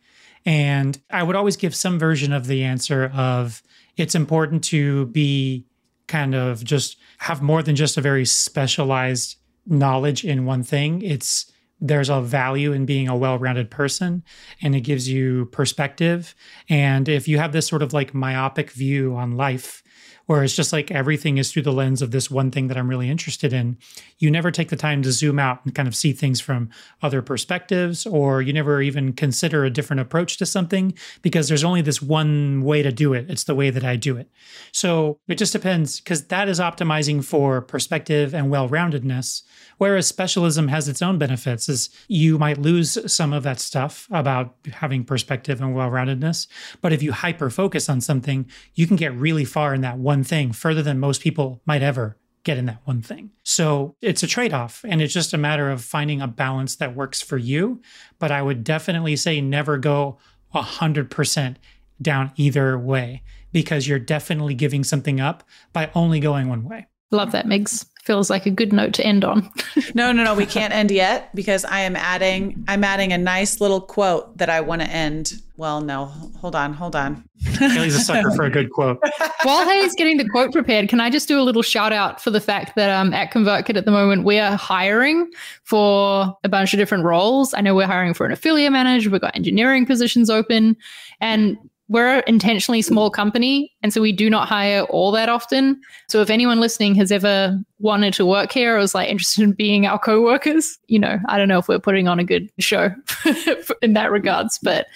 And 0.48 0.98
I 1.10 1.22
would 1.22 1.36
always 1.36 1.58
give 1.58 1.74
some 1.74 1.98
version 1.98 2.32
of 2.32 2.46
the 2.46 2.64
answer 2.64 3.12
of, 3.14 3.62
it's 3.98 4.14
important 4.14 4.64
to 4.64 5.04
be 5.06 5.66
kind 6.06 6.34
of 6.34 6.64
just 6.64 6.96
have 7.18 7.42
more 7.42 7.62
than 7.62 7.76
just 7.76 7.98
a 7.98 8.00
very 8.00 8.24
specialized 8.24 9.36
knowledge 9.66 10.24
in 10.24 10.46
one 10.46 10.62
thing. 10.62 11.02
It's 11.02 11.52
there's 11.82 12.08
a 12.08 12.22
value 12.22 12.72
in 12.72 12.86
being 12.86 13.08
a 13.08 13.16
well-rounded 13.16 13.70
person 13.70 14.24
and 14.62 14.74
it 14.74 14.80
gives 14.80 15.08
you 15.08 15.44
perspective 15.52 16.34
and 16.68 17.08
if 17.08 17.28
you 17.28 17.38
have 17.38 17.52
this 17.52 17.68
sort 17.68 17.82
of 17.82 17.92
like 17.92 18.12
myopic 18.12 18.72
view 18.72 19.14
on 19.14 19.36
life 19.36 19.84
where 20.28 20.44
it's 20.44 20.54
just 20.54 20.74
like 20.74 20.90
everything 20.90 21.38
is 21.38 21.50
through 21.50 21.62
the 21.62 21.72
lens 21.72 22.02
of 22.02 22.10
this 22.10 22.30
one 22.30 22.50
thing 22.50 22.68
that 22.68 22.76
I'm 22.76 22.86
really 22.86 23.08
interested 23.08 23.54
in. 23.54 23.78
You 24.18 24.30
never 24.30 24.50
take 24.50 24.68
the 24.68 24.76
time 24.76 25.00
to 25.02 25.10
zoom 25.10 25.38
out 25.38 25.64
and 25.64 25.74
kind 25.74 25.88
of 25.88 25.96
see 25.96 26.12
things 26.12 26.38
from 26.38 26.68
other 27.02 27.22
perspectives, 27.22 28.04
or 28.04 28.42
you 28.42 28.52
never 28.52 28.82
even 28.82 29.14
consider 29.14 29.64
a 29.64 29.70
different 29.70 30.00
approach 30.00 30.36
to 30.36 30.44
something 30.44 30.92
because 31.22 31.48
there's 31.48 31.64
only 31.64 31.80
this 31.80 32.02
one 32.02 32.62
way 32.62 32.82
to 32.82 32.92
do 32.92 33.14
it. 33.14 33.30
It's 33.30 33.44
the 33.44 33.54
way 33.54 33.70
that 33.70 33.84
I 33.84 33.96
do 33.96 34.18
it. 34.18 34.28
So 34.70 35.18
it 35.28 35.38
just 35.38 35.54
depends 35.54 35.98
because 35.98 36.26
that 36.26 36.46
is 36.46 36.60
optimizing 36.60 37.24
for 37.24 37.62
perspective 37.62 38.34
and 38.34 38.50
well 38.50 38.68
roundedness. 38.68 39.44
Whereas 39.78 40.06
specialism 40.06 40.68
has 40.68 40.88
its 40.88 41.00
own 41.00 41.18
benefits, 41.18 41.68
is 41.68 41.88
you 42.08 42.38
might 42.38 42.58
lose 42.58 42.98
some 43.10 43.32
of 43.32 43.44
that 43.44 43.60
stuff 43.60 44.06
about 44.10 44.54
having 44.70 45.04
perspective 45.04 45.60
and 45.60 45.74
well 45.74 45.90
roundedness. 45.90 46.46
But 46.82 46.92
if 46.92 47.02
you 47.02 47.12
hyper 47.12 47.48
focus 47.48 47.88
on 47.88 48.00
something, 48.00 48.46
you 48.74 48.86
can 48.86 48.96
get 48.96 49.14
really 49.14 49.44
far 49.44 49.72
in 49.74 49.80
that 49.80 49.96
one 49.96 50.18
one 50.18 50.24
thing 50.24 50.50
further 50.52 50.82
than 50.82 50.98
most 50.98 51.20
people 51.20 51.62
might 51.64 51.82
ever 51.82 52.16
get 52.42 52.58
in 52.58 52.66
that 52.66 52.80
one 52.84 53.02
thing. 53.02 53.30
So 53.44 53.94
it's 54.02 54.24
a 54.24 54.26
trade 54.26 54.52
off, 54.52 54.84
and 54.88 55.00
it's 55.00 55.14
just 55.14 55.32
a 55.32 55.38
matter 55.38 55.70
of 55.70 55.84
finding 55.84 56.20
a 56.20 56.26
balance 56.26 56.74
that 56.76 56.96
works 56.96 57.22
for 57.22 57.36
you. 57.36 57.80
But 58.18 58.32
I 58.32 58.42
would 58.42 58.64
definitely 58.64 59.14
say 59.14 59.40
never 59.40 59.78
go 59.78 60.18
100% 60.54 61.56
down 62.02 62.32
either 62.36 62.76
way 62.76 63.22
because 63.52 63.86
you're 63.86 64.00
definitely 64.00 64.54
giving 64.54 64.82
something 64.82 65.20
up 65.20 65.44
by 65.72 65.90
only 65.94 66.18
going 66.18 66.48
one 66.48 66.64
way. 66.64 66.88
Love 67.12 67.30
that, 67.30 67.46
Migs. 67.46 67.86
Feels 68.08 68.30
like 68.30 68.46
a 68.46 68.50
good 68.50 68.72
note 68.72 68.94
to 68.94 69.04
end 69.04 69.22
on. 69.22 69.50
no, 69.94 70.12
no, 70.12 70.24
no, 70.24 70.34
we 70.34 70.46
can't 70.46 70.72
end 70.72 70.90
yet 70.90 71.28
because 71.34 71.66
I 71.66 71.80
am 71.80 71.94
adding 71.94 72.64
I'm 72.66 72.82
adding 72.82 73.12
a 73.12 73.18
nice 73.18 73.60
little 73.60 73.82
quote 73.82 74.38
that 74.38 74.48
I 74.48 74.62
want 74.62 74.80
to 74.80 74.88
end. 74.88 75.34
Well, 75.58 75.82
no, 75.82 76.06
hold 76.40 76.56
on, 76.56 76.72
hold 76.72 76.96
on. 76.96 77.28
Haley's 77.58 77.96
a 77.96 78.00
sucker 78.00 78.30
for 78.30 78.44
a 78.44 78.50
good 78.50 78.70
quote. 78.70 78.98
While 79.42 79.68
Hayes 79.68 79.94
getting 79.94 80.16
the 80.16 80.26
quote 80.26 80.52
prepared, 80.52 80.88
can 80.88 81.02
I 81.02 81.10
just 81.10 81.28
do 81.28 81.38
a 81.38 81.42
little 81.42 81.60
shout 81.60 81.92
out 81.92 82.18
for 82.18 82.30
the 82.30 82.40
fact 82.40 82.76
that 82.76 82.88
um, 82.88 83.12
at 83.12 83.30
ConvertKit 83.30 83.76
at 83.76 83.84
the 83.84 83.90
moment 83.90 84.24
we 84.24 84.38
are 84.38 84.56
hiring 84.56 85.30
for 85.64 86.34
a 86.44 86.48
bunch 86.48 86.72
of 86.72 86.78
different 86.78 87.04
roles. 87.04 87.52
I 87.52 87.60
know 87.60 87.74
we're 87.74 87.86
hiring 87.86 88.14
for 88.14 88.24
an 88.24 88.32
affiliate 88.32 88.72
manager. 88.72 89.10
We've 89.10 89.20
got 89.20 89.36
engineering 89.36 89.84
positions 89.84 90.30
open, 90.30 90.78
and 91.20 91.58
we're 91.88 92.18
an 92.18 92.22
intentionally 92.26 92.82
small 92.82 93.08
hmm. 93.08 93.14
company 93.14 93.72
and 93.82 93.92
so 93.92 94.00
we 94.00 94.12
do 94.12 94.28
not 94.28 94.48
hire 94.48 94.82
all 94.84 95.10
that 95.12 95.28
often. 95.28 95.80
So 96.08 96.20
if 96.20 96.30
anyone 96.30 96.60
listening 96.60 96.94
has 96.96 97.10
ever 97.12 97.58
wanted 97.78 98.14
to 98.14 98.26
work 98.26 98.52
here 98.52 98.76
or 98.76 98.78
is 98.78 98.94
like 98.94 99.08
interested 99.08 99.42
in 99.42 99.52
being 99.52 99.86
our 99.86 99.98
co-workers 99.98 100.78
you 100.88 100.98
know 100.98 101.18
i 101.28 101.38
don't 101.38 101.48
know 101.48 101.58
if 101.58 101.68
we're 101.68 101.78
putting 101.78 102.08
on 102.08 102.18
a 102.18 102.24
good 102.24 102.50
show 102.58 102.90
in 103.82 103.92
that 103.92 104.10
regards 104.10 104.58
but 104.62 104.86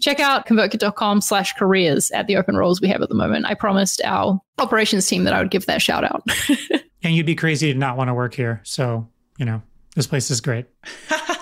check 0.00 0.20
out 0.20 0.46
convertkit.com 0.46 1.20
slash 1.20 1.54
careers 1.54 2.10
at 2.10 2.26
the 2.26 2.36
open 2.36 2.56
roles 2.56 2.80
we 2.80 2.88
have 2.88 3.00
at 3.02 3.08
the 3.08 3.14
moment. 3.14 3.46
I 3.46 3.54
promised 3.54 4.02
our 4.04 4.40
operations 4.58 5.06
team 5.06 5.24
that 5.24 5.32
i 5.32 5.40
would 5.40 5.50
give 5.50 5.66
that 5.66 5.82
shout 5.82 6.04
out. 6.04 6.22
And 7.00 7.14
you'd 7.14 7.26
be 7.26 7.36
crazy 7.36 7.72
to 7.72 7.78
not 7.78 7.96
want 7.96 8.08
to 8.08 8.14
work 8.14 8.34
here. 8.34 8.60
So 8.64 9.08
you 9.38 9.46
know 9.46 9.62
this 9.94 10.08
place 10.08 10.32
is 10.32 10.40
great 10.40 10.66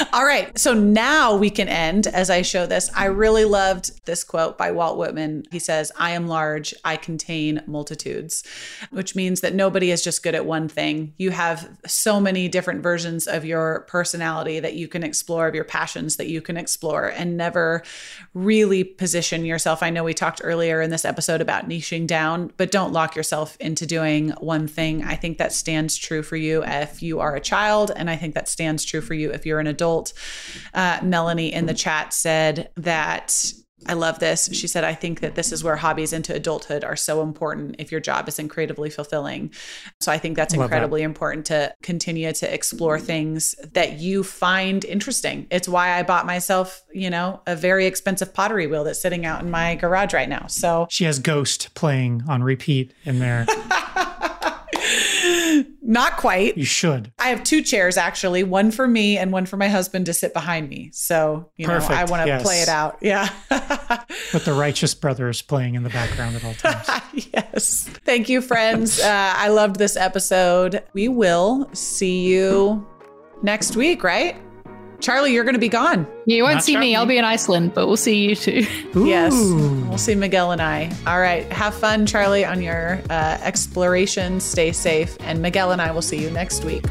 All 0.12 0.24
right. 0.24 0.56
So 0.58 0.72
now 0.72 1.36
we 1.36 1.50
can 1.50 1.68
end 1.68 2.06
as 2.06 2.30
I 2.30 2.42
show 2.42 2.66
this. 2.66 2.90
I 2.94 3.06
really 3.06 3.44
loved 3.44 4.04
this 4.06 4.24
quote 4.24 4.56
by 4.56 4.70
Walt 4.70 4.98
Whitman. 4.98 5.44
He 5.50 5.58
says, 5.58 5.92
I 5.98 6.12
am 6.12 6.26
large, 6.26 6.74
I 6.84 6.96
contain 6.96 7.62
multitudes, 7.66 8.44
which 8.90 9.14
means 9.14 9.40
that 9.40 9.54
nobody 9.54 9.90
is 9.90 10.02
just 10.02 10.22
good 10.22 10.34
at 10.34 10.46
one 10.46 10.68
thing. 10.68 11.14
You 11.18 11.30
have 11.30 11.68
so 11.86 12.20
many 12.20 12.48
different 12.48 12.82
versions 12.82 13.26
of 13.26 13.44
your 13.44 13.80
personality 13.88 14.60
that 14.60 14.74
you 14.74 14.88
can 14.88 15.02
explore, 15.02 15.48
of 15.48 15.54
your 15.54 15.64
passions 15.64 16.16
that 16.16 16.28
you 16.28 16.40
can 16.40 16.56
explore, 16.56 17.08
and 17.08 17.36
never 17.36 17.82
really 18.32 18.84
position 18.84 19.44
yourself. 19.44 19.82
I 19.82 19.90
know 19.90 20.04
we 20.04 20.14
talked 20.14 20.40
earlier 20.42 20.80
in 20.80 20.90
this 20.90 21.04
episode 21.04 21.40
about 21.40 21.68
niching 21.68 22.06
down, 22.06 22.52
but 22.56 22.70
don't 22.70 22.92
lock 22.92 23.16
yourself 23.16 23.56
into 23.60 23.86
doing 23.86 24.30
one 24.38 24.66
thing. 24.66 25.04
I 25.04 25.16
think 25.16 25.38
that 25.38 25.52
stands 25.52 25.96
true 25.96 26.22
for 26.22 26.36
you 26.36 26.64
if 26.64 27.02
you 27.02 27.20
are 27.20 27.36
a 27.36 27.40
child, 27.40 27.90
and 27.94 28.08
I 28.08 28.16
think 28.16 28.34
that 28.34 28.48
stands 28.48 28.84
true 28.84 29.00
for 29.00 29.14
you 29.14 29.30
if 29.30 29.44
you're 29.44 29.60
an 29.60 29.66
adult. 29.66 29.89
Uh, 30.74 31.00
Melanie 31.02 31.52
in 31.52 31.66
the 31.66 31.74
chat 31.74 32.12
said 32.12 32.70
that 32.76 33.52
I 33.86 33.94
love 33.94 34.18
this. 34.18 34.50
She 34.52 34.66
said, 34.66 34.84
I 34.84 34.94
think 34.94 35.20
that 35.20 35.34
this 35.34 35.52
is 35.52 35.64
where 35.64 35.76
hobbies 35.76 36.12
into 36.12 36.34
adulthood 36.34 36.84
are 36.84 36.96
so 36.96 37.22
important 37.22 37.76
if 37.78 37.90
your 37.90 38.00
job 38.00 38.28
isn't 38.28 38.48
creatively 38.48 38.90
fulfilling. 38.90 39.52
So 40.00 40.12
I 40.12 40.18
think 40.18 40.36
that's 40.36 40.54
love 40.54 40.64
incredibly 40.64 41.00
that. 41.00 41.06
important 41.06 41.46
to 41.46 41.74
continue 41.82 42.30
to 42.32 42.54
explore 42.54 43.00
things 43.00 43.54
that 43.72 43.98
you 43.98 44.22
find 44.22 44.84
interesting. 44.84 45.46
It's 45.50 45.68
why 45.68 45.98
I 45.98 46.02
bought 46.02 46.26
myself, 46.26 46.82
you 46.92 47.08
know, 47.08 47.40
a 47.46 47.56
very 47.56 47.86
expensive 47.86 48.34
pottery 48.34 48.66
wheel 48.66 48.84
that's 48.84 49.00
sitting 49.00 49.24
out 49.24 49.42
in 49.42 49.50
my 49.50 49.76
garage 49.76 50.12
right 50.12 50.28
now. 50.28 50.46
So 50.48 50.86
she 50.90 51.04
has 51.04 51.18
Ghost 51.18 51.74
playing 51.74 52.22
on 52.28 52.42
repeat 52.42 52.92
in 53.04 53.18
there. 53.18 53.46
Not 55.90 56.18
quite. 56.18 56.56
You 56.56 56.64
should. 56.64 57.12
I 57.18 57.30
have 57.30 57.42
two 57.42 57.62
chairs 57.62 57.96
actually, 57.96 58.44
one 58.44 58.70
for 58.70 58.86
me 58.86 59.18
and 59.18 59.32
one 59.32 59.44
for 59.44 59.56
my 59.56 59.66
husband 59.66 60.06
to 60.06 60.14
sit 60.14 60.32
behind 60.32 60.68
me. 60.68 60.90
So, 60.92 61.50
you 61.56 61.66
Perfect. 61.66 61.90
know, 61.90 61.96
I 61.96 62.04
want 62.04 62.22
to 62.22 62.28
yes. 62.28 62.42
play 62.44 62.60
it 62.62 62.68
out. 62.68 62.98
Yeah. 63.00 63.28
With 64.32 64.44
the 64.44 64.52
Righteous 64.52 64.94
Brothers 64.94 65.42
playing 65.42 65.74
in 65.74 65.82
the 65.82 65.88
background 65.88 66.36
at 66.36 66.44
all 66.44 66.54
times. 66.54 66.88
yes. 67.34 67.90
Thank 68.04 68.28
you, 68.28 68.40
friends. 68.40 69.00
Uh, 69.00 69.34
I 69.36 69.48
loved 69.48 69.80
this 69.80 69.96
episode. 69.96 70.84
We 70.92 71.08
will 71.08 71.68
see 71.72 72.24
you 72.24 72.86
next 73.42 73.74
week, 73.74 74.04
right? 74.04 74.36
Charli, 75.00 75.32
you're 75.32 75.44
going 75.44 75.54
to 75.54 75.60
be 75.60 75.68
gone. 75.68 76.06
You 76.26 76.42
won't 76.42 76.56
Not 76.56 76.64
see 76.64 76.76
Charli. 76.76 76.80
me. 76.80 76.96
I'll 76.96 77.06
be 77.06 77.16
in 77.18 77.24
Iceland, 77.24 77.72
but 77.74 77.86
we'll 77.86 77.96
see 77.96 78.28
you 78.28 78.36
too. 78.36 78.66
yes. 78.94 79.32
We'll 79.32 79.98
see 79.98 80.14
Miguel 80.14 80.52
and 80.52 80.60
I. 80.60 80.94
All 81.06 81.20
right. 81.20 81.50
Have 81.52 81.74
fun, 81.74 82.06
Charli, 82.06 82.48
on 82.48 82.62
your 82.62 83.00
uh, 83.08 83.38
exploration. 83.42 84.40
Stay 84.40 84.72
safe. 84.72 85.16
And 85.20 85.40
Miguel 85.40 85.72
and 85.72 85.80
I 85.80 85.90
will 85.90 86.02
see 86.02 86.22
you 86.22 86.30
next 86.30 86.64
week. 86.64 86.84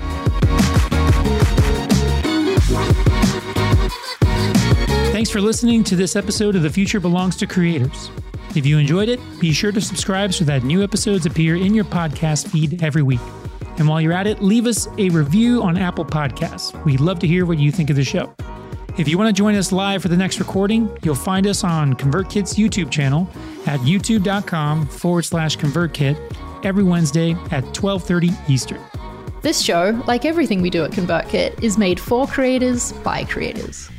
Thanks 5.11 5.29
for 5.29 5.41
listening 5.41 5.83
to 5.85 5.95
this 5.95 6.15
episode 6.15 6.55
of 6.55 6.61
The 6.63 6.69
Future 6.69 6.99
Belongs 6.99 7.35
to 7.37 7.47
Creators. 7.47 8.09
If 8.55 8.65
you 8.65 8.77
enjoyed 8.77 9.09
it, 9.09 9.19
be 9.39 9.51
sure 9.51 9.71
to 9.71 9.81
subscribe 9.81 10.33
so 10.33 10.45
that 10.45 10.63
new 10.63 10.83
episodes 10.83 11.25
appear 11.25 11.55
in 11.55 11.75
your 11.75 11.83
podcast 11.85 12.47
feed 12.49 12.81
every 12.81 13.03
week. 13.03 13.19
And 13.79 13.87
while 13.87 14.01
you're 14.01 14.13
at 14.13 14.27
it, 14.27 14.41
leave 14.41 14.67
us 14.67 14.87
a 14.97 15.09
review 15.09 15.63
on 15.63 15.77
Apple 15.77 16.05
Podcasts. 16.05 16.83
We'd 16.85 16.99
love 16.99 17.19
to 17.19 17.27
hear 17.27 17.45
what 17.45 17.57
you 17.57 17.71
think 17.71 17.89
of 17.89 17.95
the 17.95 18.03
show. 18.03 18.35
If 18.97 19.07
you 19.07 19.17
want 19.17 19.29
to 19.29 19.33
join 19.33 19.55
us 19.55 19.71
live 19.71 20.01
for 20.01 20.09
the 20.09 20.17
next 20.17 20.39
recording, 20.39 20.95
you'll 21.01 21.15
find 21.15 21.47
us 21.47 21.63
on 21.63 21.93
ConvertKit's 21.93 22.55
YouTube 22.55 22.91
channel 22.91 23.29
at 23.65 23.79
youtube.com 23.79 24.87
forward 24.87 25.23
slash 25.23 25.57
ConvertKit 25.57 26.65
every 26.65 26.83
Wednesday 26.83 27.31
at 27.51 27.63
1230 27.63 28.31
Eastern. 28.49 28.81
This 29.41 29.61
show, 29.61 30.03
like 30.05 30.25
everything 30.25 30.61
we 30.61 30.69
do 30.69 30.83
at 30.83 30.91
ConvertKit, 30.91 31.63
is 31.63 31.77
made 31.77 31.97
for 31.97 32.27
creators 32.27 32.91
by 32.91 33.23
creators. 33.23 33.89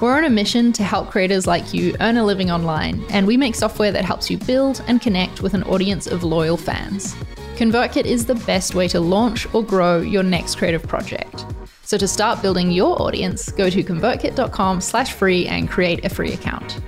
We're 0.00 0.16
on 0.16 0.24
a 0.24 0.30
mission 0.30 0.72
to 0.72 0.82
help 0.82 1.10
creators 1.10 1.46
like 1.46 1.72
you 1.72 1.94
earn 2.00 2.16
a 2.16 2.24
living 2.24 2.50
online, 2.50 3.04
and 3.10 3.26
we 3.26 3.36
make 3.36 3.54
software 3.54 3.92
that 3.92 4.04
helps 4.04 4.28
you 4.28 4.38
build 4.38 4.82
and 4.88 5.00
connect 5.00 5.40
with 5.40 5.54
an 5.54 5.62
audience 5.64 6.08
of 6.08 6.24
loyal 6.24 6.56
fans. 6.56 7.14
ConvertKit 7.58 8.04
is 8.04 8.24
the 8.24 8.36
best 8.36 8.76
way 8.76 8.86
to 8.86 9.00
launch 9.00 9.52
or 9.52 9.64
grow 9.64 9.98
your 9.98 10.22
next 10.22 10.54
creative 10.54 10.84
project. 10.84 11.44
So 11.82 11.98
to 11.98 12.06
start 12.06 12.40
building 12.40 12.70
your 12.70 13.02
audience, 13.02 13.50
go 13.50 13.68
to 13.68 13.82
convertkit.com 13.82 14.80
slash 14.80 15.12
free 15.12 15.44
and 15.48 15.68
create 15.68 16.04
a 16.04 16.08
free 16.08 16.32
account. 16.32 16.80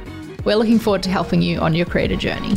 We're 0.45 0.55
looking 0.55 0.79
forward 0.79 1.03
to 1.03 1.11
helping 1.11 1.43
you 1.43 1.59
on 1.59 1.75
your 1.75 1.87
creator 1.87 2.14
journey. 2.14 2.55